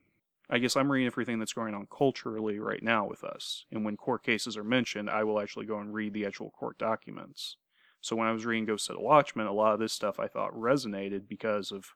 I 0.51 0.59
guess 0.59 0.77
I'm 0.77 0.91
reading 0.93 1.07
everything 1.07 1.39
that's 1.39 1.53
going 1.55 1.73
on 1.75 1.87
culturally 1.87 2.59
right 2.59 2.83
now 2.83 3.07
with 3.07 3.25
us. 3.25 3.65
And 3.71 3.85
when 3.87 3.97
court 3.97 4.23
cases 4.23 4.57
are 4.59 4.65
mentioned, 4.65 5.09
I 5.09 5.25
will 5.25 5.41
actually 5.41 5.65
go 5.65 5.79
and 5.79 5.95
read 5.95 6.13
the 6.13 6.27
actual 6.27 6.51
court 6.51 6.77
documents. 6.77 7.57
So 8.03 8.17
when 8.17 8.27
I 8.27 8.33
was 8.33 8.45
reading 8.45 8.67
Ghost 8.67 8.91
of 8.91 8.97
the 8.97 9.03
Watchmen, 9.03 9.47
a 9.47 9.53
lot 9.53 9.73
of 9.73 9.79
this 9.81 9.93
stuff 9.95 10.19
I 10.21 10.27
thought 10.27 10.53
resonated 10.53 11.27
because 11.29 11.71
of 11.73 11.87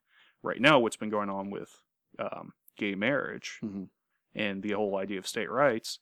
right 0.43 0.61
now 0.61 0.79
what's 0.79 0.97
been 0.97 1.11
going 1.11 1.29
on 1.29 1.51
with 1.51 1.83
um, 2.19 2.53
gay 2.79 2.95
marriage 2.95 3.59
Mhm. 3.63 3.89
And 4.37 4.63
the 4.63 4.73
whole 4.73 4.97
idea 4.97 5.19
of 5.19 5.27
state 5.27 5.51
rights. 5.51 5.99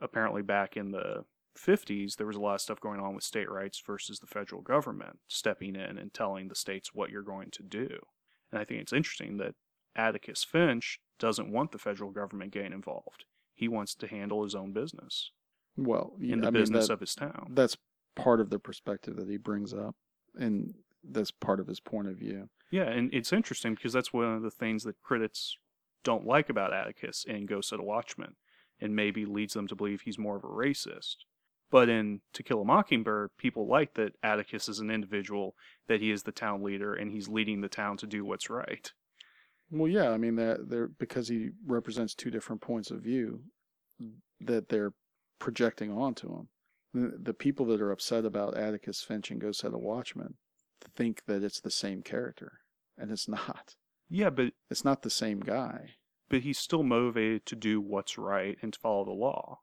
Apparently, 0.00 0.42
back 0.42 0.76
in 0.76 0.92
the 0.92 1.24
50s, 1.56 2.14
there 2.16 2.26
was 2.26 2.36
a 2.36 2.40
lot 2.40 2.54
of 2.54 2.60
stuff 2.60 2.78
going 2.80 3.00
on 3.00 3.14
with 3.16 3.24
state 3.24 3.50
rights 3.50 3.82
versus 3.84 4.20
the 4.20 4.26
federal 4.28 4.62
government 4.62 5.18
stepping 5.26 5.74
in 5.74 5.98
and 5.98 6.14
telling 6.14 6.46
the 6.46 6.54
states 6.54 6.94
what 6.94 7.10
you're 7.10 7.22
going 7.22 7.50
to 7.50 7.64
do. 7.64 7.88
And 8.52 8.60
I 8.60 8.64
think 8.64 8.80
it's 8.80 8.92
interesting 8.92 9.38
that 9.38 9.54
Atticus 9.96 10.44
Finch 10.44 11.00
doesn't 11.18 11.50
want 11.50 11.72
the 11.72 11.78
federal 11.78 12.12
government 12.12 12.52
getting 12.52 12.72
involved. 12.72 13.24
He 13.54 13.66
wants 13.66 13.96
to 13.96 14.06
handle 14.06 14.44
his 14.44 14.54
own 14.54 14.72
business 14.72 15.32
well, 15.76 16.12
yeah, 16.20 16.34
in 16.34 16.40
the 16.42 16.46
I 16.46 16.50
mean, 16.50 16.62
business 16.62 16.86
that- 16.86 16.92
of 16.94 17.00
his 17.00 17.14
town. 17.16 17.48
that's 17.54 17.76
part 18.14 18.40
of 18.40 18.50
the 18.50 18.58
perspective 18.60 19.16
that 19.16 19.28
he 19.28 19.36
brings 19.36 19.74
up, 19.74 19.96
and 20.36 20.74
that's 21.02 21.32
part 21.32 21.58
of 21.58 21.66
his 21.66 21.80
point 21.80 22.06
of 22.08 22.16
view. 22.16 22.48
Yeah, 22.70 22.84
and 22.88 23.12
it's 23.12 23.32
interesting 23.32 23.74
because 23.74 23.92
that's 23.92 24.12
one 24.12 24.32
of 24.34 24.42
the 24.42 24.50
things 24.50 24.84
that 24.84 25.00
critics 25.02 25.56
don't 26.04 26.26
like 26.26 26.48
about 26.48 26.72
Atticus 26.72 27.24
in 27.26 27.46
Ghost 27.46 27.72
of 27.72 27.78
the 27.78 27.84
Watchmen, 27.84 28.36
and 28.80 28.94
maybe 28.94 29.24
leads 29.24 29.54
them 29.54 29.66
to 29.68 29.74
believe 29.74 30.02
he's 30.02 30.18
more 30.18 30.36
of 30.36 30.44
a 30.44 30.48
racist. 30.48 31.16
But 31.70 31.88
in 31.88 32.20
To 32.32 32.42
Kill 32.42 32.62
a 32.62 32.64
Mockingbird, 32.64 33.30
people 33.36 33.66
like 33.66 33.94
that 33.94 34.14
Atticus 34.22 34.68
is 34.68 34.78
an 34.78 34.90
individual, 34.90 35.54
that 35.86 36.00
he 36.00 36.10
is 36.10 36.22
the 36.22 36.32
town 36.32 36.62
leader, 36.62 36.94
and 36.94 37.10
he's 37.10 37.28
leading 37.28 37.60
the 37.60 37.68
town 37.68 37.96
to 37.98 38.06
do 38.06 38.24
what's 38.24 38.48
right. 38.48 38.90
Well, 39.70 39.90
yeah, 39.90 40.10
I 40.10 40.16
mean 40.16 40.36
that 40.36 40.70
they're 40.70 40.88
because 40.88 41.28
he 41.28 41.50
represents 41.66 42.14
two 42.14 42.30
different 42.30 42.62
points 42.62 42.90
of 42.90 43.02
view 43.02 43.42
that 44.40 44.68
they're 44.68 44.94
projecting 45.38 45.92
onto 45.92 46.28
him. 46.28 46.48
The, 46.94 47.18
the 47.18 47.34
people 47.34 47.66
that 47.66 47.80
are 47.80 47.92
upset 47.92 48.24
about 48.24 48.56
Atticus 48.56 49.02
Finch 49.02 49.30
and 49.30 49.40
Go 49.40 49.52
Set 49.52 49.74
a 49.74 49.78
Watchman 49.78 50.34
think 50.96 51.22
that 51.26 51.42
it's 51.42 51.60
the 51.60 51.70
same 51.70 52.02
character, 52.02 52.60
and 52.96 53.10
it's 53.10 53.28
not. 53.28 53.74
Yeah, 54.08 54.30
but 54.30 54.52
It's 54.70 54.84
not 54.84 55.02
the 55.02 55.10
same 55.10 55.40
guy. 55.40 55.94
but 56.30 56.42
he's 56.42 56.58
still 56.58 56.82
motivated 56.82 57.46
to 57.46 57.56
do 57.56 57.80
what's 57.80 58.18
right 58.18 58.58
and 58.60 58.72
to 58.72 58.78
follow 58.78 59.04
the 59.04 59.12
law. 59.12 59.60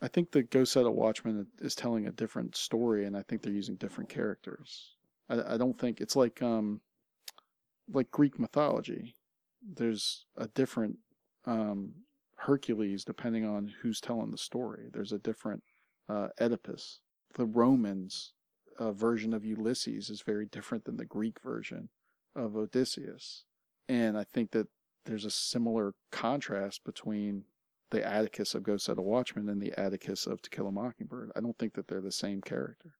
I 0.00 0.08
think 0.08 0.32
the 0.32 0.42
Go 0.42 0.64
Set 0.64 0.86
a 0.86 0.90
Watchman 0.90 1.46
is 1.60 1.76
telling 1.76 2.08
a 2.08 2.12
different 2.12 2.56
story, 2.56 3.04
and 3.06 3.16
I 3.16 3.22
think 3.22 3.42
they're 3.42 3.52
using 3.52 3.76
different 3.76 4.10
characters. 4.10 4.96
I, 5.28 5.54
I 5.54 5.56
don't 5.56 5.78
think 5.78 6.00
it's 6.00 6.16
like 6.16 6.42
um, 6.42 6.80
like 7.92 8.10
Greek 8.10 8.40
mythology. 8.40 9.14
There's 9.62 10.26
a 10.36 10.48
different 10.48 10.98
um, 11.44 11.92
Hercules 12.34 13.04
depending 13.04 13.44
on 13.44 13.72
who's 13.80 14.00
telling 14.00 14.32
the 14.32 14.38
story. 14.38 14.88
There's 14.92 15.12
a 15.12 15.18
different 15.18 15.62
uh, 16.08 16.28
Oedipus. 16.40 16.98
The 17.34 17.46
Romans 17.46 18.32
uh, 18.80 18.90
version 18.90 19.32
of 19.32 19.44
Ulysses 19.44 20.10
is 20.10 20.22
very 20.22 20.46
different 20.46 20.84
than 20.84 20.96
the 20.96 21.04
Greek 21.04 21.38
version 21.40 21.88
of 22.34 22.56
Odysseus. 22.56 23.44
And 23.88 24.16
I 24.16 24.24
think 24.24 24.50
that 24.52 24.68
there's 25.04 25.24
a 25.24 25.30
similar 25.30 25.94
contrast 26.10 26.84
between 26.84 27.44
the 27.90 28.06
Atticus 28.06 28.54
of 28.54 28.62
Ghost 28.62 28.88
of 28.88 28.96
the 28.96 29.02
Watchmen 29.02 29.48
and 29.48 29.60
the 29.60 29.78
Atticus 29.78 30.26
of 30.26 30.40
To 30.42 30.50
Kill 30.50 30.66
a 30.68 30.72
Mockingbird. 30.72 31.30
I 31.36 31.40
don't 31.40 31.58
think 31.58 31.74
that 31.74 31.88
they're 31.88 32.00
the 32.00 32.12
same 32.12 32.40
character. 32.40 32.94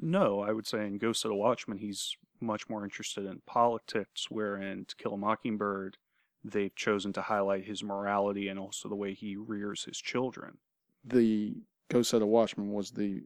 No, 0.00 0.40
I 0.40 0.52
would 0.52 0.66
say 0.66 0.86
in 0.86 0.98
Ghost 0.98 1.24
of 1.24 1.28
the 1.28 1.34
Watchmen, 1.36 1.78
he's 1.78 2.16
much 2.40 2.68
more 2.68 2.82
interested 2.82 3.26
in 3.26 3.42
politics, 3.46 4.30
wherein 4.30 4.84
To 4.86 4.96
Kill 4.96 5.14
a 5.14 5.18
Mockingbird, 5.18 5.98
they've 6.42 6.74
chosen 6.74 7.12
to 7.12 7.22
highlight 7.22 7.66
his 7.66 7.84
morality 7.84 8.48
and 8.48 8.58
also 8.58 8.88
the 8.88 8.96
way 8.96 9.14
he 9.14 9.36
rears 9.36 9.84
his 9.84 9.98
children. 9.98 10.58
The 11.04 11.62
Ghost 11.88 12.12
of 12.14 12.20
the 12.20 12.26
Watchmen 12.26 12.72
was 12.72 12.92
the 12.92 13.24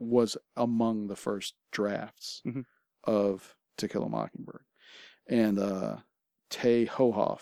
was 0.00 0.36
among 0.56 1.06
the 1.08 1.16
first 1.16 1.54
drafts 1.72 2.40
Mhm. 2.44 2.64
of 3.04 3.56
To 3.78 3.88
Kill 3.88 4.04
a 4.04 4.08
Mockingbird, 4.08 4.64
and 5.28 5.58
uh, 5.58 5.96
Tay 6.50 6.86
Hohoff 6.86 7.40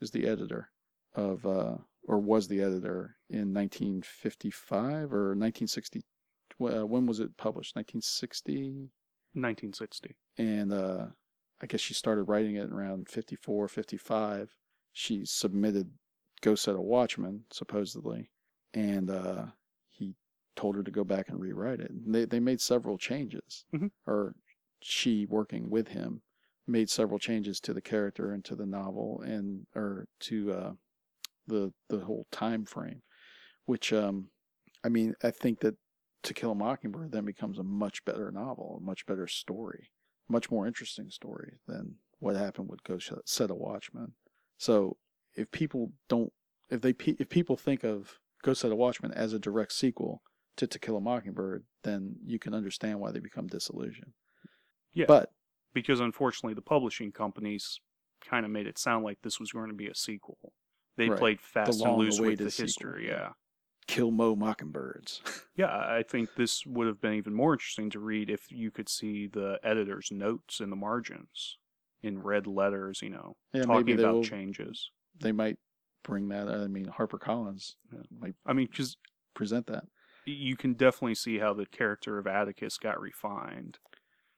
is 0.00 0.10
the 0.10 0.26
editor 0.26 0.70
of 1.14 1.44
uh, 1.46 1.76
or 2.06 2.18
was 2.18 2.48
the 2.48 2.60
editor 2.60 3.16
in 3.30 3.52
1955 3.54 5.12
or 5.12 5.34
1960. 5.34 6.02
Uh, 6.62 6.86
when 6.86 7.06
was 7.06 7.20
it 7.20 7.36
published? 7.36 7.74
1960. 7.76 8.90
1960. 9.32 10.14
and 10.38 10.72
uh, 10.72 11.06
I 11.60 11.66
guess 11.66 11.80
she 11.80 11.94
started 11.94 12.24
writing 12.24 12.56
it 12.56 12.70
around 12.70 13.08
54, 13.08 13.66
55. 13.68 14.50
She 14.92 15.24
submitted 15.24 15.90
Ghost 16.40 16.68
at 16.68 16.76
a 16.76 16.80
Watchman, 16.80 17.44
supposedly, 17.50 18.30
and 18.74 19.10
uh, 19.10 19.46
he 19.88 20.14
told 20.56 20.76
her 20.76 20.82
to 20.84 20.90
go 20.90 21.02
back 21.04 21.28
and 21.30 21.40
rewrite 21.40 21.80
it. 21.80 21.90
And 21.90 22.14
they, 22.14 22.26
they 22.26 22.38
made 22.40 22.60
several 22.60 22.96
changes, 22.98 23.64
Mhm. 23.74 23.90
or 24.06 24.34
she 24.80 25.26
working 25.26 25.68
with 25.70 25.88
him 25.88 26.20
made 26.66 26.88
several 26.88 27.18
changes 27.18 27.60
to 27.60 27.74
the 27.74 27.80
character 27.82 28.32
and 28.32 28.44
to 28.44 28.56
the 28.56 28.66
novel 28.66 29.22
and 29.24 29.66
or 29.74 30.06
to 30.20 30.52
uh, 30.52 30.72
the 31.46 31.72
the 31.88 32.00
whole 32.00 32.26
time 32.30 32.64
frame, 32.64 33.02
which 33.66 33.92
um, 33.92 34.28
I 34.84 34.88
mean 34.88 35.14
I 35.22 35.30
think 35.30 35.60
that 35.60 35.76
To 36.24 36.34
Kill 36.34 36.52
a 36.52 36.54
Mockingbird 36.54 37.12
then 37.12 37.24
becomes 37.24 37.58
a 37.58 37.62
much 37.62 38.04
better 38.04 38.30
novel, 38.30 38.80
a 38.80 38.84
much 38.84 39.04
better 39.06 39.26
story, 39.26 39.90
much 40.28 40.50
more 40.50 40.66
interesting 40.66 41.10
story 41.10 41.54
than 41.66 41.96
what 42.18 42.36
happened 42.36 42.68
with 42.68 42.82
Ghost 42.84 43.12
Set 43.26 43.50
of 43.50 43.56
Watchmen. 43.56 44.12
So 44.56 44.96
if 45.34 45.50
people 45.50 45.92
don't, 46.08 46.32
if 46.70 46.80
they 46.80 46.94
if 47.06 47.28
people 47.28 47.56
think 47.56 47.84
of 47.84 48.18
Ghost 48.42 48.62
Set 48.62 48.72
of 48.72 48.78
Watchmen 48.78 49.12
as 49.12 49.32
a 49.32 49.38
direct 49.38 49.72
sequel 49.72 50.22
to 50.56 50.66
To 50.66 50.78
Kill 50.78 50.96
a 50.96 51.00
Mockingbird, 51.00 51.64
then 51.82 52.16
you 52.24 52.38
can 52.38 52.54
understand 52.54 53.00
why 53.00 53.10
they 53.10 53.20
become 53.20 53.48
disillusioned. 53.48 54.12
Yeah. 54.94 55.06
But 55.08 55.30
because 55.74 56.00
unfortunately 56.00 56.54
the 56.54 56.62
publishing 56.62 57.12
companies 57.12 57.80
kind 58.24 58.46
of 58.46 58.50
made 58.52 58.66
it 58.66 58.78
sound 58.78 59.04
like 59.04 59.18
this 59.22 59.38
was 59.38 59.52
going 59.52 59.68
to 59.68 59.74
be 59.74 59.88
a 59.88 59.94
sequel. 59.94 60.38
They 60.96 61.08
Right. 61.10 61.18
played 61.18 61.40
fast 61.40 61.82
and 61.82 61.96
loose 61.96 62.20
with 62.20 62.38
the 62.38 62.44
history, 62.44 63.06
yeah. 63.08 63.12
yeah. 63.12 63.28
Kill 63.86 64.10
Mo 64.10 64.34
Mockingbirds. 64.34 65.20
Yeah, 65.56 65.66
I 65.68 66.02
think 66.02 66.30
this 66.36 66.66
would 66.66 66.88
have 66.88 67.00
been 67.00 67.14
even 67.14 67.32
more 67.32 67.52
interesting 67.52 67.88
to 67.90 68.00
read 68.00 68.28
if 68.28 68.50
you 68.50 68.72
could 68.72 68.88
see 68.88 69.28
the 69.28 69.60
editor's 69.62 70.10
notes 70.10 70.58
in 70.58 70.70
the 70.70 70.74
margins 70.76 71.58
in 72.02 72.20
red 72.20 72.48
letters, 72.48 73.00
you 73.02 73.10
know, 73.10 73.36
Yeah, 73.52 73.62
talking 73.62 73.98
about 74.00 74.14
will- 74.14 74.24
changes. 74.24 74.90
they 75.20 75.30
might 75.30 75.58
bring 76.02 76.26
that. 76.30 76.48
I 76.48 76.66
mean, 76.66 76.86
HarperCollins 76.86 77.74
Yeah. 77.92 78.00
might 78.18 78.34
I 78.44 78.52
mean, 78.52 78.66
because 78.66 78.96
present 79.34 79.66
that. 79.68 79.84
you 80.24 80.56
can 80.56 80.74
definitely 80.74 81.14
see 81.14 81.38
how 81.38 81.54
the 81.54 81.66
character 81.66 82.18
of 82.18 82.26
Atticus 82.26 82.78
got 82.78 83.00
refined. 83.00 83.78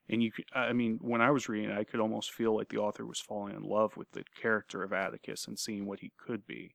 And 0.09 0.23
you 0.23 0.31
could, 0.31 0.45
I 0.55 0.73
mean, 0.73 0.99
when 1.03 1.21
I 1.21 1.31
was 1.33 1.49
reading 1.49 1.71
it, 1.71 1.77
I 1.79 1.85
could 1.85 2.01
almost 2.01 2.33
feel 2.33 2.55
like 2.57 2.69
the 2.69 2.79
author 2.79 3.05
was 3.05 3.19
falling 3.21 3.57
in 3.57 3.63
love 3.63 3.97
with 3.97 4.11
the 4.13 4.25
character 4.41 4.83
of 4.83 4.93
Atticus 4.93 5.47
and 5.49 5.59
seeing 5.59 5.85
what 5.87 6.01
he 6.01 6.13
could 6.17 6.47
be. 6.47 6.75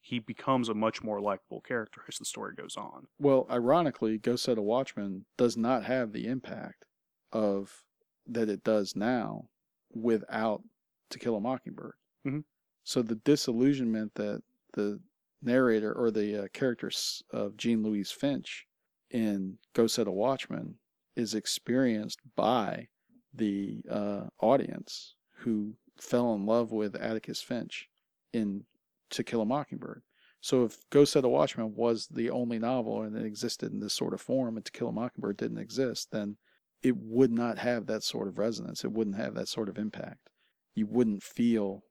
He 0.00 0.18
becomes 0.18 0.70
a 0.70 0.74
much 0.74 1.02
more 1.02 1.20
likable 1.20 1.60
character 1.60 2.02
as 2.08 2.16
the 2.16 2.24
story 2.24 2.54
goes 2.54 2.76
on. 2.78 3.06
Well, 3.18 3.46
ironically, 3.50 4.16
Ghost 4.16 4.44
Set 4.44 4.56
of 4.56 4.64
Watchmen 4.64 5.26
does 5.36 5.58
not 5.58 5.84
have 5.84 6.12
the 6.12 6.26
impact 6.26 6.86
of 7.32 7.82
that 8.26 8.48
it 8.48 8.64
does 8.64 8.96
now 8.96 9.50
without 9.92 10.62
To 11.10 11.18
Kill 11.18 11.36
a 11.36 11.40
Mockingbird. 11.40 11.94
Mhm. 12.24 12.44
So 12.82 13.02
the 13.02 13.16
disillusionment 13.16 14.14
that 14.14 14.42
the 14.72 15.00
narrator 15.42 15.92
or 15.92 16.10
the 16.10 16.44
uh, 16.44 16.48
character 16.54 16.86
s- 16.88 17.22
of 17.30 17.56
Jean 17.58 17.82
Louise 17.82 18.10
Finch 18.10 18.66
in 19.10 19.58
Ghost 19.74 19.96
Set 19.96 20.06
of 20.06 20.14
Watchmen 20.14 20.78
is 21.16 21.34
experienced 21.34 22.20
by 22.36 22.88
the 23.34 23.82
uh, 23.90 24.24
audience 24.40 25.14
who 25.38 25.74
fell 25.98 26.34
in 26.34 26.46
love 26.46 26.72
with 26.72 26.96
Atticus 26.96 27.42
Finch 27.42 27.88
in 28.32 28.64
To 29.10 29.22
Kill 29.22 29.42
a 29.42 29.46
Mockingbird. 29.46 30.02
So 30.40 30.64
if 30.64 30.78
Ghost 30.90 31.16
of 31.16 31.22
the 31.22 31.28
Watchman 31.28 31.74
was 31.74 32.08
the 32.10 32.30
only 32.30 32.58
novel 32.58 33.02
and 33.02 33.14
it 33.16 33.26
existed 33.26 33.72
in 33.72 33.80
this 33.80 33.92
sort 33.92 34.14
of 34.14 34.20
form 34.20 34.56
and 34.56 34.64
To 34.64 34.72
Kill 34.72 34.88
a 34.88 34.92
Mockingbird 34.92 35.36
didn't 35.36 35.58
exist, 35.58 36.08
then 36.12 36.36
it 36.82 36.96
would 36.96 37.30
not 37.30 37.58
have 37.58 37.86
that 37.86 38.02
sort 38.02 38.26
of 38.26 38.38
resonance. 38.38 38.84
It 38.84 38.92
wouldn't 38.92 39.16
have 39.16 39.34
that 39.34 39.48
sort 39.48 39.68
of 39.68 39.78
impact. 39.78 40.30
You 40.74 40.86
wouldn't 40.86 41.22
feel 41.22 41.84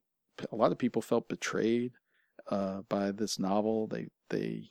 a 0.51 0.55
lot 0.55 0.71
of 0.71 0.77
people 0.77 1.01
felt 1.01 1.29
betrayed 1.29 1.91
uh, 2.49 2.82
by 2.89 3.12
this 3.12 3.38
novel. 3.38 3.88
They 3.88 4.08
they 4.29 4.69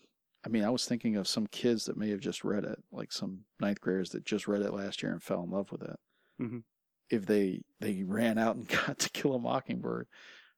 I 0.48 0.50
mean, 0.50 0.64
I 0.64 0.70
was 0.70 0.86
thinking 0.86 1.16
of 1.16 1.28
some 1.28 1.46
kids 1.46 1.84
that 1.84 1.98
may 1.98 2.08
have 2.08 2.20
just 2.20 2.42
read 2.42 2.64
it, 2.64 2.82
like 2.90 3.12
some 3.12 3.40
ninth 3.60 3.82
graders 3.82 4.10
that 4.10 4.24
just 4.24 4.48
read 4.48 4.62
it 4.62 4.72
last 4.72 5.02
year 5.02 5.12
and 5.12 5.22
fell 5.22 5.42
in 5.42 5.50
love 5.50 5.70
with 5.70 5.82
it. 5.82 5.96
Mhm. 6.40 6.64
If 7.10 7.26
they 7.26 7.62
they 7.80 8.02
ran 8.02 8.38
out 8.38 8.56
and 8.56 8.66
got 8.86 8.98
to 9.00 9.10
kill 9.10 9.34
a 9.34 9.38
mockingbird, 9.38 10.08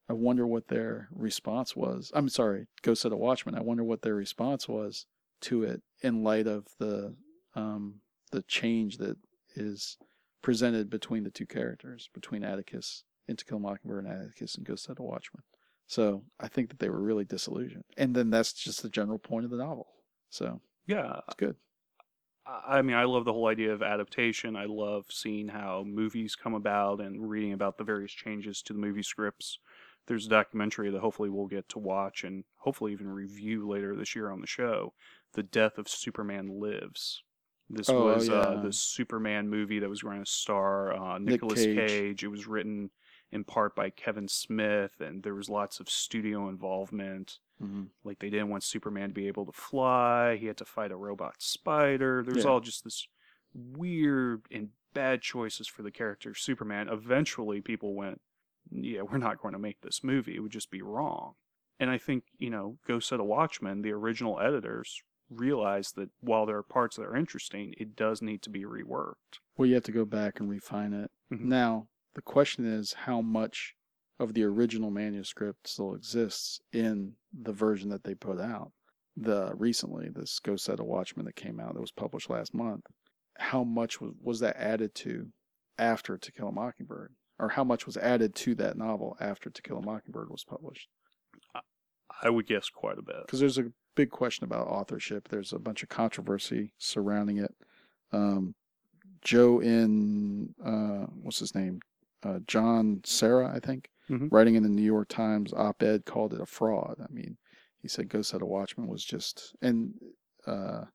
I 0.09 0.12
wonder 0.12 0.46
what 0.46 0.68
their 0.68 1.09
response 1.11 1.74
was. 1.74 2.12
I'm 2.14 2.29
sorry, 2.29 2.68
Ghost 2.83 3.05
of 3.05 3.11
the 3.11 3.16
Watchman. 3.16 3.57
I 3.57 3.62
wonder 3.62 3.83
what 3.83 4.03
their 4.03 4.14
response 4.14 4.68
was 4.68 5.07
to 5.42 5.64
it 5.64 5.83
in 6.03 6.22
light 6.22 6.46
of 6.46 6.68
the 6.79 7.16
um, 7.57 8.00
the 8.31 8.42
change 8.42 8.98
that 8.98 9.16
is 9.57 9.98
presented 10.40 10.88
between 10.88 11.24
the 11.24 11.31
two 11.31 11.46
characters, 11.46 12.09
between 12.14 12.44
Atticus 12.44 13.03
in 13.26 13.35
To 13.37 13.44
Kill 13.44 13.57
a 13.57 13.61
Mockingbird 13.61 14.05
and 14.05 14.14
Atticus 14.14 14.55
in 14.55 14.62
Ghost 14.62 14.88
of 14.88 14.96
the 14.96 15.03
Watchmen. 15.03 15.42
So 15.90 16.22
I 16.38 16.46
think 16.46 16.70
that 16.70 16.79
they 16.79 16.88
were 16.88 17.00
really 17.00 17.24
disillusioned, 17.24 17.83
and 17.96 18.14
then 18.14 18.31
that's 18.31 18.53
just 18.53 18.81
the 18.81 18.88
general 18.88 19.18
point 19.18 19.44
of 19.44 19.50
the 19.50 19.57
novel. 19.57 19.88
So 20.29 20.61
Yeah, 20.87 21.20
it's 21.26 21.35
good. 21.35 21.57
I 22.46 22.81
mean, 22.83 22.94
I 22.94 23.05
love 23.05 23.24
the 23.24 23.33
whole 23.33 23.48
idea 23.48 23.72
of 23.72 23.83
adaptation. 23.83 24.55
I 24.55 24.66
love 24.66 25.07
seeing 25.11 25.48
how 25.48 25.83
movies 25.85 26.37
come 26.37 26.55
about 26.55 27.00
and 27.00 27.29
reading 27.29 27.53
about 27.53 27.76
the 27.76 27.83
various 27.83 28.12
changes 28.12 28.62
to 28.62 28.72
the 28.72 28.79
movie 28.79 29.03
scripts. 29.03 29.59
There's 30.07 30.26
a 30.26 30.31
documentary 30.31 30.90
that 30.90 31.00
hopefully 31.00 31.29
we'll 31.29 31.48
get 31.48 31.68
to 31.70 31.81
watch 31.81 32.22
and 32.22 32.44
hopefully 32.59 32.92
even 32.92 33.09
review 33.09 33.68
later 33.68 33.96
this 33.96 34.14
year 34.14 34.31
on 34.31 34.40
the 34.40 34.46
show. 34.46 34.94
The 35.33 35.42
Death 35.42 35.76
of 35.76 35.88
Superman 35.88 36.61
Lives. 36.61 37.24
This 37.68 37.88
Oh, 37.88 38.05
was 38.05 38.29
uh, 38.29 38.61
the 38.62 38.72
Superman 38.72 39.48
movie 39.48 39.81
that 39.81 39.90
was 39.90 40.03
going 40.03 40.24
to 40.24 40.31
star 40.31 40.92
uh, 40.94 41.18
Nicolas 41.18 41.64
Cage. 41.64 41.76
Cage. 41.76 42.24
It 42.24 42.29
was 42.29 42.46
written 42.46 42.90
in 43.33 43.45
part 43.45 43.75
by 43.77 43.90
Kevin 43.90 44.29
Smith, 44.29 45.01
and 45.01 45.23
there 45.23 45.35
was 45.35 45.49
lots 45.49 45.81
of 45.81 45.88
studio 45.90 46.49
involvement 46.49 47.38
hmm 47.59 47.85
like 48.05 48.19
they 48.19 48.31
didn't 48.31 48.49
want 48.49 48.62
Superman 48.62 49.11
to 49.11 49.14
be 49.14 49.27
able 49.29 49.45
to 49.47 49.53
fly. 49.53 50.37
He 50.37 50.47
had 50.47 50.57
to 50.59 50.64
fight 50.64 50.90
a 50.93 50.97
robot 50.97 51.43
spider. 51.43 52.23
There's 52.25 52.45
Yeah. 52.45 52.51
all 52.51 52.61
just 52.61 52.85
this 52.85 53.07
weird 53.55 54.47
and 54.51 54.71
bad 54.95 55.23
choices 55.23 55.69
for 55.69 55.83
the 55.83 55.90
character 55.90 56.35
Superman. 56.35 56.88
Eventually, 56.88 57.61
people 57.61 57.95
went, 57.95 58.21
"Yeah, 58.71 59.03
we're 59.03 59.19
not 59.19 59.38
going 59.38 59.53
to 59.53 59.59
make 59.59 59.81
this 59.83 60.03
movie. 60.03 60.37
It 60.37 60.40
would 60.40 60.53
just 60.53 60.71
be 60.71 60.83
wrong." 60.83 61.35
And 61.79 61.90
I 61.90 61.99
think 61.99 62.25
you 62.38 62.51
know, 62.51 62.79
Ghost 62.87 63.12
of 63.12 63.19
the 63.19 63.25
Watchmen, 63.25 63.83
the 63.83 63.93
original 63.93 64.40
editors 64.40 65.03
realized 65.29 65.95
that 65.97 66.11
while 66.21 66.47
there 66.47 66.57
are 66.57 66.62
parts 66.62 66.97
that 66.97 67.05
are 67.07 67.16
interesting, 67.16 67.75
it 67.79 67.95
does 67.95 68.21
need 68.23 68.43
to 68.43 68.51
be 68.51 68.64
reworked. 68.64 69.38
Well, 69.57 69.66
you 69.66 69.75
have 69.75 69.85
to 69.85 69.93
go 69.93 70.05
back 70.05 70.40
and 70.40 70.49
refine 70.51 70.93
it. 70.93 71.11
Mhm. 71.33 71.40
Now 71.45 71.88
the 72.14 72.23
question 72.23 72.64
is 72.64 72.92
how 72.92 73.20
much 73.20 73.75
of 74.18 74.35
the 74.35 74.44
original 74.44 74.90
manuscript 74.90 75.66
still 75.66 75.94
exists 75.94 76.61
in 76.73 77.14
the 77.33 77.53
version 77.53 77.88
that 77.90 78.05
they 78.05 78.14
put 78.14 78.40
out. 78.40 78.73
The 79.16 79.53
recently, 79.55 80.09
this 80.14 80.38
Ghost 80.38 80.64
Set 80.64 80.81
of 80.81 80.87
Watchmen 80.87 81.27
that 81.27 81.37
came 81.37 81.59
out 81.59 81.75
that 81.75 81.81
was 81.81 81.90
published 81.90 82.31
last 82.31 82.55
month. 82.55 82.85
How 83.38 83.64
much 83.64 84.01
was, 84.01 84.12
was 84.23 84.40
that 84.40 84.57
added 84.57 84.94
to 84.96 85.29
after 85.79 86.18
To 86.18 86.33
Kill 86.33 86.49
a 86.49 86.53
Mockingbird? 86.53 87.14
Or 87.38 87.49
how 87.49 87.64
much 87.64 87.87
was 87.87 87.96
added 87.96 88.35
to 88.37 88.55
that 88.57 88.77
novel 88.77 89.16
after 89.18 89.49
To 89.49 89.62
Kill 89.62 89.79
a 89.79 89.83
Mockingbird 89.83 90.29
was 90.31 90.44
published? 90.44 90.88
I 92.23 92.29
would 92.29 92.46
guess 92.46 92.68
quite 92.68 92.99
a 92.99 93.03
bit. 93.03 93.16
because 93.27 93.40
there's 93.40 93.59
a 93.59 93.73
big 93.94 94.11
question 94.11 94.44
about 94.44 94.66
authorship. 94.66 95.29
There's 95.29 95.53
a 95.53 95.59
bunch 95.59 95.83
of 95.83 95.88
controversy 95.88 96.75
surrounding 96.79 97.38
it. 97.38 97.55
Um, 98.12 98.55
Joe 99.23 99.61
in 99.61 100.55
uh, 100.64 101.07
what's 101.23 101.38
his 101.38 101.55
name? 101.55 101.81
Uh, 102.22 102.38
Joe 102.46 102.61
Nocera, 102.61 103.54
I 103.54 103.61
think, 103.61 103.90
Mhm. 104.09 104.28
writing 104.30 104.54
in 104.56 104.62
the 104.62 104.68
New 104.68 104.83
York 104.83 105.09
Times 105.09 105.52
op-ed, 105.52 106.04
called 106.04 106.35
it 106.35 106.40
a 106.40 106.46
fraud. 106.46 106.96
I 107.00 107.11
mean, 107.12 107.38
he 107.78 107.88
said 107.88 108.09
Go 108.09 108.22
Set 108.22 108.42
a 108.42 108.46
Watchman 108.46 108.88
was 108.88 109.04
just, 109.04 109.54
and 109.62 109.94
uh, 110.46 110.87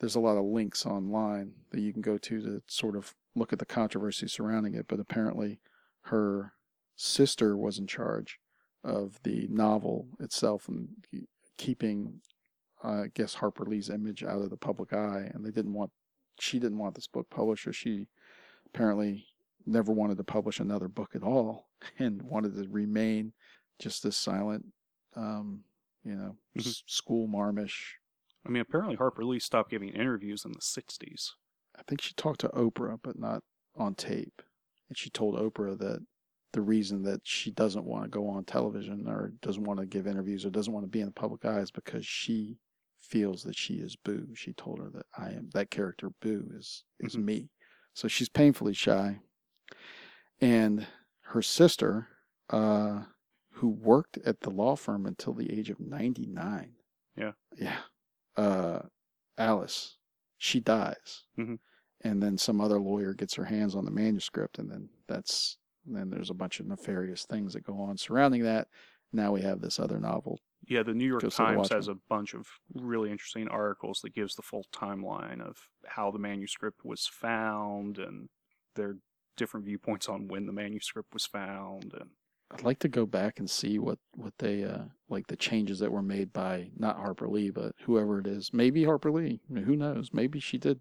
there's 0.00 0.16
a 0.16 0.20
lot 0.20 0.36
of 0.36 0.44
links 0.44 0.84
online 0.84 1.54
that 1.70 1.80
you 1.80 1.92
can 1.92 2.02
go 2.02 2.18
to 2.18 2.40
to 2.42 2.62
sort 2.66 2.96
of 2.96 3.14
look 3.34 3.52
at 3.52 3.58
the 3.58 3.66
controversy 3.66 4.26
surrounding 4.28 4.74
it. 4.74 4.86
But 4.88 5.00
apparently, 5.00 5.60
her 6.02 6.52
sister 6.96 7.56
was 7.56 7.78
in 7.78 7.86
charge 7.86 8.38
of 8.82 9.22
the 9.22 9.46
novel 9.48 10.08
itself 10.20 10.68
and 10.68 11.06
keeping, 11.56 12.20
uh, 12.82 13.04
I 13.04 13.06
guess, 13.08 13.34
Harper 13.34 13.64
Lee's 13.64 13.88
image 13.88 14.22
out 14.22 14.42
of 14.42 14.50
the 14.50 14.56
public 14.58 14.92
eye, 14.92 15.30
and 15.32 15.44
they 15.44 15.50
didn't 15.50 15.72
want, 15.72 15.92
she 16.38 16.58
didn't 16.58 16.78
want 16.78 16.94
this 16.94 17.06
book 17.06 17.30
published, 17.30 17.66
or 17.66 17.72
she 17.72 18.08
apparently 18.66 19.26
never 19.66 19.92
wanted 19.92 20.16
to 20.18 20.24
publish 20.24 20.60
another 20.60 20.88
book 20.88 21.14
at 21.14 21.22
all, 21.22 21.68
and 21.98 22.22
wanted 22.22 22.54
to 22.54 22.68
remain 22.68 23.32
just 23.78 24.02
this 24.02 24.16
silent, 24.16 24.64
um, 25.16 25.64
you 26.04 26.14
know, 26.14 26.36
Mhm. 26.56 26.66
s- 26.66 26.82
school 26.86 27.26
marmish. 27.26 27.98
I 28.46 28.50
mean, 28.50 28.60
apparently 28.60 28.96
Harper 28.96 29.24
Lee 29.24 29.38
stopped 29.40 29.70
giving 29.70 29.88
interviews 29.90 30.44
in 30.44 30.52
the 30.52 30.60
60s. 30.60 31.34
I 31.76 31.82
think 31.82 32.00
she 32.00 32.14
talked 32.14 32.40
to 32.40 32.48
Oprah, 32.50 32.98
but 33.02 33.18
not 33.18 33.42
on 33.74 33.94
tape. 33.94 34.42
And 34.88 34.96
she 34.98 35.10
told 35.10 35.34
Oprah 35.36 35.78
that 35.78 36.06
the 36.52 36.60
reason 36.60 37.02
that 37.02 37.26
she 37.26 37.50
doesn't 37.50 37.84
want 37.84 38.04
to 38.04 38.08
go 38.10 38.28
on 38.28 38.44
television 38.44 39.08
or 39.08 39.32
doesn't 39.40 39.64
want 39.64 39.80
to 39.80 39.86
give 39.86 40.06
interviews 40.06 40.44
or 40.44 40.50
doesn't 40.50 40.72
want 40.72 40.84
to 40.84 40.90
be 40.90 41.00
in 41.00 41.06
the 41.06 41.12
public 41.12 41.44
eye 41.44 41.58
is 41.60 41.72
because 41.72 42.06
she 42.06 42.58
feels 43.00 43.42
that 43.42 43.56
she 43.56 43.74
is 43.80 43.96
Boo. 43.96 44.34
She 44.34 44.52
told 44.52 44.78
her 44.78 44.90
that 44.90 45.06
I 45.18 45.30
am 45.30 45.50
that 45.50 45.70
character 45.70 46.10
Boo 46.20 46.48
is 46.54 46.84
is 47.00 47.16
Mhm. 47.16 47.24
me. 47.24 47.50
So 47.94 48.06
she's 48.08 48.28
painfully 48.28 48.74
shy. 48.74 49.20
And 50.40 50.86
her 51.22 51.42
sister, 51.42 52.08
uh, 52.50 53.04
who 53.50 53.68
worked 53.68 54.18
at 54.18 54.40
the 54.40 54.50
law 54.50 54.76
firm 54.76 55.06
until 55.06 55.32
the 55.32 55.52
age 55.56 55.70
of 55.70 55.80
99. 55.80 56.74
Yeah. 57.16 57.32
Yeah. 57.56 57.78
Uh, 58.36 58.80
Alice, 59.38 59.98
she 60.38 60.60
dies. 60.60 61.24
Mhm. 61.38 61.58
And 62.00 62.22
then 62.22 62.36
some 62.36 62.60
other 62.60 62.78
lawyer 62.80 63.14
gets 63.14 63.34
her 63.34 63.44
hands 63.44 63.74
on 63.74 63.84
the 63.84 63.90
manuscript, 63.90 64.58
and 64.58 64.70
then 64.70 64.90
that's 65.06 65.58
then 65.86 66.08
there's 66.10 66.30
a 66.30 66.34
bunch 66.34 66.60
of 66.60 66.66
nefarious 66.66 67.26
things 67.26 67.52
that 67.52 67.60
go 67.62 67.78
on 67.80 67.96
surrounding 67.98 68.42
that. 68.42 68.68
Now 69.12 69.32
we 69.32 69.42
have 69.42 69.60
this 69.60 69.78
other 69.78 70.00
novel. 70.00 70.40
Yeah, 70.66 70.82
the 70.82 70.94
New 70.94 71.06
York 71.06 71.20
the 71.22 71.30
Times 71.30 71.68
has 71.68 71.88
a 71.88 71.94
bunch 72.08 72.34
of 72.34 72.48
really 72.72 73.10
interesting 73.10 73.48
articles 73.48 74.00
that 74.00 74.14
gives 74.14 74.34
the 74.34 74.42
full 74.42 74.64
timeline 74.72 75.40
of 75.42 75.68
how 75.86 76.10
the 76.10 76.18
manuscript 76.18 76.84
was 76.84 77.06
found 77.06 77.98
and 77.98 78.30
their 78.74 78.96
different 79.36 79.66
viewpoints 79.66 80.08
on 80.08 80.28
when 80.28 80.46
the 80.46 80.52
manuscript 80.52 81.12
was 81.12 81.26
found 81.26 81.92
and 81.94 82.10
I'd 82.50 82.62
like 82.62 82.78
to 82.80 82.88
go 82.88 83.04
back 83.06 83.38
and 83.38 83.50
see 83.50 83.78
what 83.78 83.98
what 84.14 84.34
they 84.38 84.64
uh 84.64 84.84
like 85.08 85.26
the 85.26 85.36
changes 85.36 85.78
that 85.80 85.90
were 85.90 86.02
made 86.02 86.32
by 86.32 86.70
not 86.76 86.96
Harper 86.96 87.28
Lee, 87.28 87.50
but 87.50 87.72
whoever 87.84 88.20
it 88.20 88.26
is. 88.26 88.52
Maybe 88.52 88.84
Harper 88.84 89.10
Lee. 89.10 89.40
Who 89.52 89.74
knows? 89.76 90.10
Maybe 90.12 90.38
she 90.40 90.58
did 90.58 90.80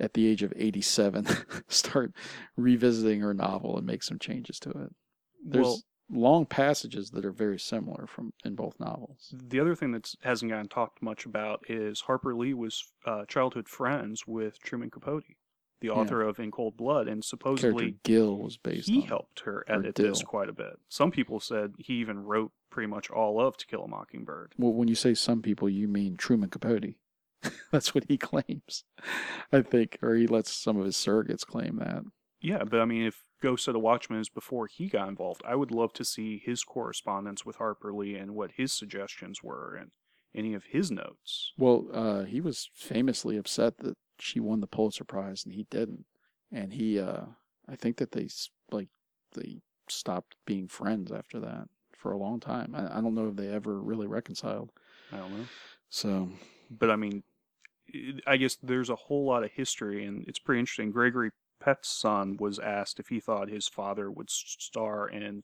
at 0.00 0.14
the 0.14 0.26
age 0.26 0.42
of 0.42 0.52
87 0.56 1.26
start 1.68 2.12
revisiting 2.56 3.20
her 3.20 3.34
novel 3.34 3.76
and 3.76 3.86
make 3.86 4.02
some 4.02 4.18
changes 4.18 4.58
to 4.60 4.70
it. 4.70 4.94
There's 5.44 5.66
Well- 5.66 5.82
long 6.10 6.46
passages 6.46 7.10
that 7.10 7.24
are 7.24 7.32
very 7.32 7.58
similar 7.58 8.06
from 8.06 8.32
in 8.44 8.54
both 8.54 8.78
novels. 8.78 9.34
The 9.34 9.58
other 9.60 9.74
thing 9.74 9.92
that 9.92 10.14
hasn't 10.22 10.50
gotten 10.50 10.68
talked 10.68 11.02
much 11.02 11.24
about 11.26 11.68
is 11.68 12.02
Harper 12.02 12.34
Lee 12.34 12.54
was 12.54 12.84
uh, 13.06 13.24
childhood 13.26 13.68
friends 13.68 14.26
with 14.26 14.58
Truman 14.60 14.90
Capote, 14.90 15.24
the 15.84 15.92
author 15.92 16.22
of 16.22 16.38
In 16.38 16.50
Cold 16.50 16.76
Blood, 16.76 17.08
and 17.08 17.22
Character 17.22 17.28
supposedly 17.28 17.96
Dill 18.02 18.38
was 18.38 18.56
based 18.56 18.88
he 18.88 19.02
helped 19.02 19.40
her 19.40 19.64
edit 19.68 19.94
this 19.94 20.22
quite 20.22 20.48
a 20.48 20.52
bit. 20.52 20.78
Some 20.88 21.10
people 21.10 21.40
said 21.40 21.74
he 21.78 21.94
even 21.94 22.24
wrote 22.24 22.52
pretty 22.70 22.86
much 22.86 23.10
all 23.10 23.40
of 23.40 23.56
To 23.58 23.66
Kill 23.66 23.84
a 23.84 23.88
Mockingbird. 23.88 24.54
Well, 24.56 24.72
when 24.72 24.88
you 24.88 24.94
say 24.94 25.14
some 25.14 25.42
people, 25.42 25.68
you 25.68 25.86
mean 25.88 26.16
Truman 26.16 26.50
Capote. 26.50 26.94
That's 27.72 27.94
what 27.94 28.04
he 28.08 28.16
claims, 28.16 28.84
I 29.52 29.60
think, 29.60 29.98
or 30.02 30.14
he 30.14 30.26
lets 30.26 30.50
some 30.50 30.78
of 30.78 30.86
his 30.86 30.96
surrogates 30.96 31.46
claim 31.46 31.76
that. 31.76 32.02
Yeah, 32.40 32.64
but 32.64 32.80
I 32.80 32.84
mean, 32.84 33.06
if 33.06 33.24
Ghost 33.42 33.68
of 33.68 33.74
the 33.74 33.80
Watchman 33.80 34.20
is 34.20 34.28
before 34.28 34.66
he 34.66 34.88
got 34.88 35.08
involved, 35.08 35.42
I 35.46 35.54
would 35.54 35.70
love 35.70 35.92
to 35.94 36.04
see 36.04 36.42
his 36.42 36.64
correspondence 36.64 37.44
with 37.44 37.56
Harper 37.56 37.92
Lee 37.92 38.16
and 38.16 38.34
what 38.34 38.52
his 38.56 38.72
suggestions 38.72 39.42
were 39.42 39.74
and 39.74 39.90
any 40.34 40.54
of 40.54 40.64
his 40.64 40.90
notes. 40.90 41.52
Well, 41.56 41.86
uh, 41.92 42.24
he 42.24 42.40
was 42.40 42.70
famously 42.74 43.36
upset 43.36 43.78
that 43.78 43.96
she 44.18 44.40
won 44.40 44.60
the 44.60 44.66
Pulitzer 44.66 45.04
Prize 45.04 45.44
and 45.44 45.54
he 45.54 45.66
didn't, 45.70 46.04
and 46.52 46.72
he, 46.72 46.98
uh, 46.98 47.26
I 47.68 47.76
think 47.76 47.96
that 47.98 48.12
they 48.12 48.28
like 48.70 48.88
they 49.32 49.58
stopped 49.88 50.36
being 50.46 50.68
friends 50.68 51.12
after 51.12 51.40
that 51.40 51.68
for 51.96 52.12
a 52.12 52.18
long 52.18 52.40
time. 52.40 52.74
I, 52.74 52.98
I 52.98 53.00
don't 53.00 53.14
know 53.14 53.28
if 53.28 53.36
they 53.36 53.48
ever 53.48 53.80
really 53.80 54.06
reconciled. 54.06 54.70
I 55.12 55.18
don't 55.18 55.38
know. 55.38 55.46
So 55.88 56.30
But 56.70 56.90
I 56.90 56.96
mean, 56.96 57.22
I 58.26 58.36
guess 58.36 58.56
there's 58.62 58.90
a 58.90 58.96
whole 58.96 59.26
lot 59.26 59.44
of 59.44 59.52
history, 59.52 60.04
and 60.04 60.24
it's 60.26 60.38
pretty 60.38 60.60
interesting. 60.60 60.90
Gregory 60.90 61.30
Peck's 61.60 61.88
son 61.88 62.36
was 62.38 62.58
asked 62.58 63.00
if 63.00 63.08
he 63.08 63.20
thought 63.20 63.48
his 63.48 63.68
father 63.68 64.10
would 64.10 64.30
star 64.30 65.08
in 65.08 65.42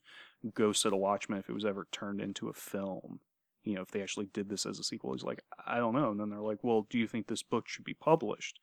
Ghost 0.55 0.85
of 0.85 0.91
the 0.91 0.97
Watchman 0.97 1.39
if 1.39 1.49
it 1.49 1.55
was 1.55 1.65
ever 1.65 1.87
turned 1.93 2.21
into 2.21 2.49
a 2.49 2.53
film. 2.53 3.21
You 3.65 3.77
know, 3.77 3.83
if 3.83 3.91
they 3.91 4.03
actually 4.03 4.27
did 4.27 4.49
this 4.49 4.67
as 4.67 4.79
a 4.79 4.85
sequel. 4.85 5.13
He's 5.13 5.23
like, 5.23 5.43
I 5.67 5.79
don't 5.79 5.95
know. 5.95 6.11
And 6.11 6.19
then 6.19 6.31
they're 6.31 6.41
like, 6.41 6.63
well, 6.63 6.87
do 6.89 6.99
you 6.99 7.07
think 7.07 7.27
this 7.27 7.43
book 7.43 7.69
should 7.69 7.85
be 7.85 7.95
published? 7.95 8.59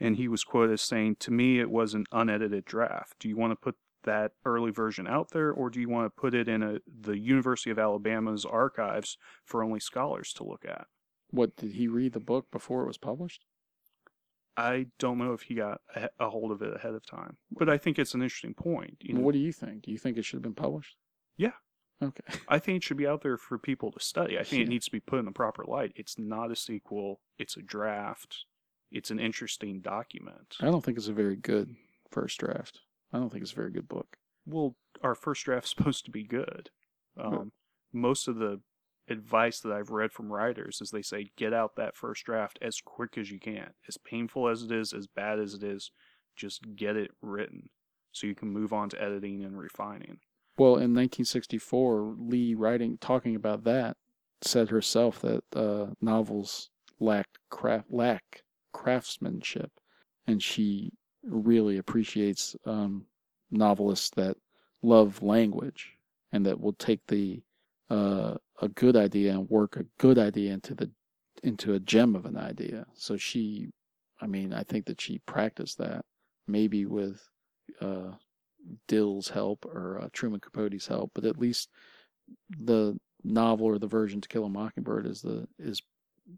And 0.00 0.16
he 0.16 0.28
was 0.28 0.44
quoted 0.44 0.72
as 0.72 0.82
saying, 0.82 1.16
To 1.20 1.30
me, 1.30 1.60
it 1.60 1.70
was 1.70 1.94
an 1.94 2.04
unedited 2.12 2.64
draft. 2.64 3.14
Do 3.20 3.28
you 3.28 3.36
want 3.36 3.52
to 3.52 3.56
put 3.56 3.76
that 4.02 4.32
early 4.44 4.70
version 4.70 5.06
out 5.06 5.30
there, 5.30 5.50
or 5.50 5.70
do 5.70 5.80
you 5.80 5.88
want 5.88 6.06
to 6.06 6.20
put 6.20 6.34
it 6.34 6.48
in 6.48 6.62
a, 6.62 6.78
the 6.86 7.18
University 7.18 7.70
of 7.70 7.78
Alabama's 7.78 8.44
archives 8.44 9.16
for 9.44 9.62
only 9.62 9.80
scholars 9.80 10.32
to 10.34 10.44
look 10.44 10.64
at? 10.66 10.86
what 11.34 11.56
did 11.56 11.72
he 11.72 11.88
read 11.88 12.12
the 12.12 12.20
book 12.20 12.50
before 12.50 12.82
it 12.82 12.86
was 12.86 12.98
published? 12.98 13.44
I 14.56 14.86
don't 15.00 15.18
know 15.18 15.32
if 15.32 15.42
he 15.42 15.54
got 15.54 15.80
a, 15.96 16.08
a 16.20 16.30
hold 16.30 16.52
of 16.52 16.62
it 16.62 16.74
ahead 16.74 16.94
of 16.94 17.04
time, 17.04 17.36
but 17.50 17.68
I 17.68 17.76
think 17.76 17.98
it's 17.98 18.14
an 18.14 18.22
interesting 18.22 18.54
point. 18.54 18.98
You 19.00 19.14
know, 19.14 19.20
What 19.20 19.32
do 19.32 19.40
you 19.40 19.52
think? 19.52 19.82
Do 19.82 19.90
you 19.90 19.98
think 19.98 20.16
it 20.16 20.24
should 20.24 20.36
have 20.36 20.42
been 20.42 20.54
published? 20.54 20.96
Yeah. 21.36 21.52
Okay. 22.04 22.38
I 22.48 22.58
think 22.58 22.76
it 22.76 22.84
should 22.84 22.96
be 22.96 23.06
out 23.06 23.22
there 23.22 23.36
for 23.36 23.58
people 23.58 23.90
to 23.92 24.00
study. 24.00 24.38
I 24.38 24.44
think 24.44 24.60
Yeah. 24.60 24.66
it 24.66 24.68
needs 24.68 24.86
to 24.86 24.92
be 24.92 25.00
put 25.00 25.18
in 25.18 25.24
the 25.24 25.32
proper 25.32 25.64
light. 25.64 25.92
It's 25.96 26.18
not 26.18 26.50
a 26.50 26.56
sequel. 26.56 27.20
It's 27.38 27.56
a 27.56 27.62
draft. 27.62 28.44
It's 28.90 29.10
an 29.10 29.18
interesting 29.18 29.80
document. 29.80 30.56
I 30.60 30.66
don't 30.66 30.84
think 30.84 30.98
it's 30.98 31.08
a 31.08 31.12
very 31.12 31.36
good 31.36 31.74
first 32.10 32.38
draft. 32.38 32.80
I 33.12 33.18
don't 33.18 33.30
think 33.30 33.42
it's 33.42 33.52
a 33.52 33.56
very 33.56 33.70
good 33.70 33.88
book. 33.88 34.16
Well, 34.46 34.76
our 35.02 35.14
first 35.14 35.44
draft's 35.44 35.70
supposed 35.76 36.04
to 36.04 36.10
be 36.10 36.24
good. 36.24 36.70
Um, 37.16 37.52
most 37.92 38.28
of 38.28 38.36
the 38.36 38.60
advice 39.08 39.60
that 39.60 39.72
I've 39.72 39.90
read 39.90 40.12
from 40.12 40.32
writers 40.32 40.80
is 40.80 40.90
they 40.90 41.02
say 41.02 41.30
get 41.36 41.52
out 41.52 41.76
that 41.76 41.96
first 41.96 42.24
draft 42.24 42.58
as 42.62 42.80
quick 42.80 43.18
as 43.18 43.30
you 43.30 43.38
can. 43.38 43.70
As 43.86 43.98
painful 43.98 44.48
as 44.48 44.62
it 44.62 44.72
is, 44.72 44.92
as 44.92 45.06
bad 45.06 45.38
as 45.38 45.54
it 45.54 45.62
is, 45.62 45.90
just 46.36 46.74
get 46.74 46.96
it 46.96 47.10
written 47.20 47.68
so 48.12 48.26
you 48.26 48.34
can 48.34 48.48
move 48.48 48.72
on 48.72 48.88
to 48.90 49.02
editing 49.02 49.44
and 49.44 49.58
refining. 49.58 50.18
Well, 50.56 50.74
in 50.74 50.94
1964, 50.94 52.16
Lee 52.18 52.54
writing 52.54 52.98
talking 53.00 53.34
about 53.34 53.64
that 53.64 53.96
said 54.40 54.68
herself 54.68 55.20
that 55.20 55.42
uh, 55.54 55.86
novels 56.00 56.70
lacked 57.00 57.38
craft 57.50 57.90
lack 57.90 58.42
craftsmanship, 58.72 59.70
and 60.26 60.42
she 60.42 60.92
really 61.24 61.78
appreciates 61.78 62.54
um, 62.66 63.06
novelists 63.50 64.10
that 64.10 64.36
love 64.82 65.22
language 65.22 65.96
and 66.32 66.44
that 66.44 66.60
will 66.60 66.74
take 66.74 67.00
the 67.08 67.42
uh, 67.90 68.34
a 68.60 68.68
good 68.68 68.96
idea 68.96 69.32
and 69.32 69.48
work 69.48 69.76
a 69.76 69.84
good 69.98 70.18
idea 70.18 70.52
into 70.52 70.74
the 70.74 70.90
into 71.42 71.74
a 71.74 71.80
gem 71.80 72.14
of 72.14 72.24
an 72.26 72.36
idea. 72.36 72.86
So 72.94 73.16
she, 73.16 73.70
I 74.20 74.26
mean, 74.26 74.52
I 74.52 74.62
think 74.62 74.86
that 74.86 75.00
she 75.00 75.18
practiced 75.26 75.78
that 75.78 76.04
maybe 76.46 76.86
with 76.86 77.20
uh, 77.80 78.12
Dill's 78.88 79.28
help 79.28 79.64
or 79.66 80.00
uh, 80.00 80.08
Truman 80.12 80.40
Capote's 80.40 80.86
help, 80.86 81.12
but 81.14 81.24
at 81.24 81.38
least 81.38 81.70
the 82.58 82.98
novel 83.22 83.66
or 83.66 83.78
the 83.78 83.86
version 83.86 84.20
to 84.20 84.28
Kill 84.28 84.44
a 84.44 84.48
Mockingbird 84.48 85.06
is 85.06 85.22
the 85.22 85.46
is 85.58 85.82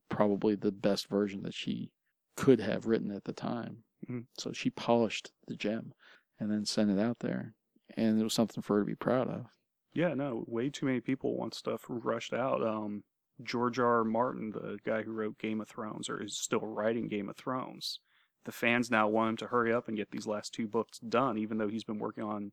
probably 0.09 0.55
the 0.55 0.73
best 0.73 1.09
version 1.09 1.43
that 1.43 1.55
she 1.55 1.91
could 2.37 2.61
have 2.61 2.87
written 2.87 3.11
at 3.13 3.25
the 3.25 3.33
time. 3.33 3.85
Mhm. 4.09 4.27
So 4.39 4.53
she 4.53 4.71
polished 4.71 5.33
the 5.47 5.57
gem 5.57 5.93
and 6.39 6.51
then 6.51 6.65
sent 6.65 6.91
it 6.91 6.99
out 6.99 7.21
there, 7.21 7.55
and 7.97 8.21
it 8.21 8.25
was 8.25 8.35
something 8.35 8.63
for 8.63 8.77
her 8.77 8.83
to 8.83 8.87
be 8.87 8.95
proud 8.97 9.29
of. 9.29 9.47
Yeah, 9.95 10.13
no, 10.15 10.45
way 10.47 10.69
too 10.69 10.87
many 10.87 11.01
people 11.01 11.37
want 11.37 11.55
stuff 11.55 11.85
rushed 11.89 12.35
out. 12.35 12.63
Um, 12.63 13.05
George 13.43 13.79
R. 13.79 13.99
R. 13.99 14.05
Martin, 14.05 14.51
the 14.51 14.79
guy 14.85 15.03
who 15.03 15.13
wrote 15.13 15.39
Game 15.39 15.61
of 15.61 15.69
Thrones, 15.69 16.09
or 16.09 16.23
is 16.23 16.37
still 16.39 16.61
writing 16.61 17.09
Game 17.09 17.29
of 17.29 17.37
Thrones, 17.37 18.01
the 18.47 18.53
fans 18.53 18.91
now 18.91 19.07
want 19.09 19.29
him 19.31 19.37
to 19.39 19.47
hurry 19.49 19.73
up 19.73 19.89
and 19.89 19.97
get 19.97 20.11
these 20.11 20.27
last 20.27 20.55
two 20.55 20.67
books 20.67 20.99
done, 21.01 21.37
even 21.37 21.59
though 21.59 21.69
he's 21.69 21.85
been 21.85 21.99
working 21.99 22.25
on 22.25 22.53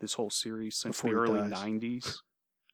this 0.00 0.14
whole 0.14 0.30
series 0.30 0.76
since 0.76 0.96
Before 1.02 1.10
the 1.26 1.32
early 1.32 1.50
dies. 1.50 1.60
'90s. 1.60 2.16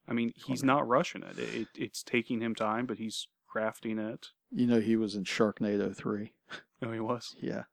I 0.08 0.12
mean, 0.12 0.32
he's 0.46 0.62
not 0.62 0.86
rushing 0.86 1.22
it. 1.24 1.38
it. 1.38 1.68
It's 1.74 2.02
taking 2.02 2.40
him 2.40 2.54
time, 2.54 2.86
but 2.86 2.98
he's 2.98 3.26
crafting 3.52 3.98
it. 3.98 4.28
You 4.52 4.66
know, 4.66 4.80
he 4.80 4.94
was 4.96 5.14
in 5.16 5.24
Sharknado 5.24 5.94
three. 5.96 6.34
Oh, 6.82 6.92
he 6.92 7.00
was. 7.00 7.34
Yeah, 7.42 7.64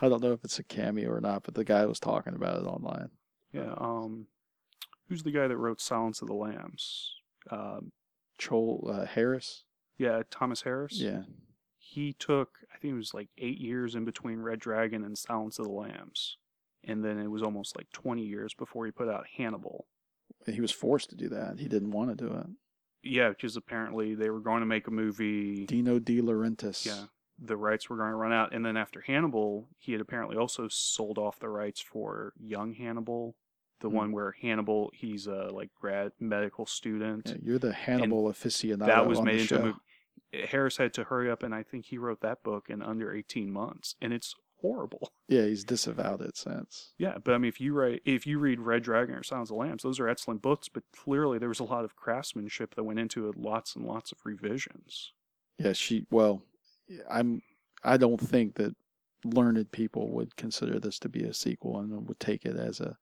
I 0.00 0.08
don't 0.08 0.22
know 0.22 0.32
if 0.32 0.44
it's 0.44 0.58
a 0.58 0.64
cameo 0.64 1.10
or 1.10 1.20
not, 1.20 1.42
but 1.42 1.54
the 1.54 1.64
guy 1.64 1.84
was 1.86 2.00
talking 2.00 2.34
about 2.34 2.60
it 2.62 2.66
online. 2.66 3.10
Yeah. 3.52 3.74
Um, 3.76 4.26
who's 5.08 5.22
the 5.22 5.30
guy 5.30 5.48
that 5.48 5.56
wrote 5.56 5.80
Silence 5.80 6.22
of 6.22 6.28
the 6.28 6.34
Lambs? 6.34 7.12
Um, 7.50 7.92
Joel 8.38 8.88
uh, 8.92 9.06
Harris. 9.06 9.64
yeah, 9.98 10.22
Thomas 10.30 10.62
Harris. 10.62 11.00
Yeah. 11.00 11.22
He 11.96 12.12
took, 12.12 12.58
I 12.74 12.76
think 12.76 12.92
it 12.92 12.96
was 12.98 13.14
like 13.14 13.30
eight 13.38 13.56
years 13.56 13.94
in 13.94 14.04
between 14.04 14.40
Red 14.40 14.58
Dragon 14.58 15.02
and 15.02 15.16
Silence 15.16 15.58
of 15.58 15.64
the 15.64 15.72
Lambs, 15.72 16.36
and 16.84 17.02
then 17.02 17.18
it 17.18 17.28
was 17.30 17.42
almost 17.42 17.74
like 17.74 17.90
twenty 17.90 18.22
years 18.22 18.52
before 18.52 18.84
he 18.84 18.92
put 18.92 19.08
out 19.08 19.24
Hannibal. 19.38 19.86
He 20.44 20.60
was 20.60 20.70
forced 20.70 21.08
to 21.08 21.16
do 21.16 21.30
that. 21.30 21.58
He 21.58 21.68
didn't 21.68 21.92
want 21.92 22.10
to 22.10 22.14
do 22.22 22.34
it. 22.34 22.46
Yeah, 23.02 23.30
because 23.30 23.56
apparently 23.56 24.14
they 24.14 24.28
were 24.28 24.40
going 24.40 24.60
to 24.60 24.66
make 24.66 24.88
a 24.88 24.90
movie. 24.90 25.64
Dino 25.64 25.98
De 25.98 26.20
Laurentiis. 26.20 26.84
Yeah, 26.84 27.04
the 27.42 27.56
rights 27.56 27.88
were 27.88 27.96
going 27.96 28.10
to 28.10 28.16
run 28.16 28.32
out, 28.34 28.52
and 28.54 28.62
then 28.62 28.76
after 28.76 29.00
Hannibal, 29.00 29.66
he 29.78 29.92
had 29.92 30.02
apparently 30.02 30.36
also 30.36 30.68
sold 30.68 31.16
off 31.16 31.38
the 31.38 31.48
rights 31.48 31.80
for 31.80 32.34
Young 32.38 32.74
Hannibal, 32.74 33.36
the 33.80 33.88
Hmm. 33.88 33.94
one 33.96 34.12
where 34.12 34.32
Hannibal 34.32 34.90
he's 34.94 35.26
a 35.28 35.48
like 35.50 35.70
grad 35.80 36.12
medical 36.20 36.66
student. 36.66 37.22
Yeah, 37.30 37.36
you're 37.42 37.58
the 37.58 37.72
Hannibal 37.72 38.24
aficionado. 38.24 38.84
that 38.84 39.06
was 39.08 39.22
made 39.22 39.40
into 39.40 39.58
a 39.60 39.64
movie. 39.64 39.78
Harris 40.48 40.76
had 40.76 40.92
to 40.94 41.04
hurry 41.04 41.30
up, 41.30 41.42
and 41.42 41.54
I 41.54 41.62
think 41.62 41.86
he 41.86 41.98
wrote 41.98 42.20
that 42.20 42.42
book 42.42 42.68
in 42.68 42.82
under 42.82 43.12
eighteen 43.12 43.50
months, 43.50 43.94
and 44.00 44.12
it's 44.12 44.34
horrible. 44.60 45.10
Yeah, 45.28 45.44
he's 45.46 45.64
disavowed 45.64 46.20
it 46.20 46.36
since. 46.36 46.92
Yeah, 46.98 47.18
but 47.18 47.34
I 47.34 47.38
mean, 47.38 47.48
if 47.48 47.60
you 47.60 47.74
write, 47.74 48.00
if 48.04 48.28
you 48.28 48.38
read 48.38 48.60
Red 48.60 48.84
Dragon 48.84 49.16
or 49.16 49.24
Silence 49.24 49.50
of 49.50 49.56
the 49.56 49.60
Lambs, 49.60 49.82
those 49.82 49.98
are 49.98 50.08
excellent 50.08 50.40
books. 50.40 50.68
But 50.68 50.84
clearly, 50.92 51.40
there 51.40 51.48
was 51.48 51.58
a 51.58 51.64
lot 51.64 51.84
of 51.84 51.96
craftsmanship 51.96 52.76
that 52.76 52.84
went 52.84 53.00
into 53.00 53.28
it, 53.28 53.36
lots 53.36 53.74
and 53.74 53.84
lots 53.84 54.12
of 54.12 54.18
revisions. 54.24 55.12
Yeah, 55.58 55.72
she. 55.72 56.06
Well, 56.12 56.42
I'm. 57.10 57.42
I 57.82 57.96
don't 57.96 58.20
think 58.20 58.54
that 58.54 58.76
learned 59.24 59.72
people 59.72 60.12
would 60.12 60.36
consider 60.36 60.78
this 60.78 61.00
to 61.00 61.08
be 61.08 61.24
a 61.24 61.34
sequel 61.34 61.80
and 61.80 62.06
would 62.06 62.20
take 62.20 62.44
it 62.46 62.54
as 62.56 62.78
a 62.78 62.96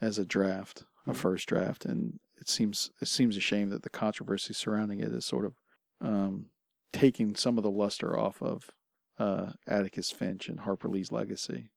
as 0.00 0.18
a 0.18 0.24
draft, 0.24 0.84
a 1.06 1.10
Mhm. 1.12 1.16
first 1.16 1.46
draft. 1.48 1.84
And 1.84 2.18
it 2.40 2.48
seems 2.48 2.90
it 3.02 3.08
seems 3.08 3.36
a 3.36 3.40
shame 3.40 3.68
that 3.68 3.82
the 3.82 3.90
controversy 3.90 4.54
surrounding 4.54 5.00
it 5.00 5.12
is 5.12 5.26
sort 5.26 5.44
of 5.44 5.54
um, 6.00 6.46
taking 6.92 7.34
some 7.34 7.58
of 7.58 7.64
the 7.64 7.70
luster 7.70 8.18
off 8.18 8.42
of 8.42 8.70
uh, 9.18 9.52
Atticus 9.66 10.10
Finch 10.10 10.48
and 10.48 10.60
Harper 10.60 10.88
Lee's 10.88 11.12
legacy. 11.12 11.70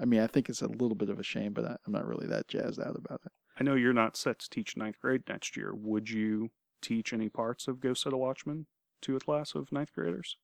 I 0.00 0.04
mean, 0.04 0.20
I 0.20 0.26
think 0.26 0.48
it's 0.48 0.62
a 0.62 0.68
little 0.68 0.94
bit 0.94 1.10
of 1.10 1.18
a 1.18 1.24
shame, 1.24 1.52
but 1.52 1.64
I, 1.64 1.76
I'm 1.86 1.92
not 1.92 2.06
really 2.06 2.26
that 2.28 2.48
jazzed 2.48 2.80
out 2.80 2.96
about 2.96 3.20
it. 3.26 3.32
I 3.58 3.64
know 3.64 3.74
you're 3.74 3.92
not 3.92 4.16
set 4.16 4.38
to 4.38 4.50
teach 4.50 4.76
ninth 4.76 5.00
grade 5.00 5.22
next 5.28 5.56
year. 5.56 5.74
Would 5.74 6.08
you 6.08 6.50
teach 6.80 7.12
any 7.12 7.28
parts 7.28 7.66
of 7.66 7.80
Go 7.80 7.94
Set 7.94 8.12
a 8.12 8.16
Watchman 8.16 8.66
to 9.02 9.16
a 9.16 9.20
class 9.20 9.54
of 9.54 9.72
ninth 9.72 9.92
graders? 9.92 10.36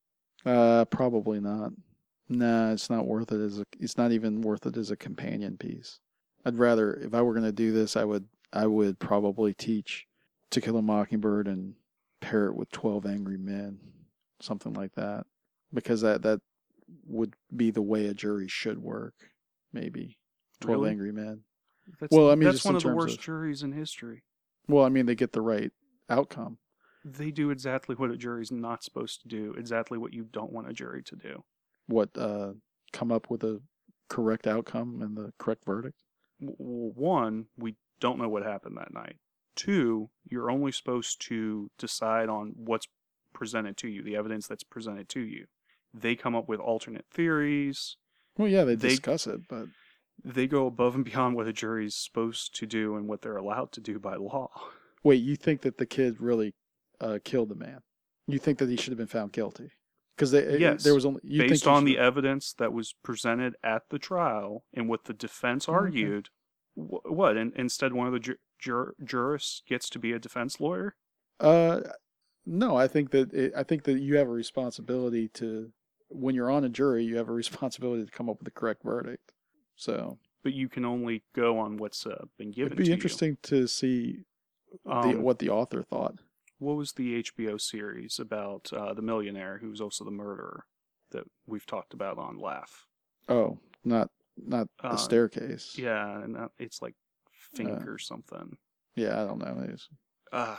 Uh, 0.45 0.85
probably 0.87 1.41
not. 1.41 1.73
Nah, 2.29 2.73
it's 2.73 2.91
not 2.91 3.07
worth 3.07 3.31
it 3.33 3.41
as 3.41 3.59
a. 3.59 3.65
It's 3.79 3.97
not 3.97 4.11
even 4.11 4.41
worth 4.41 4.67
it 4.67 4.77
as 4.77 4.91
a 4.91 4.97
companion 4.97 5.57
piece. 5.57 6.01
I'd 6.45 6.59
rather, 6.59 6.95
if 6.95 7.15
I 7.15 7.23
were 7.23 7.33
going 7.33 7.45
to 7.45 7.53
do 7.53 7.71
this, 7.73 7.97
I 7.97 8.05
would. 8.05 8.27
I 8.53 8.67
would 8.67 8.99
probably 8.99 9.53
teach 9.55 10.07
To 10.51 10.61
Kill 10.61 10.77
a 10.77 10.83
Mockingbird 10.83 11.49
and 11.49 11.75
pair 12.21 12.47
it 12.47 12.57
with 12.57 12.71
Twelve 12.71 13.07
Angry 13.07 13.37
Men, 13.37 13.79
something 14.41 14.73
like 14.75 14.93
that, 14.95 15.27
because 15.73 16.01
that 16.03 16.23
that 16.23 16.41
would 17.07 17.35
be 17.55 17.71
the 17.71 17.83
way 17.83 18.07
a 18.07 18.15
jury 18.15 18.49
should 18.49 18.79
work. 18.79 19.15
Maybe 19.73 20.19
Twelve 20.61 20.81
Really? 20.81 20.91
Angry 20.91 21.13
Men. 21.13 21.43
That's, 22.01 22.11
Well, 22.15 22.31
I 22.31 22.35
mean, 22.35 22.45
that's 22.45 22.57
just 22.57 22.65
one 22.67 22.75
in 22.75 22.77
of 22.77 22.83
the 22.83 22.89
terms 22.91 22.97
worst 22.99 23.19
of- 23.19 23.25
juries 23.25 23.63
in 23.63 23.73
history. 23.73 24.23
Well, 24.69 24.85
I 24.85 24.89
mean, 24.89 25.07
they 25.07 25.15
get 25.15 25.33
the 25.33 25.43
right 25.43 25.73
outcome. 26.09 26.59
They 27.05 27.31
do 27.31 27.51
exactly 27.51 27.95
what 27.95 28.11
a 28.11 28.17
jury's 28.17 28.51
not 28.51 28.83
supposed 28.83 29.21
to 29.23 29.29
do. 29.29 29.53
Exactly 29.59 29.99
what 29.99 30.15
you 30.15 30.25
don't 30.25 30.53
want 30.53 30.71
a 30.71 30.73
jury 30.73 31.03
to 31.03 31.17
do. 31.17 31.45
What 31.87 32.17
uh, 32.17 32.55
come 32.95 33.13
up 33.13 33.29
with 33.29 33.43
a 33.45 33.61
correct 34.09 34.47
outcome 34.47 35.03
and 35.03 35.17
the 35.17 35.33
correct 35.39 35.65
verdict. 35.67 35.97
W- 36.41 36.57
w- 36.57 36.93
One, 36.97 37.47
we 37.59 37.77
don't 38.01 38.19
know 38.19 38.29
what 38.31 38.43
happened 38.43 38.79
that 38.79 38.95
night. 38.95 39.17
Two, 39.55 40.09
you're 40.25 40.51
only 40.51 40.73
supposed 40.73 41.21
to 41.29 41.71
decide 41.79 42.31
on 42.31 42.55
what's 42.57 42.89
presented 43.35 43.77
to 43.79 43.89
you, 43.89 44.03
the 44.03 44.17
evidence 44.17 44.47
that's 44.47 44.65
presented 44.65 45.09
to 45.11 45.21
you. 45.21 45.45
They 45.93 46.15
come 46.17 46.35
up 46.35 46.49
with 46.49 46.61
alternate 46.61 47.05
theories. 47.11 47.97
Well, 48.39 48.49
yeah, 48.49 48.65
they 48.65 48.75
They- 48.77 48.89
discuss 48.89 49.27
it, 49.27 49.41
but 49.49 49.67
They 50.25 50.47
go 50.47 50.69
above 50.69 50.95
and 50.95 51.05
beyond 51.05 51.35
what 51.35 51.49
a 51.49 51.53
jury's 51.53 51.97
supposed 51.97 52.55
to 52.55 52.67
do 52.67 52.95
and 52.97 53.09
what 53.09 53.21
they're 53.23 53.37
allowed 53.37 53.73
to 53.73 53.81
do 53.81 53.99
by 53.99 54.15
law. 54.15 54.49
Wait, 55.03 55.17
you 55.21 55.35
think 55.35 55.63
that 55.63 55.77
the 55.77 55.87
kid 55.87 56.21
really 56.21 56.55
uh, 57.01 57.19
killed 57.25 57.49
the 57.49 57.57
man? 57.57 57.81
You 58.29 58.39
think 58.39 58.59
that 58.59 58.69
he 58.69 58.77
should 58.77 58.93
have 58.93 58.97
been 58.99 59.09
found 59.09 59.33
guilty? 59.33 59.71
Because 60.17 60.31
they, 60.31 60.57
Yes. 60.59 60.85
there 60.85 60.95
was 60.95 61.05
only 61.05 61.21
you 61.25 61.41
Based 61.49 61.67
on 61.67 61.85
the 61.85 61.99
evidence 61.99 62.53
that 62.55 62.73
was 62.73 62.95
presented 63.03 63.57
at 63.65 63.83
the 63.91 63.99
trial 63.99 64.65
and 64.73 64.89
what 64.89 65.05
the 65.05 65.13
defense 65.15 65.69
okay. 65.69 65.75
argued, 65.77 66.29
wh- 66.77 67.05
what? 67.11 67.37
And 67.37 67.53
instead, 67.57 67.93
one 67.93 68.07
of 68.07 68.13
the 68.13 68.21
ju- 68.21 68.37
jur- 68.61 68.95
jurists 69.03 69.63
gets 69.67 69.91
to 69.91 69.99
be 69.99 70.13
a 70.13 70.21
defense 70.21 70.61
lawyer. 70.61 70.95
Uh, 71.41 71.81
no, 72.47 72.77
I 72.77 72.87
think 72.89 73.11
that 73.11 73.33
it, 73.33 73.53
I 73.57 73.63
think 73.63 73.85
that 73.85 73.99
you 74.01 74.17
have 74.17 74.27
a 74.29 74.33
responsibility 74.33 75.29
to 75.35 75.73
when 76.09 76.35
you're 76.35 76.51
on 76.51 76.65
a 76.65 76.69
jury, 76.69 77.05
you 77.05 77.17
have 77.17 77.29
a 77.29 77.33
responsibility 77.45 78.05
to 78.05 78.11
come 78.11 78.29
up 78.29 78.39
with 78.39 78.45
the 78.45 78.51
correct 78.61 78.83
verdict. 78.83 79.33
So 79.77 80.19
But 80.43 80.53
you 80.55 80.69
can 80.69 80.85
only 80.85 81.23
go 81.35 81.59
on 81.59 81.77
what's 81.79 82.07
uh, 82.07 82.25
been 82.39 82.51
given. 82.53 82.73
it'd 82.73 82.79
be 82.79 82.85
to 82.85 82.89
you. 82.91 82.95
interesting 82.95 83.39
to 83.45 83.67
see 83.67 84.25
the, 84.85 84.91
Um, 84.91 85.23
what 85.23 85.39
the 85.39 85.51
author 85.51 85.83
thought. 85.83 86.17
What 86.59 86.77
was 86.77 86.93
the 86.93 87.23
HBO 87.23 87.61
series 87.61 88.19
about 88.21 88.73
uh, 88.73 88.95
the 88.95 89.03
millionaire 89.03 89.59
who 89.59 89.69
was 89.71 89.81
also 89.81 90.05
the 90.05 90.11
murderer 90.13 90.67
that 91.11 91.25
we've 91.47 91.67
talked 91.67 91.93
about 91.95 92.17
on 92.19 92.39
Laugh? 92.39 92.87
Oh, 93.29 93.59
not 93.85 94.11
not 94.37 94.69
the 94.83 94.89
uh, 94.89 94.97
staircase. 94.97 95.77
Yeah, 95.79 96.21
and 96.23 96.37
it's 96.59 96.81
like 96.83 96.95
Fink 97.55 97.71
Uh, 97.71 97.91
or 97.91 97.99
something. 97.99 98.57
yeah, 98.97 99.21
I 99.23 99.27
don't 99.27 99.39
know. 99.39 99.63
It's- 99.65 99.89
Uh, 100.33 100.57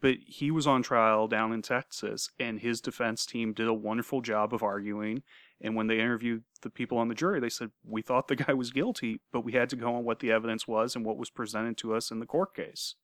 but 0.00 0.16
he 0.26 0.50
was 0.50 0.66
on 0.66 0.82
trial 0.82 1.28
down 1.28 1.52
in 1.52 1.62
Texas, 1.62 2.30
and 2.38 2.60
his 2.60 2.80
defense 2.80 3.26
team 3.26 3.52
did 3.52 3.68
a 3.68 3.74
wonderful 3.74 4.20
job 4.20 4.52
of 4.54 4.62
arguing. 4.62 5.22
And 5.60 5.74
when 5.74 5.86
they 5.86 5.98
interviewed 6.00 6.44
the 6.62 6.70
people 6.70 6.98
on 6.98 7.08
the 7.08 7.14
jury, 7.14 7.40
they 7.40 7.48
said, 7.48 7.70
We 7.84 8.02
thought 8.02 8.28
the 8.28 8.36
guy 8.36 8.52
was 8.52 8.70
guilty, 8.70 9.20
but 9.32 9.40
we 9.42 9.52
had 9.52 9.70
to 9.70 9.76
go 9.76 9.94
on 9.94 10.04
what 10.04 10.20
the 10.20 10.30
evidence 10.32 10.68
was 10.68 10.94
and 10.96 11.04
what 11.04 11.16
was 11.16 11.30
presented 11.30 11.76
to 11.78 11.94
us 11.94 12.10
in 12.10 12.20
the 12.20 12.26
court 12.26 12.54
case. 12.54 12.94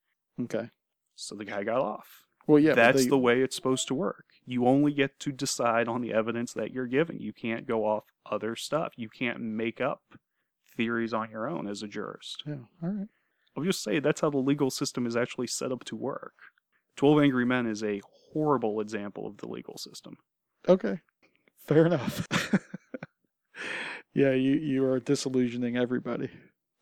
Okay. 0.40 0.70
So 1.16 1.34
the 1.34 1.44
guy 1.44 1.62
got 1.64 1.80
off. 1.80 2.24
Well, 2.46 2.58
yeah, 2.58 2.74
That's 2.74 3.04
they- 3.04 3.08
the 3.08 3.18
way 3.18 3.40
it's 3.42 3.54
supposed 3.56 3.86
to 3.88 3.94
work. 3.94 4.26
You 4.44 4.66
only 4.66 4.92
get 4.92 5.20
to 5.20 5.30
decide 5.32 5.86
on 5.88 6.00
the 6.02 6.12
evidence 6.12 6.52
that 6.54 6.72
you're 6.72 6.86
given. 6.88 7.20
You 7.20 7.32
can't 7.32 7.66
go 7.66 7.86
off 7.86 8.04
other 8.26 8.56
stuff. 8.56 8.94
You 8.96 9.08
can't 9.08 9.40
make 9.40 9.80
up 9.80 10.02
theories 10.76 11.12
on 11.14 11.30
your 11.30 11.46
own 11.48 11.68
as 11.68 11.82
a 11.82 11.88
jurist. 11.88 12.42
Yeah. 12.46 12.54
All 12.82 12.88
right. 12.88 13.08
I'll 13.56 13.62
just 13.64 13.82
say 13.82 13.98
that's 14.00 14.22
how 14.22 14.30
the 14.30 14.38
legal 14.38 14.70
system 14.70 15.06
is 15.06 15.14
actually 15.16 15.46
set 15.46 15.70
up 15.72 15.84
to 15.84 15.96
work. 15.96 16.32
12 16.96 17.20
Angry 17.20 17.44
Men 17.44 17.66
is 17.66 17.82
a 17.82 18.00
horrible 18.32 18.80
example 18.80 19.26
of 19.26 19.36
the 19.38 19.46
legal 19.48 19.76
system. 19.78 20.16
Okay. 20.68 21.00
Fair 21.66 21.86
enough. 21.86 22.26
yeah, 24.14 24.32
you 24.32 24.52
you 24.54 24.84
are 24.84 25.00
disillusioning 25.00 25.76
everybody, 25.76 26.28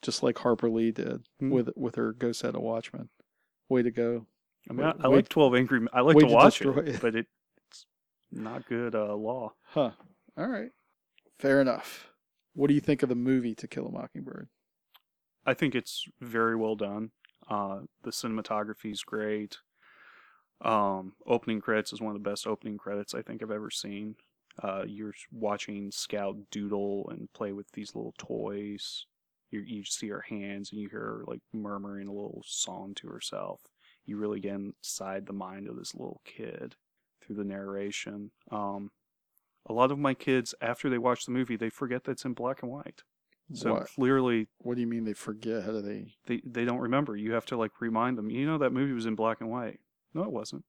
just 0.02 0.22
like 0.22 0.38
Harper 0.38 0.70
Lee 0.70 0.90
did 0.92 1.22
Hmm. 1.38 1.50
with 1.50 1.70
with 1.76 1.94
her 1.96 2.12
Go 2.12 2.32
Set 2.32 2.54
a 2.54 2.60
Watchman. 2.60 3.08
Way 3.68 3.82
to 3.82 3.90
go. 3.90 4.26
I 4.68 4.72
mean, 4.72 4.86
Way- 4.86 4.92
I 5.00 5.08
way 5.08 5.16
like 5.16 5.28
12 5.28 5.54
Angry 5.54 5.80
Men. 5.80 5.88
I 5.92 6.00
like 6.00 6.16
to 6.18 6.26
to 6.26 6.32
watch 6.32 6.60
it, 6.62 6.88
it. 6.88 7.00
but 7.00 7.14
it's 7.14 7.86
not 8.32 8.66
good 8.68 8.94
uh, 8.94 9.14
law. 9.14 9.54
Huh. 9.64 9.92
All 10.36 10.46
right. 10.48 10.70
Fair 11.38 11.60
enough. 11.60 12.10
What 12.54 12.66
do 12.68 12.74
you 12.74 12.80
think 12.80 13.02
of 13.02 13.08
the 13.08 13.14
movie 13.14 13.54
To 13.54 13.68
Kill 13.68 13.86
a 13.86 13.92
Mockingbird? 13.92 14.48
I 15.46 15.54
think 15.54 15.74
it's 15.74 16.04
very 16.20 16.56
well 16.56 16.74
done. 16.76 17.12
Uh, 17.48 17.80
the 18.02 18.10
cinematography 18.10 18.92
is 18.92 19.02
great. 19.02 19.58
Um, 20.62 21.14
opening 21.26 21.60
credits 21.60 21.92
is 21.92 22.00
one 22.00 22.14
of 22.14 22.22
the 22.22 22.28
best 22.28 22.46
opening 22.46 22.76
credits 22.76 23.14
I 23.14 23.22
think 23.22 23.42
I've 23.42 23.50
ever 23.50 23.70
seen. 23.70 24.16
Uh, 24.62 24.82
you're 24.86 25.14
watching 25.32 25.90
Scout 25.90 26.36
doodle 26.50 27.08
and 27.10 27.32
play 27.32 27.52
with 27.52 27.70
these 27.72 27.94
little 27.94 28.14
toys. 28.18 29.06
You 29.50 29.60
you 29.60 29.84
see 29.84 30.08
her 30.08 30.24
hands 30.28 30.70
and 30.70 30.80
you 30.80 30.88
hear 30.88 31.00
her 31.00 31.24
like 31.26 31.40
murmuring 31.52 32.08
a 32.08 32.12
little 32.12 32.42
song 32.44 32.94
to 32.96 33.08
herself. 33.08 33.60
You 34.04 34.16
really 34.16 34.40
get 34.40 34.54
inside 34.54 35.26
the 35.26 35.32
mind 35.32 35.68
of 35.68 35.76
this 35.76 35.94
little 35.94 36.20
kid 36.24 36.76
through 37.22 37.36
the 37.36 37.44
narration. 37.44 38.30
Um, 38.50 38.90
a 39.66 39.72
lot 39.72 39.90
of 39.90 39.98
my 39.98 40.14
kids, 40.14 40.54
after 40.60 40.88
they 40.88 40.98
watch 40.98 41.26
the 41.26 41.32
movie, 41.32 41.56
they 41.56 41.70
forget 41.70 42.04
that 42.04 42.12
it's 42.12 42.24
in 42.24 42.32
black 42.32 42.62
and 42.62 42.70
white. 42.70 43.02
So 43.52 43.74
what, 43.74 43.88
clearly, 43.88 44.48
what 44.58 44.76
do 44.76 44.80
you 44.80 44.86
mean 44.86 45.04
they 45.04 45.12
forget? 45.12 45.64
How 45.64 45.72
do 45.72 45.82
they? 45.82 46.14
they 46.26 46.40
they 46.44 46.64
don't 46.64 46.78
remember. 46.78 47.16
You 47.16 47.32
have 47.32 47.46
to 47.46 47.56
like 47.56 47.80
remind 47.80 48.18
them. 48.18 48.30
You 48.30 48.46
know 48.46 48.58
that 48.58 48.72
movie 48.72 48.92
was 48.92 49.06
in 49.06 49.14
black 49.14 49.40
and 49.40 49.50
white. 49.50 49.80
No, 50.14 50.22
it 50.22 50.32
wasn't. 50.32 50.64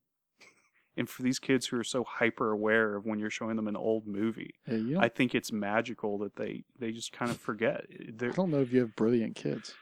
And 0.98 1.08
for 1.10 1.24
these 1.24 1.40
kids 1.40 1.68
who 1.68 1.80
are 1.80 1.84
so 1.86 2.04
hyper 2.04 2.52
aware 2.52 2.96
of 2.96 3.06
when 3.06 3.18
you're 3.18 3.30
showing 3.30 3.56
them 3.56 3.68
an 3.70 3.78
old 3.78 4.06
movie, 4.06 4.56
Yeah, 4.68 5.00
I 5.00 5.08
think 5.08 5.34
it's 5.34 5.52
magical 5.52 6.18
that 6.20 6.36
they 6.36 6.64
they 6.78 6.92
just 6.92 7.12
kind 7.14 7.32
of 7.32 7.38
forget. 7.38 7.86
I 7.90 8.10
They're, 8.14 8.32
don't 8.32 8.52
know 8.52 8.60
if 8.62 8.74
you 8.74 8.82
have 8.82 8.96
brilliant 8.96 9.36
kids. 9.36 9.74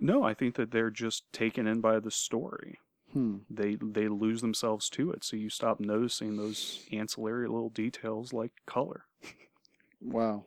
no, 0.00 0.24
I 0.24 0.34
think 0.34 0.56
that 0.56 0.70
they're 0.72 0.90
just 0.90 1.32
taken 1.32 1.66
in 1.68 1.80
by 1.80 2.00
the 2.00 2.10
story. 2.10 2.78
Hmm. 3.12 3.38
They 3.48 3.76
they 3.80 4.08
lose 4.08 4.40
themselves 4.40 4.90
to 4.90 5.12
it. 5.12 5.22
So 5.24 5.36
you 5.36 5.48
stop 5.48 5.78
noticing 5.80 6.36
those 6.36 6.84
ancillary 6.92 7.46
little 7.48 7.70
details 7.70 8.32
like 8.32 8.50
color. 8.66 9.04
Wow. 10.00 10.44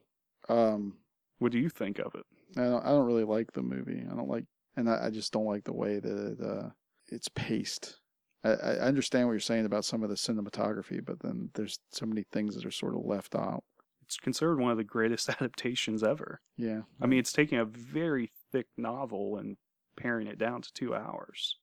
Um. 0.49 0.97
What 1.39 1.51
do 1.53 1.57
you 1.57 1.69
think 1.69 1.99
of 1.99 2.13
it? 2.15 2.25
I 2.57 2.65
don't, 2.65 2.85
I 2.85 2.89
don't 2.89 3.07
really 3.07 3.23
like 3.23 3.53
the 3.53 3.63
movie. 3.63 4.03
I 4.11 4.13
don't 4.13 4.27
like, 4.29 4.43
and 4.75 4.89
I, 4.89 5.05
I 5.05 5.09
just 5.09 5.31
don't 5.33 5.45
like 5.45 5.63
the 5.63 5.73
way 5.73 5.99
that 5.99 6.37
it, 6.37 6.39
uh, 6.45 6.69
it's 7.07 7.29
paced. 7.29 8.00
I, 8.43 8.49
I 8.51 8.71
understand 8.79 9.27
what 9.27 9.33
you're 9.33 9.39
saying 9.39 9.65
about 9.65 9.85
some 9.85 10.03
of 10.03 10.09
the 10.09 10.15
cinematography, 10.15 11.03
but 11.03 11.19
then 11.21 11.49
there's 11.53 11.79
so 11.91 12.05
many 12.05 12.23
things 12.31 12.55
that 12.55 12.65
are 12.65 12.71
sort 12.71 12.95
of 12.95 13.05
left 13.05 13.35
out. 13.35 13.63
It's 14.03 14.17
considered 14.17 14.59
one 14.59 14.71
of 14.71 14.77
the 14.77 14.83
greatest 14.83 15.29
adaptations 15.41 16.03
ever. 16.03 16.41
Yeah. 16.57 16.81
I 17.01 17.07
mean, 17.07 17.19
it's 17.19 17.31
taking 17.33 17.59
a 17.59 17.65
very 17.65 18.31
thick 18.51 18.67
novel 18.77 19.37
and 19.37 19.57
paring 19.95 20.27
it 20.27 20.37
down 20.37 20.61
to 20.63 20.73
two 20.73 20.93
hours. 20.95 21.57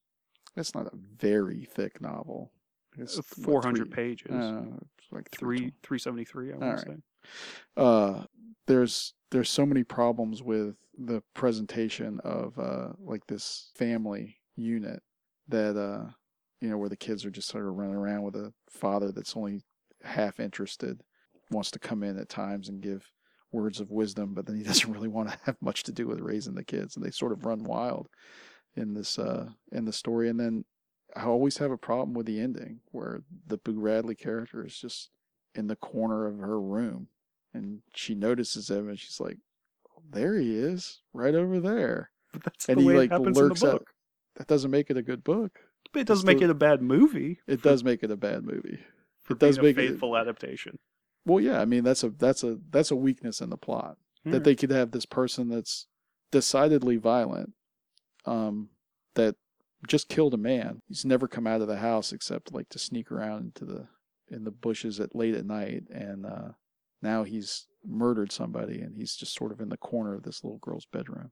It's 0.55 0.73
not 0.73 0.87
a 0.87 0.95
very 0.95 1.65
thick 1.65 2.01
novel. 2.01 2.51
It's 2.97 3.17
what, 3.17 3.25
Four 3.25 3.61
hundred 3.61 3.91
pages. 3.91 4.31
Uh, 4.31 4.63
it's 4.97 5.11
like 5.11 5.29
three 5.31 5.73
three 5.83 5.99
seventy 5.99 6.25
three. 6.25 6.51
I 6.51 6.57
want 6.57 6.79
to 6.79 6.85
say. 6.85 6.97
uh 7.77 8.23
there's 8.67 9.13
there's 9.31 9.49
so 9.49 9.65
many 9.65 9.83
problems 9.83 10.41
with 10.41 10.75
the 10.97 11.21
presentation 11.35 12.19
of 12.23 12.57
uh 12.57 12.89
like 12.99 13.25
this 13.27 13.71
family 13.75 14.37
unit 14.55 15.01
that 15.47 15.77
uh 15.77 16.11
you 16.61 16.69
know 16.69 16.77
where 16.77 16.89
the 16.89 16.97
kids 16.97 17.25
are 17.25 17.31
just 17.31 17.47
sort 17.49 17.65
of 17.65 17.75
running 17.75 17.95
around 17.95 18.23
with 18.23 18.35
a 18.35 18.53
father 18.69 19.11
that's 19.11 19.35
only 19.35 19.61
half 20.03 20.39
interested 20.39 21.01
wants 21.51 21.71
to 21.71 21.79
come 21.79 22.03
in 22.03 22.17
at 22.17 22.29
times 22.29 22.69
and 22.69 22.81
give 22.81 23.11
words 23.51 23.79
of 23.79 23.89
wisdom 23.91 24.33
but 24.33 24.45
then 24.45 24.55
he 24.55 24.63
doesn't 24.69 24.91
really 24.91 25.07
want 25.07 25.29
to 25.29 25.37
have 25.43 25.57
much 25.61 25.83
to 25.83 25.91
do 25.91 26.07
with 26.07 26.19
raising 26.19 26.55
the 26.55 26.63
kids 26.63 26.95
and 26.95 27.05
they 27.05 27.11
sort 27.11 27.31
of 27.31 27.45
run 27.45 27.63
wild 27.63 28.07
in 28.75 28.93
this 28.93 29.17
uh 29.19 29.47
in 29.71 29.85
the 29.85 29.93
story 29.93 30.29
and 30.29 30.39
then 30.39 30.63
I 31.15 31.23
always 31.25 31.57
have 31.57 31.71
a 31.71 31.77
problem 31.77 32.13
with 32.13 32.27
the 32.27 32.39
ending 32.39 32.81
where 32.91 33.23
the 33.47 33.57
Boo 33.57 33.79
Radley 33.79 34.13
character 34.13 34.63
is 34.63 34.77
just 34.79 35.09
in 35.55 35.65
the 35.65 35.75
corner 35.75 36.27
of 36.27 36.37
her 36.37 36.61
room 36.61 37.07
and 37.53 37.81
she 37.95 38.13
notices 38.13 38.69
him 38.69 38.87
and 38.89 38.99
she's 38.99 39.19
like, 39.19 39.37
"Oh, 39.89 40.03
there 40.07 40.37
he 40.37 40.55
is, 40.55 41.01
right 41.13 41.33
over 41.33 41.59
there. 41.59 42.11
But 42.31 42.43
that's 42.43 42.69
And 42.69 42.77
the 42.77 42.83
he, 42.83 42.87
way 42.87 42.93
like, 42.93 43.09
it 43.11 43.11
happens 43.11 43.41
in 43.41 43.47
the 43.49 43.55
lurks 43.55 43.63
out. 43.63 43.71
book. 43.71 43.93
That 44.35 44.47
doesn't 44.47 44.69
make 44.69 44.91
it 44.91 44.97
a 44.97 45.01
good 45.01 45.23
book. 45.23 45.59
But 45.91 46.01
it 46.01 46.07
doesn't 46.07 46.27
make 46.27 46.41
it 46.41 46.49
a 46.49 46.55
bad 46.55 46.81
movie. 46.81 47.39
It 47.47 47.61
does 47.61 47.83
make 47.83 48.03
it 48.03 48.11
a 48.11 48.17
bad 48.17 48.43
movie. 48.43 48.79
For 49.23 49.33
it 49.33 49.39
does 49.39 49.57
make 49.57 49.77
a 49.77 49.81
it- 49.81 49.89
faithful 49.91 50.15
adaptation. 50.17 50.77
Well, 51.25 51.43
yeah, 51.43 51.59
I 51.61 51.65
mean 51.65 51.83
that's 51.83 52.03
a 52.03 52.09
that's 52.09 52.43
a 52.43 52.57
that's 52.69 52.91
a 52.91 52.95
weakness 52.95 53.41
in 53.41 53.49
the 53.49 53.57
plot 53.57 53.97
that 54.25 54.43
they 54.43 54.55
could 54.55 54.71
have 54.71 54.91
this 54.91 55.05
person 55.05 55.49
that's 55.49 55.87
decidedly 56.31 56.97
violent, 56.97 57.53
um, 58.25 58.69
that 59.15 59.35
just 59.87 60.09
killed 60.09 60.33
a 60.33 60.37
man. 60.37 60.81
He's 60.87 61.05
never 61.05 61.27
come 61.27 61.47
out 61.47 61.61
of 61.61 61.67
the 61.67 61.77
house 61.77 62.11
except 62.11 62.53
like 62.53 62.69
to 62.69 62.79
sneak 62.79 63.11
around 63.11 63.45
into 63.45 63.65
the 63.65 63.87
in 64.29 64.43
the 64.43 64.51
bushes 64.51 64.99
at 64.99 65.15
late 65.15 65.35
at 65.35 65.45
night, 65.45 65.83
and 65.89 66.25
uh, 66.25 66.49
now 67.01 67.23
he's 67.23 67.67
murdered 67.85 68.31
somebody, 68.31 68.79
and 68.81 68.95
he's 68.95 69.15
just 69.15 69.33
sort 69.33 69.51
of 69.51 69.59
in 69.61 69.69
the 69.69 69.77
corner 69.77 70.13
of 70.13 70.23
this 70.23 70.43
little 70.43 70.59
girl's 70.59 70.85
bedroom. 70.85 71.31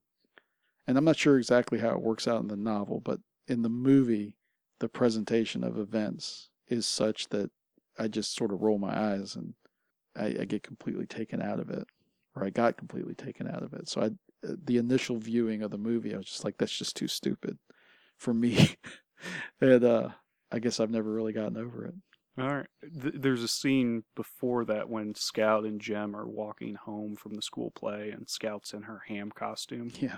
And 0.88 0.98
I'm 0.98 1.06
not 1.06 1.18
sure 1.18 1.38
exactly 1.38 1.80
how 1.80 1.90
it 1.90 2.02
works 2.02 2.28
out 2.28 2.42
in 2.42 2.48
the 2.48 2.56
novel, 2.56 3.02
but 3.02 3.20
in 3.48 3.62
the 3.62 3.70
movie, 3.70 4.37
the 4.80 4.90
presentation 4.90 5.64
of 5.64 5.78
events 5.78 6.50
is 6.68 6.86
such 6.86 7.30
that 7.30 7.50
I 7.98 8.08
just 8.08 8.36
sort 8.36 8.52
of 8.52 8.62
roll 8.62 8.78
my 8.78 8.98
eyes 8.98 9.36
and 9.36 9.54
I, 10.16 10.42
I 10.42 10.46
get 10.46 10.64
completely 10.64 11.06
taken 11.06 11.42
out 11.42 11.60
of 11.60 11.70
it, 11.70 11.88
or 12.36 12.44
I 12.44 12.50
got 12.50 12.78
completely 12.78 13.14
taken 13.14 13.48
out 13.48 13.64
of 13.64 13.74
it. 13.74 13.88
So 13.88 14.02
I, 14.02 14.10
the 14.44 14.78
initial 14.78 15.18
viewing 15.18 15.62
of 15.62 15.72
the 15.72 15.78
movie, 15.78 16.14
I 16.14 16.18
was 16.18 16.28
just 16.28 16.44
like, 16.44 16.58
that's 16.58 16.78
just 16.78 16.96
too 16.96 17.08
stupid 17.08 17.58
for 18.18 18.34
me. 18.34 18.76
and 19.62 19.84
uh, 19.84 20.10
I 20.52 20.60
guess 20.60 20.80
I've 20.80 20.92
never 20.92 21.12
really 21.12 21.34
gotten 21.34 21.58
over 21.58 21.86
it. 21.86 21.94
All 22.40 22.56
right. 22.58 22.68
Th- 23.02 23.16
there's 23.18 23.44
a 23.44 23.48
scene 23.48 24.04
before 24.16 24.66
that 24.66 24.90
when 24.90 25.16
Scout 25.16 25.64
and 25.64 25.82
Jem 25.82 26.16
are 26.16 26.28
walking 26.28 26.76
home 26.76 27.16
from 27.16 27.34
the 27.34 27.42
school 27.42 27.72
play, 27.72 28.12
and 28.12 28.30
Scout's 28.30 28.74
in 28.74 28.84
her 28.84 29.02
ham 29.08 29.32
costume. 29.34 29.92
Yeah, 30.00 30.18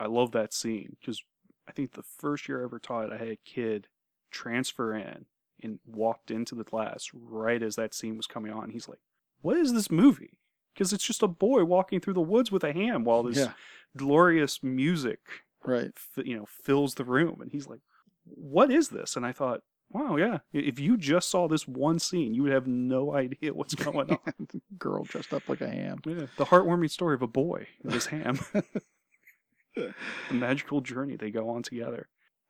I 0.00 0.06
love 0.06 0.32
that 0.32 0.54
scene 0.54 0.96
because 0.98 1.22
I 1.68 1.72
think 1.72 1.92
the 1.92 2.02
first 2.02 2.48
year 2.48 2.62
I 2.62 2.64
ever 2.64 2.78
taught, 2.78 3.12
I 3.12 3.18
had 3.18 3.28
a 3.28 3.38
kid 3.44 3.88
transfer 4.30 4.94
in 4.94 5.26
and 5.62 5.78
walked 5.86 6.30
into 6.30 6.54
the 6.54 6.64
class 6.64 7.10
right 7.12 7.62
as 7.62 7.76
that 7.76 7.94
scene 7.94 8.16
was 8.16 8.26
coming 8.26 8.52
on. 8.52 8.70
He's 8.70 8.88
like, 8.88 9.00
"What 9.40 9.56
is 9.56 9.72
this 9.72 9.90
movie?" 9.90 10.38
Because 10.74 10.92
it's 10.92 11.04
just 11.04 11.22
a 11.22 11.28
boy 11.28 11.64
walking 11.64 12.00
through 12.00 12.14
the 12.14 12.20
woods 12.20 12.52
with 12.52 12.64
a 12.64 12.72
ham 12.72 13.04
while 13.04 13.22
this 13.22 13.38
yeah, 13.38 13.52
glorious 13.96 14.62
music, 14.62 15.20
right. 15.64 15.90
f- 15.96 16.24
you 16.24 16.36
know, 16.36 16.46
fills 16.46 16.94
the 16.94 17.04
room, 17.04 17.40
and 17.40 17.50
he's 17.50 17.66
like, 17.66 17.80
"What 18.24 18.70
is 18.70 18.90
this?" 18.90 19.16
And 19.16 19.26
I 19.26 19.32
thought, 19.32 19.62
"Wow, 19.90 20.16
yeah. 20.16 20.38
If 20.52 20.78
you 20.78 20.96
just 20.96 21.30
saw 21.30 21.48
this 21.48 21.66
one 21.66 21.98
scene, 21.98 22.34
you 22.34 22.44
would 22.44 22.52
have 22.52 22.66
no 22.66 23.14
idea 23.14 23.54
what's 23.54 23.74
going 23.74 24.10
on." 24.10 24.48
Girl 24.78 25.04
dressed 25.04 25.34
up 25.34 25.48
like 25.48 25.60
a 25.60 25.68
ham. 25.68 25.98
Yeah, 26.06 26.26
the 26.36 26.46
heartwarming 26.46 26.90
story 26.90 27.14
of 27.14 27.22
a 27.22 27.26
boy 27.26 27.66
and 27.82 27.92
his 27.92 28.06
ham. 28.06 28.38
the 29.74 29.94
magical 30.30 30.80
journey 30.80 31.16
they 31.16 31.30
go 31.30 31.50
on 31.50 31.62
together. 31.62 32.08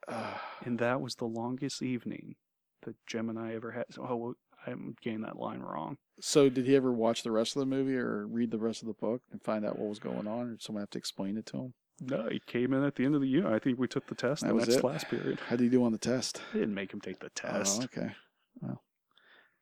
Uh, 0.09 0.35
And 0.65 0.79
that 0.81 1.01
was 1.01 1.15
the 1.15 1.25
longest 1.27 1.83
evening 1.83 2.35
that 2.83 2.95
Jem 3.07 3.31
and 3.31 3.39
I 3.39 3.55
ever 3.55 3.71
had. 3.73 3.85
So, 3.91 4.03
oh, 4.03 4.35
I'm 4.67 4.97
getting 5.01 5.21
that 5.23 5.39
line 5.39 5.61
wrong. 5.61 5.97
so, 6.21 6.49
did 6.49 6.67
he 6.67 6.75
ever 6.77 6.93
watch 6.93 7.23
the 7.23 7.31
rest 7.31 7.55
of 7.57 7.61
the 7.61 7.67
movie 7.67 7.97
or 7.97 8.27
read 8.27 8.51
the 8.51 8.59
rest 8.59 8.83
of 8.83 8.89
the 8.89 8.95
book 8.95 9.23
and 9.31 9.43
find 9.43 9.65
out 9.65 9.79
what 9.79 9.89
was 9.89 9.99
going 10.01 10.27
on, 10.27 10.49
or 10.49 10.51
did 10.51 10.63
someone 10.63 10.83
have 10.83 10.91
to 10.91 10.99
explain 10.99 11.37
it 11.37 11.47
to 11.47 11.57
him? 11.59 11.75
No, 12.01 12.29
he 12.31 12.41
came 12.47 12.73
in 12.75 12.83
at 12.85 12.97
the 12.97 13.05
end 13.05 13.15
of 13.15 13.21
the 13.21 13.29
year. 13.29 13.53
I 13.53 13.59
think 13.59 13.79
we 13.79 13.89
took 13.89 14.07
the 14.07 14.15
test 14.15 14.43
That 14.43 14.49
the 14.49 14.55
was 14.55 14.67
next 14.69 14.79
it? 14.79 14.81
class 14.81 15.05
period. 15.05 15.41
How 15.49 15.57
did 15.57 15.65
he 15.65 15.69
do 15.69 15.85
on 15.85 15.93
the 15.93 15.99
test? 15.99 16.41
I 16.53 16.59
didn't 16.59 16.75
make 16.75 16.93
him 16.93 17.01
take 17.01 17.19
the 17.21 17.31
test. 17.31 17.81
Oh, 17.81 17.85
okay. 17.85 18.13
Well, 18.61 18.83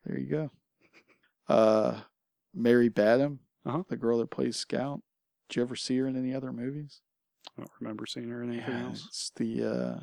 there 0.04 0.18
you 0.18 0.26
go. 0.28 0.50
Uh, 1.48 2.00
Mary 2.54 2.88
Badham, 2.88 3.40
Uh-huh. 3.64 3.82
the 3.88 3.96
girl 3.96 4.18
that 4.18 4.30
plays 4.30 4.56
Scout. 4.56 5.02
Did 5.48 5.56
you 5.56 5.62
ever 5.62 5.76
see 5.76 5.96
her 5.98 6.06
in 6.08 6.16
any 6.16 6.34
other 6.34 6.52
movies? 6.52 7.00
I 7.56 7.60
don't 7.60 7.70
remember 7.80 8.04
seeing 8.06 8.28
her 8.30 8.42
in 8.42 8.52
anything 8.52 8.74
Yeah, 8.74 8.84
else. 8.86 9.04
It's 9.06 9.30
the 9.36 9.62
uh, 9.64 10.00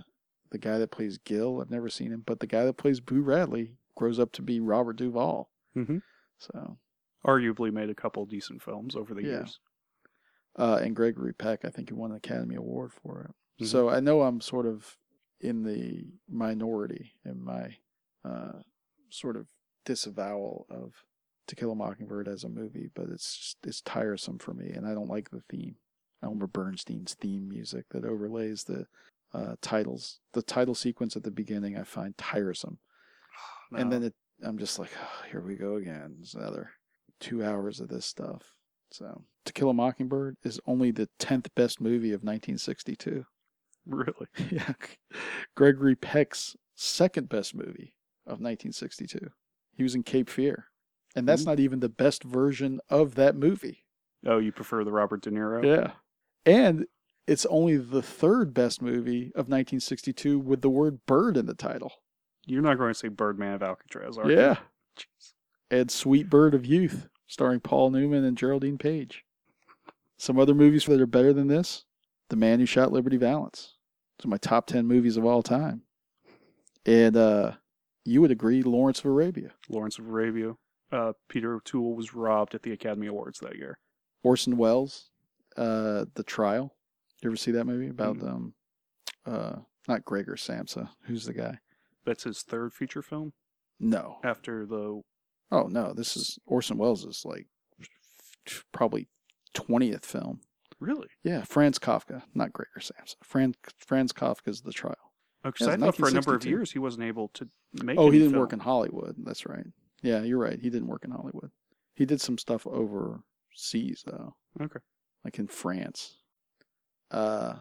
the 0.53 0.57
guy 0.59 0.77
that 0.77 0.91
plays 0.91 1.17
Dill. 1.17 1.59
I've 1.59 1.69
never 1.71 1.89
seen 1.89 2.11
him, 2.13 2.23
but 2.25 2.39
the 2.39 2.47
guy 2.47 2.63
that 2.63 2.77
plays 2.77 2.99
Boo 3.01 3.21
Radley 3.21 3.75
grows 3.95 4.19
up 4.19 4.31
to 4.33 4.41
be 4.41 4.59
Robert 4.61 4.95
Duvall. 4.95 5.49
hmm 5.73 5.97
So, 6.37 6.77
Arguably 7.25 7.71
made 7.71 7.89
a 7.89 7.95
couple 7.95 8.25
decent 8.25 8.61
films 8.61 8.95
over 8.95 9.13
the 9.13 9.21
Yeah. 9.23 9.27
years. 9.39 9.59
uh, 10.55 10.79
and 10.83 10.95
Gregory 10.95 11.33
Peck, 11.33 11.65
I 11.65 11.69
think 11.69 11.89
he 11.89 11.95
won 11.95 12.11
an 12.11 12.17
Academy 12.17 12.53
Award 12.55 12.93
for 12.93 13.23
it. 13.57 13.63
Mhm. 13.63 13.67
So 13.67 13.89
I 13.89 13.99
know 14.01 14.21
I'm 14.21 14.39
sort 14.39 14.67
of 14.67 14.97
in 15.39 15.63
the 15.63 16.13
minority 16.29 17.13
in 17.25 17.41
my 17.41 17.75
uh, 18.23 18.61
sort 19.09 19.35
of 19.35 19.47
disavowal 19.83 20.65
of 20.69 20.93
To 21.47 21.55
Kill 21.55 21.71
a 21.71 21.75
Mockingbird 21.75 22.27
as 22.27 22.43
a 22.43 22.49
movie, 22.49 22.89
but 22.93 23.09
it's 23.09 23.35
just, 23.37 23.57
it's 23.65 23.81
tiresome 23.81 24.37
for 24.37 24.53
me, 24.53 24.69
and 24.69 24.85
I 24.87 24.93
don't 24.93 25.09
like 25.09 25.29
the 25.31 25.41
theme. 25.41 25.77
Elmer 26.21 26.47
Bernstein's 26.47 27.15
theme 27.15 27.49
music 27.49 27.85
that 27.89 28.05
overlays 28.05 28.63
the 28.65 28.87
uh, 29.33 29.55
titles. 29.61 30.19
The 30.33 30.41
title 30.41 30.75
sequence 30.75 31.15
at 31.15 31.23
the 31.23 31.31
beginning 31.31 31.77
I 31.77 31.83
find 31.83 32.17
tiresome, 32.17 32.79
and 33.75 33.91
then 33.91 34.03
it, 34.03 34.13
I'm 34.43 34.57
just 34.57 34.77
like, 34.79 34.91
oh, 35.01 35.25
here 35.31 35.41
we 35.41 35.55
go 35.55 35.75
again. 35.77 36.17
It's 36.21 36.33
another 36.35 36.71
two 37.19 37.43
hours 37.43 37.79
of 37.79 37.87
this 37.89 38.05
stuff. 38.05 38.53
So, 38.91 39.23
To 39.45 39.53
Kill 39.53 39.69
a 39.69 39.73
Mockingbird 39.73 40.37
is 40.43 40.59
only 40.67 40.91
the 40.91 41.09
tenth 41.17 41.49
best 41.55 41.81
movie 41.81 42.11
of 42.11 42.21
1962. 42.23 43.25
really, 43.87 44.27
yeah, 44.51 44.73
Gregory 45.55 45.95
Peck's 45.95 46.55
second 46.75 47.29
best 47.29 47.55
movie 47.55 47.95
of 48.25 48.39
1962. 48.39 49.29
He 49.75 49.83
was 49.83 49.95
in 49.95 50.03
Cape 50.03 50.29
Fear, 50.29 50.67
and 51.15 51.27
that's 51.27 51.41
Mhm. 51.43 51.47
not 51.47 51.59
even 51.59 51.79
the 51.79 51.89
best 51.89 52.23
version 52.23 52.79
of 52.89 53.15
that 53.15 53.35
movie. 53.35 53.85
oh, 54.25 54.37
you 54.37 54.51
prefer 54.51 54.83
the 54.83 54.91
Robert 54.91 55.21
De 55.21 55.31
Niro? 55.31 55.63
Yeah, 55.65 55.93
and 56.45 56.85
it's 57.27 57.45
only 57.47 57.77
the 57.77 58.01
third 58.01 58.53
best 58.53 58.81
movie 58.81 59.27
of 59.27 59.47
1962 59.47 60.39
with 60.39 60.61
the 60.61 60.69
word 60.69 61.05
"bird" 61.05 61.37
in 61.37 61.45
the 61.45 61.53
title. 61.53 61.93
You're 62.45 62.61
not 62.61 62.77
going 62.77 62.91
to 62.91 62.99
say 62.99 63.07
Birdman 63.07 63.53
of 63.53 63.63
Alcatraz, 63.63 64.17
are 64.17 64.29
you? 64.29 64.37
Yeah, 64.37 64.57
and 65.71 65.89
Sweet 65.89 66.29
Bird 66.29 66.53
of 66.53 66.65
Youth, 66.65 67.07
starring 67.27 67.61
Paul 67.61 67.91
Newman 67.91 68.23
and 68.25 68.37
Geraldine 68.37 68.77
Page. 68.77 69.23
Some 70.17 70.37
other 70.39 70.53
movies 70.53 70.85
that 70.85 71.01
are 71.01 71.05
better 71.05 71.33
than 71.33 71.47
this: 71.47 71.85
The 72.29 72.35
Man 72.35 72.59
Who 72.59 72.65
Shot 72.65 72.91
Liberty 72.91 73.17
Valance. 73.17 73.75
It's 74.17 74.27
my 74.27 74.37
top 74.37 74.67
ten 74.67 74.85
movies 74.85 75.17
of 75.17 75.25
all 75.25 75.41
time. 75.41 75.83
And 76.85 77.15
uh, 77.15 77.53
you 78.03 78.21
would 78.21 78.31
agree, 78.31 78.61
Lawrence 78.61 78.99
of 78.99 79.05
Arabia, 79.05 79.51
Lawrence 79.69 79.97
of 79.97 80.07
Arabia. 80.07 80.55
Uh, 80.91 81.13
Peter 81.27 81.55
O'Toole 81.55 81.95
was 81.95 82.13
robbed 82.13 82.53
at 82.53 82.61
the 82.61 82.71
Academy 82.71 83.07
Awards 83.07 83.39
that 83.39 83.55
year. 83.55 83.79
Orson 84.21 84.57
Welles, 84.57 85.09
uh, 85.57 86.05
The 86.13 86.23
Trial. 86.23 86.75
You 87.23 87.29
ever 87.29 87.37
see 87.37 87.51
that 87.51 87.65
movie 87.65 87.87
about 87.87 88.17
Mm. 88.17 88.29
um, 88.29 88.53
uh, 89.25 89.55
not 89.87 90.03
Gregor 90.03 90.35
Samsa? 90.35 90.89
Who's 91.05 91.25
the 91.25 91.33
guy? 91.33 91.59
That's 92.05 92.23
his 92.23 92.41
third 92.43 92.73
feature 92.73 93.01
film 93.01 93.33
No. 93.79 94.19
after 94.23 94.65
the. 94.65 95.01
Oh 95.51 95.67
no, 95.67 95.93
this 95.93 96.17
is 96.17 96.37
Orson 96.45 96.77
Welles' 96.77 97.23
like 97.25 97.47
probably 98.71 99.07
twentieth 99.53 100.05
film. 100.05 100.41
Really? 100.79 101.07
Yeah, 101.23 101.43
Franz 101.43 101.79
Kafka, 101.79 102.23
not 102.33 102.51
Gregor 102.51 102.79
Samsa. 102.81 103.15
Franz 103.23 103.55
Franz 103.77 104.11
Kafka's 104.11 104.61
The 104.61 104.73
Trial. 104.73 105.13
Because 105.43 105.67
Yeah, 105.67 105.73
I 105.73 105.77
thought 105.77 105.95
for 105.95 106.07
a 106.07 106.11
number 106.11 106.35
of 106.35 106.45
years 106.45 106.71
he 106.71 106.79
wasn't 106.79 107.03
able 107.05 107.29
to 107.35 107.47
make. 107.73 107.97
Oh, 107.97 108.09
he 108.09 108.19
didn't 108.19 108.37
work 108.39 108.51
in. 108.53 108.59
Hollywood. 108.59 109.15
That's 109.19 109.45
right. 109.45 109.67
Yeah, 110.01 110.23
you're 110.23 110.39
right. 110.39 110.59
He 110.59 110.69
didn't 110.69 110.87
work 110.87 111.05
in 111.05 111.11
Hollywood. 111.11 111.51
He 111.95 112.05
did 112.05 112.19
some 112.19 112.37
stuff 112.37 112.65
overseas 112.67 114.03
though, 114.05 114.35
Okay. 114.59 114.79
like 115.23 115.39
in 115.39 115.47
France. 115.47 116.17
Uh, 117.13 117.55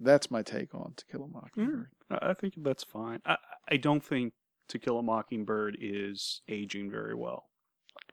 that's 0.00 0.30
my 0.30 0.42
take 0.42 0.74
on 0.74 0.94
To 0.96 1.04
Kill 1.06 1.24
a 1.24 1.28
Mockingbird. 1.28 1.88
I 2.10 2.30
I 2.30 2.34
think 2.34 2.54
that's 2.56 2.84
fine. 2.84 3.20
I, 3.24 3.36
I 3.68 3.76
don't 3.76 4.04
think 4.04 4.32
To 4.68 4.78
Kill 4.78 4.98
a 4.98 5.02
Mockingbird 5.02 5.76
is 5.80 6.42
aging 6.48 6.90
very 6.90 7.14
well. 7.14 7.44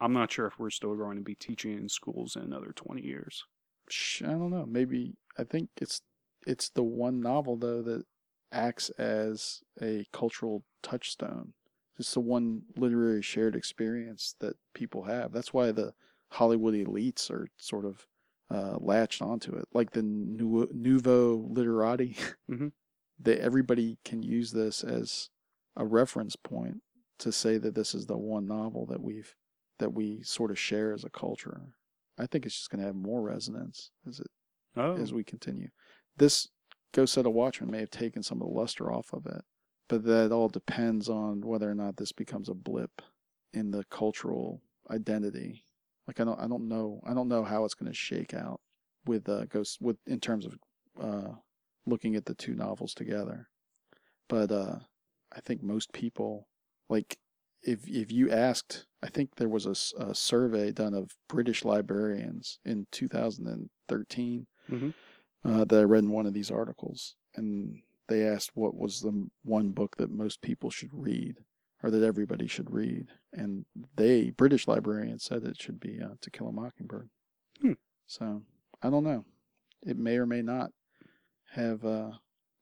I'm 0.02 0.14
not 0.14 0.32
sure 0.32 0.46
if 0.48 0.60
we're 0.60 0.70
still 0.70 0.96
going 0.96 1.18
to 1.18 1.24
be 1.24 1.36
teaching 1.36 1.74
in 1.74 1.90
schools 1.90 2.36
in 2.36 2.44
another 2.44 2.74
20 2.76 3.02
years. 3.02 3.44
Sh- 3.90 4.24
I 4.24 4.32
don't 4.32 4.52
know. 4.52 4.66
Maybe 4.66 5.16
I 5.38 5.44
think 5.44 5.70
it's 5.78 6.02
it's 6.46 6.70
the 6.70 6.84
one 6.84 7.22
novel 7.22 7.58
though 7.58 7.82
that 7.84 8.04
acts 8.52 8.90
as 8.92 9.62
a 9.82 10.06
cultural 10.12 10.64
touchstone. 10.82 11.54
It's 11.98 12.14
the 12.14 12.22
one 12.22 12.62
literary 12.78 13.22
shared 13.22 13.56
experience 13.56 14.36
that 14.40 14.56
people 14.74 15.04
have. 15.04 15.34
That's 15.34 15.54
why 15.54 15.72
the 15.72 15.94
Hollywood 16.32 16.74
elites 16.76 17.30
are 17.30 17.48
sort 17.58 17.86
of 17.86 18.06
uh, 18.52 18.78
latched 18.80 19.22
onto 19.22 19.54
it, 19.56 19.66
like 19.74 19.92
the 19.92 20.02
nou- 20.04 20.70
nouveau 20.74 21.48
literati. 21.50 22.16
Mhm. 22.50 22.72
That 23.22 23.42
everybody 23.42 23.98
can 24.06 24.24
use 24.24 24.52
this 24.54 24.82
as 24.82 25.30
a 25.76 25.86
reference 25.86 26.38
point 26.38 26.82
to 27.18 27.34
say 27.34 27.58
that 27.58 27.76
this 27.76 27.94
is 27.94 28.06
the 28.06 28.18
one 28.18 28.48
novel 28.48 28.86
that 28.86 29.02
we've 29.02 29.36
that 29.78 29.94
we 29.94 30.24
sort 30.24 30.52
of 30.52 30.58
share 30.58 30.94
as 30.94 31.04
a 31.04 31.10
culture. 31.10 31.60
I 32.18 32.28
think 32.28 32.46
it's 32.46 32.56
just 32.56 32.70
going 32.70 32.80
to 32.80 32.86
have 32.86 32.96
more 32.96 33.22
resonance 33.22 33.92
as 34.08 34.22
it 34.22 34.28
Oh, 34.78 34.96
as 34.96 35.12
we 35.12 35.26
continue. 35.26 35.68
This 36.16 36.48
Go 36.94 37.06
Set 37.06 37.26
a 37.26 37.30
Watchman 37.30 37.70
may 37.72 37.80
have 37.80 37.92
taken 37.92 38.24
some 38.24 38.42
of 38.42 38.48
the 38.48 38.54
luster 38.54 38.90
off 38.90 39.12
of 39.12 39.26
it, 39.26 39.44
but 39.90 40.06
that 40.06 40.32
all 40.32 40.48
depends 40.48 41.10
on 41.10 41.42
whether 41.42 41.70
or 41.70 41.76
not 41.76 41.98
this 41.98 42.14
becomes 42.14 42.48
a 42.48 42.54
blip 42.54 43.02
in 43.54 43.72
the 43.72 43.84
cultural 43.92 44.62
identity. 44.90 45.66
Like 46.10 46.20
I 46.20 46.24
don't, 46.24 46.40
I 46.40 46.48
don't 46.48 46.68
know, 46.68 47.02
I 47.06 47.14
don't 47.14 47.28
know 47.28 47.44
how 47.44 47.66
it's 47.66 47.76
going 47.76 47.92
to 47.92 47.96
shake 47.96 48.34
out 48.34 48.62
with 49.06 49.30
uh, 49.30 49.46
Ghost 49.46 49.78
with 49.80 49.98
in 50.08 50.20
terms 50.20 50.48
of 50.48 50.58
uh, 51.00 51.34
looking 51.86 52.16
at 52.16 52.26
the 52.26 52.34
two 52.34 52.56
novels 52.56 52.96
together. 52.96 53.48
But 54.28 54.52
uh, 54.52 54.80
I 55.32 55.40
think 55.42 55.62
most 55.62 55.94
people 55.94 56.48
like 56.90 57.20
if 57.62 57.88
if 57.88 58.12
you 58.12 58.32
asked, 58.32 58.88
I 59.04 59.10
think 59.10 59.36
there 59.36 59.50
was 59.50 59.68
a, 59.68 60.04
a 60.04 60.16
survey 60.16 60.72
done 60.72 60.96
of 60.96 61.12
British 61.28 61.64
librarians 61.64 62.58
in 62.66 62.88
2013 62.92 64.48
Mhm. 64.68 64.94
uh, 65.44 65.66
that 65.66 65.80
I 65.80 65.84
read 65.84 66.06
in 66.06 66.10
one 66.10 66.26
of 66.26 66.34
these 66.34 66.50
articles, 66.50 67.18
and 67.36 67.84
they 68.08 68.26
asked 68.28 68.56
what 68.56 68.74
was 68.76 69.02
the 69.02 69.30
one 69.44 69.74
book 69.74 69.98
that 69.98 70.10
most 70.10 70.42
people 70.42 70.72
should 70.72 70.90
read 70.92 71.36
or 71.84 71.92
that 71.92 72.04
everybody 72.04 72.48
should 72.48 72.72
read, 72.72 73.08
and 73.34 73.66
they 73.96 74.32
British 74.32 74.68
librarians 74.68 75.24
said 75.24 75.44
it 75.44 75.62
should 75.62 75.80
be 75.80 76.00
uh, 76.04 76.16
To 76.22 76.32
Kill 76.32 76.48
a 76.48 76.52
Mockingbird. 76.52 77.10
Hmm. 77.62 77.74
So 78.08 78.44
I 78.82 78.90
don't 78.90 79.04
know. 79.04 79.26
It 79.86 79.98
may 79.98 80.18
or 80.18 80.26
may 80.26 80.42
not 80.42 80.72
have 81.52 81.86
uh, 81.86 82.12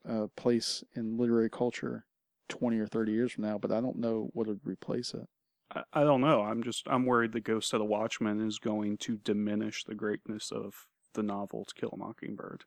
a 0.05 0.27
place 0.29 0.83
in 0.95 1.17
literary 1.17 1.49
culture 1.49 2.05
20 2.49 2.79
or 2.79 2.87
30 2.87 3.11
years 3.11 3.31
from 3.33 3.43
now, 3.43 3.57
but 3.57 3.71
I 3.71 3.81
don't 3.81 3.97
know 3.97 4.29
what 4.33 4.47
would 4.47 4.61
replace 4.63 5.13
it. 5.13 5.27
I, 5.73 5.83
I 5.93 6.03
don't 6.03 6.21
know. 6.21 6.41
I'm 6.41 6.63
just 6.63 6.87
I'm 6.87 7.05
worried 7.05 7.33
the 7.33 7.41
Go 7.41 7.59
Set 7.59 7.81
a 7.81 7.85
Watchman 7.85 8.45
is 8.45 8.59
going 8.59 8.97
to 8.99 9.17
diminish 9.17 9.83
the 9.83 9.95
greatness 9.95 10.51
of 10.51 10.87
the 11.13 11.23
novel 11.23 11.65
To 11.65 11.73
Kill 11.73 11.89
a 11.93 11.97
Mockingbird, 11.97 12.63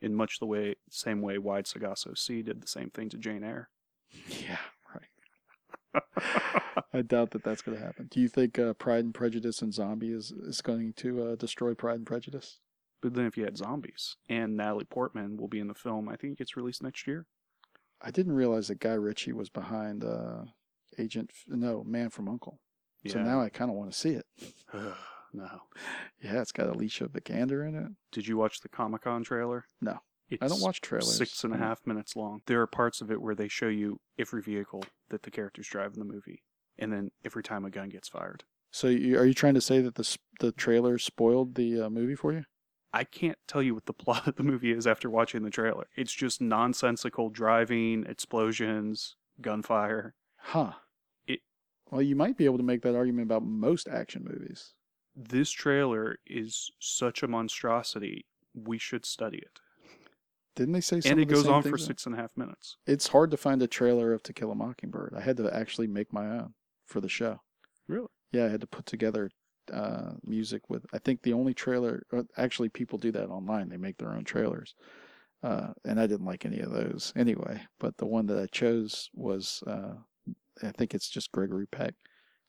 in 0.00 0.14
much 0.14 0.38
the 0.38 0.46
way 0.46 0.76
same 0.90 1.20
way 1.20 1.38
Wide 1.38 1.66
Sargasso 1.66 2.14
Sea 2.14 2.42
did 2.42 2.62
the 2.62 2.68
same 2.68 2.90
thing 2.90 3.08
to 3.10 3.18
Jane 3.18 3.44
Eyre. 3.44 3.68
Yeah. 4.28 4.58
I 6.92 7.02
doubt 7.02 7.30
that 7.30 7.44
that's 7.44 7.62
going 7.62 7.76
to 7.76 7.84
happen. 7.84 8.08
Do 8.10 8.20
you 8.20 8.28
think 8.28 8.58
uh, 8.58 8.72
Pride 8.74 9.04
and 9.04 9.14
Prejudice 9.14 9.62
and 9.62 9.72
Zombie 9.72 10.12
is, 10.12 10.30
is 10.30 10.60
going 10.60 10.92
to 10.94 11.22
uh, 11.22 11.36
destroy 11.36 11.74
Pride 11.74 11.96
and 11.96 12.06
Prejudice? 12.06 12.60
But 13.00 13.14
then 13.14 13.26
if 13.26 13.36
you 13.36 13.44
had 13.44 13.56
zombies 13.56 14.16
and 14.28 14.56
Natalie 14.56 14.84
Portman 14.84 15.36
will 15.36 15.48
be 15.48 15.60
in 15.60 15.68
the 15.68 15.74
film, 15.74 16.08
I 16.08 16.16
think 16.16 16.32
it 16.32 16.38
gets 16.38 16.56
released 16.56 16.82
next 16.82 17.06
year. 17.06 17.26
I 18.00 18.10
didn't 18.10 18.32
realize 18.32 18.68
that 18.68 18.80
Guy 18.80 18.94
Ritchie 18.94 19.32
was 19.32 19.48
behind 19.48 20.04
uh, 20.04 20.44
Agent, 20.98 21.30
no, 21.46 21.84
Man 21.84 22.10
from 22.10 22.28
Uncle. 22.28 22.60
Yeah. 23.02 23.14
So 23.14 23.22
now 23.22 23.40
I 23.40 23.48
kind 23.48 23.70
of 23.70 23.76
want 23.76 23.92
to 23.92 23.98
see 23.98 24.10
it. 24.10 24.26
no. 25.32 25.48
Yeah, 26.22 26.40
it's 26.40 26.52
got 26.52 26.68
Alicia 26.68 27.08
Vikander 27.08 27.66
in 27.68 27.74
it. 27.74 27.92
Did 28.12 28.26
you 28.26 28.36
watch 28.36 28.60
the 28.60 28.68
Comic 28.68 29.02
Con 29.02 29.22
trailer? 29.22 29.66
No. 29.80 30.00
It's 30.30 30.42
I 30.42 30.48
don't 30.48 30.60
watch 30.60 30.80
trailers. 30.80 31.16
Six 31.16 31.42
and 31.44 31.54
a 31.54 31.58
half 31.58 31.86
minutes 31.86 32.14
long. 32.16 32.42
There 32.46 32.60
are 32.60 32.66
parts 32.66 33.00
of 33.00 33.10
it 33.10 33.20
where 33.22 33.34
they 33.34 33.48
show 33.48 33.68
you 33.68 34.00
every 34.18 34.42
vehicle 34.42 34.84
that 35.08 35.22
the 35.22 35.30
characters 35.30 35.66
drive 35.68 35.94
in 35.94 35.98
the 36.00 36.04
movie, 36.12 36.42
and 36.78 36.92
then 36.92 37.10
every 37.24 37.42
time 37.42 37.64
a 37.64 37.70
gun 37.70 37.88
gets 37.88 38.08
fired. 38.08 38.44
So 38.70 38.88
you, 38.88 39.18
are 39.18 39.24
you 39.24 39.32
trying 39.34 39.54
to 39.54 39.60
say 39.62 39.80
that 39.80 39.94
the 39.94 40.18
the 40.40 40.52
trailer 40.52 40.98
spoiled 40.98 41.54
the 41.54 41.82
uh, 41.82 41.90
movie 41.90 42.14
for 42.14 42.32
you? 42.32 42.44
I 42.92 43.04
can't 43.04 43.38
tell 43.46 43.62
you 43.62 43.74
what 43.74 43.86
the 43.86 43.92
plot 44.04 44.26
of 44.26 44.36
the 44.36 44.42
movie 44.42 44.72
is 44.72 44.86
after 44.86 45.08
watching 45.10 45.42
the 45.42 45.50
trailer. 45.50 45.86
It's 45.96 46.12
just 46.12 46.40
nonsensical 46.40 47.30
driving, 47.30 48.04
explosions, 48.06 49.16
gunfire. 49.40 50.14
Huh. 50.36 50.72
It- 51.26 51.40
Well, 51.90 52.02
you 52.02 52.16
might 52.16 52.36
be 52.36 52.44
able 52.44 52.58
to 52.58 52.62
make 52.64 52.82
that 52.82 52.94
argument 52.96 53.26
about 53.26 53.44
most 53.44 53.88
action 53.88 54.24
movies. 54.24 54.74
This 55.16 55.50
trailer 55.50 56.18
is 56.26 56.70
such 56.78 57.22
a 57.22 57.28
monstrosity. 57.28 58.26
We 58.54 58.78
should 58.78 59.04
study 59.04 59.38
it. 59.38 59.58
Didn't 60.58 60.74
they 60.74 60.80
say 60.80 61.00
some 61.00 61.12
and 61.12 61.20
it 61.20 61.26
goes 61.26 61.46
on 61.46 61.62
for 61.62 61.78
six 61.78 62.04
and 62.04 62.16
a 62.16 62.18
half 62.18 62.36
minutes. 62.36 62.76
It's 62.84 63.06
hard 63.06 63.30
to 63.30 63.36
find 63.36 63.62
a 63.62 63.68
trailer 63.68 64.12
of 64.12 64.24
To 64.24 64.32
Kill 64.32 64.50
a 64.50 64.56
Mockingbird. 64.56 65.14
I 65.16 65.20
had 65.20 65.36
to 65.36 65.54
actually 65.54 65.86
make 65.86 66.12
my 66.12 66.26
own 66.26 66.54
for 66.84 67.00
the 67.00 67.08
show. 67.08 67.40
Really? 67.86 68.08
Yeah, 68.32 68.46
I 68.46 68.48
had 68.48 68.60
to 68.62 68.66
put 68.66 68.84
together 68.84 69.30
uh, 69.72 70.14
music 70.24 70.68
with. 70.68 70.84
I 70.92 70.98
think 70.98 71.22
the 71.22 71.32
only 71.32 71.54
trailer. 71.54 72.02
uh, 72.12 72.24
Actually, 72.36 72.70
people 72.70 72.98
do 72.98 73.12
that 73.12 73.28
online. 73.28 73.68
They 73.68 73.76
make 73.76 73.98
their 73.98 74.10
own 74.12 74.24
trailers, 74.24 74.74
uh, 75.44 75.68
and 75.84 76.00
I 76.00 76.08
didn't 76.08 76.26
like 76.26 76.44
any 76.44 76.58
of 76.58 76.72
those 76.72 77.12
anyway. 77.14 77.62
But 77.78 77.96
the 77.98 78.06
one 78.06 78.26
that 78.26 78.38
I 78.38 78.46
chose 78.46 79.10
was. 79.14 79.62
Uh, 79.64 79.94
I 80.60 80.72
think 80.72 80.92
it's 80.92 81.08
just 81.08 81.30
Gregory 81.30 81.68
Peck 81.68 81.94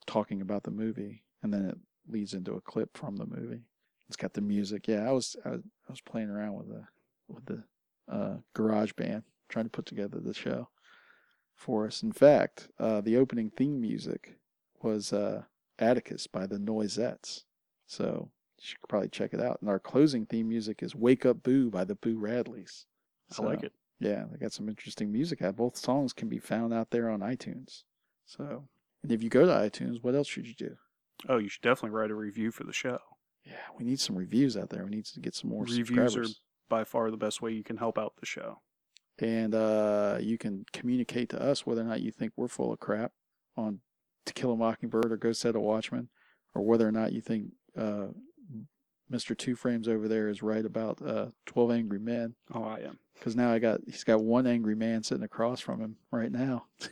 talking 0.07 0.41
about 0.41 0.63
the 0.63 0.71
movie, 0.71 1.23
and 1.43 1.53
then 1.53 1.65
it 1.65 1.77
leads 2.11 2.33
into 2.33 2.53
a 2.53 2.61
clip 2.61 2.97
from 2.97 3.17
the 3.17 3.27
movie. 3.27 3.61
It's 4.07 4.17
got 4.17 4.33
the 4.33 4.41
music. 4.41 4.87
Yeah, 4.87 5.07
I 5.07 5.11
was 5.11 5.35
I 5.45 5.49
was, 5.51 5.61
I 5.87 5.91
was 5.91 6.01
playing 6.01 6.29
around 6.31 6.55
with 6.55 6.69
the 6.69 6.83
with 7.27 7.45
the 7.45 7.63
uh, 8.09 8.37
GarageBand 8.55 9.23
trying 9.47 9.65
to 9.65 9.71
put 9.71 9.85
together 9.85 10.19
the 10.19 10.33
show 10.33 10.69
for 11.55 11.85
us. 11.87 12.03
In 12.03 12.11
fact, 12.11 12.69
uh, 12.79 13.01
the 13.01 13.17
opening 13.17 13.49
theme 13.49 13.79
music 13.81 14.37
was 14.81 15.11
uh, 15.13 15.43
Atticus 15.77 16.27
by 16.27 16.45
the 16.45 16.57
Noisettes. 16.57 17.43
So 17.87 18.29
you 18.57 18.65
should 18.65 18.77
probably 18.87 19.09
check 19.09 19.33
it 19.33 19.41
out. 19.41 19.59
And 19.61 19.69
our 19.69 19.79
closing 19.79 20.25
theme 20.25 20.49
music 20.49 20.83
is 20.83 20.95
Wake 20.95 21.25
Up 21.25 21.43
Boo 21.43 21.69
by 21.69 21.83
the 21.83 21.95
Boo 21.95 22.17
Radleys. 22.17 22.85
I 23.37 23.43
like 23.43 23.63
it. 23.63 23.73
Yeah, 23.99 24.23
they 24.31 24.37
got 24.37 24.53
some 24.53 24.69
interesting 24.69 25.11
music 25.11 25.41
out. 25.41 25.57
Both 25.57 25.75
songs 25.75 26.13
can 26.13 26.29
be 26.29 26.39
found 26.39 26.73
out 26.73 26.91
there 26.91 27.09
on 27.09 27.19
iTunes. 27.19 27.83
So, 28.25 28.67
and 29.03 29.11
if 29.11 29.21
you 29.21 29.29
go 29.29 29.45
to 29.45 29.51
iTunes, 29.51 30.01
what 30.01 30.15
else 30.15 30.27
should 30.27 30.47
you 30.47 30.53
do? 30.53 30.75
Oh, 31.27 31.37
you 31.37 31.49
should 31.49 31.61
definitely 31.61 31.97
write 31.97 32.11
a 32.11 32.15
review 32.15 32.51
for 32.51 32.63
the 32.63 32.71
show. 32.71 32.99
Yeah, 33.43 33.53
we 33.77 33.83
need 33.83 33.99
some 33.99 34.15
reviews 34.15 34.55
out 34.55 34.69
there. 34.69 34.83
We 34.85 34.91
need 34.91 35.05
to 35.05 35.19
get 35.19 35.35
some 35.35 35.49
more 35.49 35.63
Reviews 35.63 35.87
subscribers. 35.87 36.41
By 36.69 36.83
far 36.83 37.11
the 37.11 37.17
best 37.17 37.41
way 37.41 37.51
you 37.51 37.63
can 37.63 37.77
help 37.77 37.97
out 37.97 38.13
the 38.19 38.25
show. 38.25 38.61
and 39.19 39.53
uh, 39.53 40.17
you 40.21 40.37
can 40.37 40.65
communicate 40.71 41.29
to 41.29 41.41
us 41.41 41.65
whether 41.65 41.81
or 41.81 41.85
not 41.85 42.01
you 42.01 42.11
think 42.11 42.31
we're 42.37 42.47
full 42.47 42.71
of 42.71 42.79
crap 42.79 43.11
on 43.57 43.79
To 44.25 44.33
Kill 44.33 44.53
a 44.53 44.55
Mockingbird 44.55 45.11
or 45.11 45.17
Go 45.17 45.33
Set 45.33 45.55
a 45.55 45.59
Watchman, 45.59 46.09
or 46.55 46.61
whether 46.61 46.87
or 46.87 46.91
not 46.91 47.11
you 47.11 47.19
think 47.21 47.47
uh, 47.77 48.07
Mr. 49.11 49.37
Two 49.37 49.55
Frames 49.55 49.87
over 49.87 50.07
there 50.07 50.29
is 50.29 50.41
right 50.43 50.63
about 50.65 51.01
uh, 51.01 51.27
Twelve 51.45 51.71
Angry 51.71 51.99
Men. 51.99 52.35
Oh, 52.53 52.63
I 52.63 52.79
am. 52.79 52.99
Because 53.15 53.35
now 53.35 53.51
I 53.51 53.59
got 53.59 53.81
he's 53.85 54.03
got 54.05 54.23
one 54.23 54.47
angry 54.47 54.75
man 54.75 55.03
sitting 55.03 55.23
across 55.25 55.59
from 55.59 55.81
him 55.81 55.97
right 56.11 56.31
now. 56.31 56.67
he's 56.79 56.89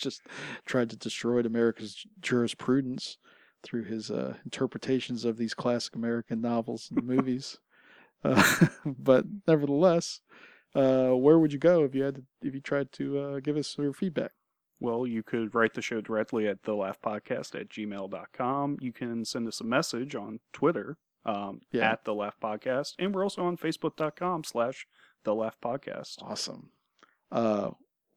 just 0.00 0.22
tried 0.66 0.90
to 0.90 0.96
destroy 0.96 1.40
America's 1.40 2.04
jurisprudence 2.20 3.18
through 3.62 3.84
his 3.84 4.10
uh, 4.10 4.34
interpretations 4.44 5.24
of 5.24 5.36
these 5.36 5.54
classic 5.54 5.94
American 5.94 6.40
novels 6.40 6.90
and 6.90 7.06
movies. 7.06 7.58
Uh, 8.24 8.66
but 8.84 9.24
nevertheless, 9.46 10.20
uh, 10.74 11.10
where 11.10 11.38
would 11.38 11.52
you 11.52 11.58
go 11.58 11.84
if 11.84 11.94
you 11.94 12.02
had 12.02 12.14
to, 12.16 12.22
if 12.42 12.54
you 12.54 12.60
tried 12.60 12.92
to 12.92 13.18
uh, 13.18 13.40
give 13.40 13.56
us 13.56 13.76
your 13.78 13.92
feedback? 13.92 14.32
Well, 14.78 15.06
you 15.06 15.22
could 15.22 15.54
write 15.54 15.74
the 15.74 15.82
show 15.82 16.00
directly 16.00 16.48
at 16.48 16.62
thelaughpodcast 16.62 17.54
at 17.60 17.68
gmail.com. 17.68 18.78
You 18.80 18.92
can 18.92 19.24
send 19.24 19.46
us 19.46 19.60
a 19.60 19.64
message 19.64 20.14
on 20.14 20.40
Twitter 20.52 20.96
um, 21.26 21.60
Yeah. 21.70 21.92
at 21.92 22.04
the 22.04 22.14
Laugh 22.14 22.36
Podcast. 22.42 22.94
And 22.98 23.14
we're 23.14 23.22
also 23.24 23.44
on 23.44 23.56
facebook.com 23.58 24.44
slash 24.44 24.86
the 25.24 25.34
Laugh 25.34 25.56
Podcast. 25.62 26.22
Awesome. 26.22 26.70
Uh, 27.30 27.70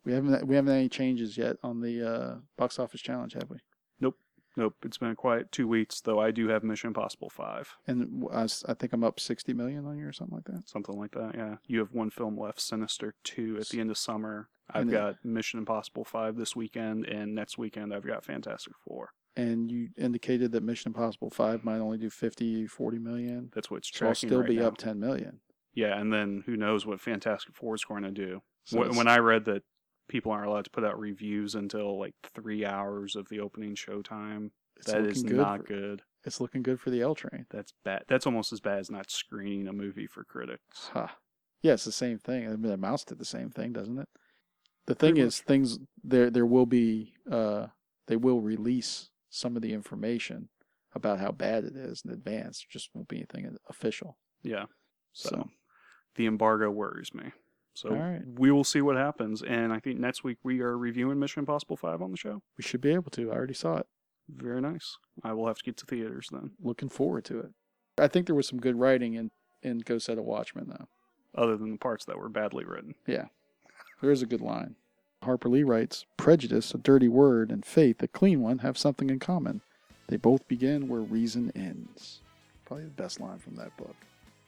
we 0.05 0.13
haven't 0.13 0.47
we 0.47 0.55
haven't 0.55 0.71
had 0.71 0.79
any 0.79 0.89
changes 0.89 1.37
yet 1.37 1.57
on 1.63 1.81
the 1.81 2.01
uh, 2.09 2.35
box 2.57 2.79
office 2.79 3.01
challenge, 3.01 3.33
have 3.33 3.49
we? 3.49 3.57
Nope, 4.55 4.75
it's 4.83 4.99
been 4.99 5.09
a 5.09 5.15
quiet 5.15 5.51
two 5.51 5.67
weeks, 5.67 6.01
though 6.01 6.19
I 6.19 6.29
do 6.31 6.47
have 6.49 6.63
Mission 6.63 6.89
Impossible 6.89 7.29
5. 7.29 7.75
And 7.87 8.23
I, 8.31 8.43
s- 8.43 8.63
I 8.67 8.75
think 8.75 8.93
I'm 8.93 9.03
up 9.03 9.19
sixty 9.19 9.51
million 9.53 9.85
on 9.87 9.97
you 9.97 10.07
or 10.07 10.13
something 10.13 10.35
like 10.35 10.45
that. 10.45 10.69
Something 10.69 10.95
like 10.97 11.11
that, 11.13 11.31
yeah. 11.35 11.55
You 11.65 11.79
have 11.79 11.91
one 11.91 12.11
film 12.11 12.39
left, 12.39 12.61
Sinister 12.61 13.15
2, 13.23 13.57
at 13.59 13.69
the 13.69 13.79
end 13.79 13.89
of 13.89 13.97
summer. 13.97 14.49
I've 14.69 14.83
And 14.83 14.89
it- 14.91 14.93
got 14.93 15.25
Mission 15.25 15.57
Impossible 15.59 16.05
5 16.05 16.35
this 16.35 16.55
weekend, 16.55 17.05
and 17.07 17.33
next 17.33 17.57
weekend 17.57 17.93
I've 17.93 18.05
got 18.05 18.23
Fantastic 18.25 18.73
Four. 18.87 19.09
And 19.35 19.71
you 19.71 19.89
indicated 19.97 20.51
that 20.51 20.61
Mission 20.61 20.89
Impossible 20.89 21.31
5 21.31 21.63
might 21.65 21.79
only 21.79 21.97
do 21.97 22.11
50, 22.11 22.67
40 22.67 22.99
million. 22.99 23.49
That's 23.55 23.71
what 23.71 23.77
it's 23.77 23.89
So 23.91 24.05
I'll 24.05 24.11
tracking 24.13 24.29
still 24.29 24.39
right 24.41 24.49
be 24.49 24.57
now. 24.57 24.67
up 24.67 24.77
10 24.77 24.99
million. 24.99 25.39
Yeah, 25.73 25.99
and 25.99 26.13
then 26.13 26.43
who 26.45 26.55
knows 26.55 26.85
what 26.85 27.01
Fantastic 27.01 27.55
Four 27.55 27.73
is 27.73 27.83
going 27.83 28.03
to 28.03 28.11
do. 28.11 28.43
So 28.65 28.77
Wh- 28.77 28.81
it's- 28.83 28.97
when 28.97 29.07
I 29.07 29.17
read 29.17 29.45
that 29.45 29.63
people 30.07 30.31
aren't 30.31 30.47
allowed 30.47 30.65
to 30.65 30.71
put 30.71 30.83
out 30.83 30.99
reviews 30.99 31.55
until 31.55 31.97
like 31.99 32.13
three 32.33 32.65
hours 32.65 33.15
of 33.15 33.27
the 33.29 33.39
opening 33.39 33.75
showtime, 33.75 34.51
It's 34.77 34.87
that 34.87 35.05
is 35.05 35.23
good 35.23 35.35
not 35.37 35.59
for- 35.61 35.63
good. 35.67 36.01
It's 36.25 36.39
looking 36.39 36.63
good 36.63 36.79
for 36.79 36.89
the 36.89 37.01
L 37.01 37.15
train. 37.15 37.45
That's 37.49 37.73
bad. 37.83 38.03
That's 38.07 38.25
almost 38.25 38.53
as 38.53 38.61
bad 38.61 38.79
as 38.79 38.89
not 38.89 39.11
screening 39.11 39.67
a 39.67 39.73
movie 39.73 40.07
for 40.07 40.23
critics. 40.23 40.89
Huh. 40.93 41.07
Yeah, 41.61 41.73
it's 41.73 41.83
the 41.85 41.91
same 41.91 42.17
thing. 42.17 42.47
I 42.47 42.55
mean, 42.55 42.71
it 42.71 42.75
amounts 42.75 43.03
to 43.05 43.15
the 43.15 43.25
same 43.25 43.49
thing, 43.49 43.73
doesn't 43.73 43.99
it? 43.99 44.07
The 44.85 44.95
thing 44.95 45.13
Pretty 45.15 45.27
is, 45.27 45.39
things 45.39 45.79
there 46.03 46.29
there 46.29 46.45
will 46.45 46.65
be 46.65 47.13
uh 47.29 47.67
they 48.07 48.15
will 48.17 48.41
release 48.41 49.09
some 49.29 49.55
of 49.55 49.61
the 49.61 49.73
information 49.73 50.49
about 50.95 51.19
how 51.19 51.31
bad 51.31 51.63
it 51.65 51.75
is 51.75 52.01
in 52.05 52.11
advance. 52.11 52.59
There 52.59 52.67
just 52.71 52.89
won't 52.93 53.07
be 53.07 53.17
anything 53.17 53.57
official. 53.69 54.17
Yeah. 54.43 54.65
So, 55.13 55.29
So, 55.29 55.49
the 56.15 56.25
embargo 56.25 56.69
worries 56.69 57.13
me. 57.13 57.31
So 57.73 57.89
right. 57.89 58.21
we 58.37 58.51
will 58.51 58.63
see 58.63 58.81
what 58.81 58.95
happens. 58.95 59.41
And 59.41 59.73
I 59.73 59.79
think 59.79 59.99
next 59.99 60.23
week 60.23 60.37
we 60.43 60.61
are 60.61 60.77
reviewing 60.77 61.19
Mission 61.19 61.39
Impossible 61.39 61.77
5 61.77 62.01
on 62.01 62.11
the 62.11 62.17
show. 62.17 62.41
we 62.57 62.63
should 62.63 62.81
be 62.81 62.93
able 62.93 63.11
to. 63.11 63.31
I 63.31 63.35
already 63.35 63.53
saw 63.53 63.77
it. 63.77 63.87
Very 64.29 64.61
nice. 64.61 64.97
I 65.23 65.33
will 65.33 65.47
have 65.47 65.57
to 65.57 65.63
get 65.63 65.77
to 65.77 65.85
theaters 65.85 66.29
then. 66.31 66.51
Looking 66.61 66.89
forward 66.89 67.25
to 67.25 67.39
it. 67.39 67.51
I 67.97 68.07
think 68.07 68.25
there 68.25 68.35
was 68.35 68.47
some 68.47 68.59
good 68.59 68.79
writing 68.79 69.13
in 69.13 69.31
in 69.61 69.79
Go 69.79 69.97
Set 69.97 70.17
a 70.17 70.21
Watchman 70.21 70.69
though. 70.69 70.87
Other 71.35 71.57
than 71.57 71.71
the 71.71 71.77
parts 71.77 72.05
that 72.05 72.17
were 72.17 72.29
badly 72.29 72.63
written. 72.63 72.95
Yeah, 73.07 73.25
there 74.01 74.11
is 74.11 74.21
a 74.21 74.27
good 74.27 74.41
line. 74.41 74.75
Harper 75.23 75.49
Lee 75.49 75.63
writes, 75.63 76.05
"Prejudice, 76.17 76.73
a 76.73 76.77
dirty 76.77 77.07
word, 77.07 77.51
and 77.51 77.65
faith, 77.65 78.01
a 78.03 78.07
clean 78.07 78.41
one, 78.41 78.59
have 78.59 78.77
something 78.77 79.09
in 79.09 79.19
common. 79.19 79.61
They 80.07 80.17
both 80.17 80.47
begin 80.47 80.87
where 80.87 81.01
reason 81.01 81.51
ends." 81.55 82.21
Probably 82.65 82.85
the 82.85 82.91
best 82.91 83.19
line 83.19 83.39
from 83.39 83.55
that 83.55 83.75
book. 83.77 83.95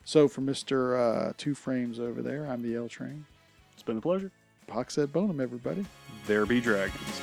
So 0.06 0.28
for 0.28 0.42
Mister 0.42 0.96
uh, 0.96 1.34
Two 1.36 1.56
Frames 1.56 2.00
over 2.00 2.22
there, 2.22 2.46
I'm 2.46 2.62
the 2.62 2.76
L 2.76 2.88
Train. 2.88 3.26
It's 3.74 3.84
been 3.84 3.98
a 3.98 4.02
pleasure. 4.02 4.32
Pax 4.68 4.98
et 4.98 5.12
bonum, 5.12 5.42
everybody. 5.42 5.86
There 6.28 6.46
be 6.46 6.62
dragons. 6.62 7.22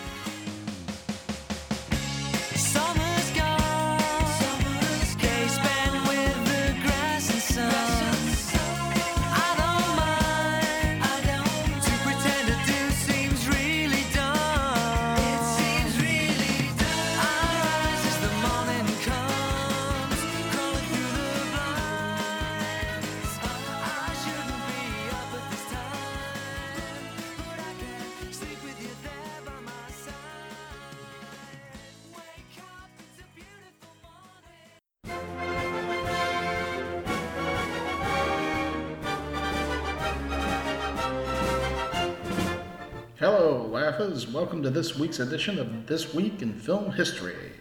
Welcome 44.03 44.64
to 44.64 44.70
this 44.70 44.96
week's 44.98 45.20
edition 45.20 45.61
of 45.61 45.86
This 45.86 46.12
Week 46.12 46.42
in 46.42 46.55
Film 46.55 46.90
History. 46.90 47.53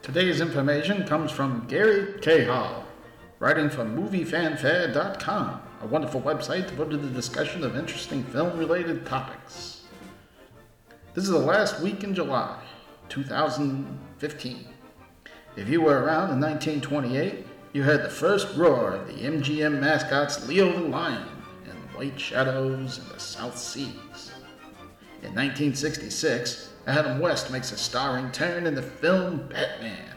Today's 0.00 0.40
information 0.40 1.06
comes 1.06 1.30
from 1.30 1.66
Gary 1.68 2.18
Cahill, 2.22 2.86
writing 3.38 3.68
for 3.68 3.84
MovieFanfare.com, 3.84 5.60
a 5.82 5.86
wonderful 5.86 6.22
website 6.22 6.68
devoted 6.68 6.92
to 6.92 7.06
the 7.06 7.14
discussion 7.14 7.62
of 7.62 7.76
interesting 7.76 8.24
film 8.24 8.56
related 8.56 9.04
topics. 9.04 9.82
This 11.12 11.24
is 11.24 11.30
the 11.30 11.38
last 11.38 11.82
week 11.82 12.02
in 12.02 12.14
July 12.14 12.58
2015. 13.10 14.64
If 15.56 15.68
you 15.68 15.82
were 15.82 16.02
around 16.02 16.30
in 16.30 16.40
1928, 16.40 17.46
you 17.74 17.82
heard 17.82 18.02
the 18.02 18.08
first 18.08 18.56
roar 18.56 18.92
of 18.92 19.08
the 19.08 19.24
MGM 19.24 19.78
mascots 19.78 20.48
Leo 20.48 20.72
the 20.72 20.88
Lion 20.88 21.28
and 21.68 21.78
White 21.94 22.18
Shadows 22.18 22.96
in 22.96 23.08
the 23.10 23.20
South 23.20 23.58
Seas. 23.58 23.92
In 25.22 25.28
1966, 25.36 26.70
Adam 26.88 27.20
West 27.20 27.52
makes 27.52 27.70
a 27.70 27.76
starring 27.76 28.32
turn 28.32 28.66
in 28.66 28.74
the 28.74 28.82
film 28.82 29.46
Batman, 29.48 30.16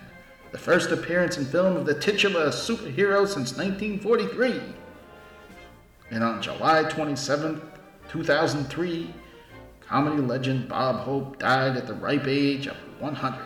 the 0.52 0.58
first 0.58 0.90
appearance 0.90 1.38
in 1.38 1.46
film 1.46 1.78
of 1.78 1.86
the 1.86 1.94
titular 1.94 2.48
superhero 2.48 3.28
since 3.28 3.56
1943. 3.56 4.60
And 6.10 6.24
on 6.24 6.42
July 6.42 6.84
27, 6.84 7.62
2003, 8.10 9.14
comedy 9.82 10.22
legend 10.24 10.68
Bob 10.68 11.02
Hope 11.02 11.38
died 11.38 11.78
at 11.78 11.86
the 11.86 11.94
ripe 11.94 12.26
age 12.26 12.66
of 12.66 12.78
100. 13.00 13.46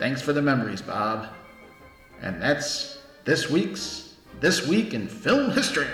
Thanks 0.00 0.20
for 0.20 0.32
the 0.32 0.42
memories, 0.42 0.82
Bob. 0.82 1.28
And 2.22 2.42
that's 2.42 2.98
this 3.24 3.48
week's 3.48 4.14
This 4.40 4.66
Week 4.66 4.94
in 4.94 5.06
Film 5.06 5.52
History. 5.52 5.86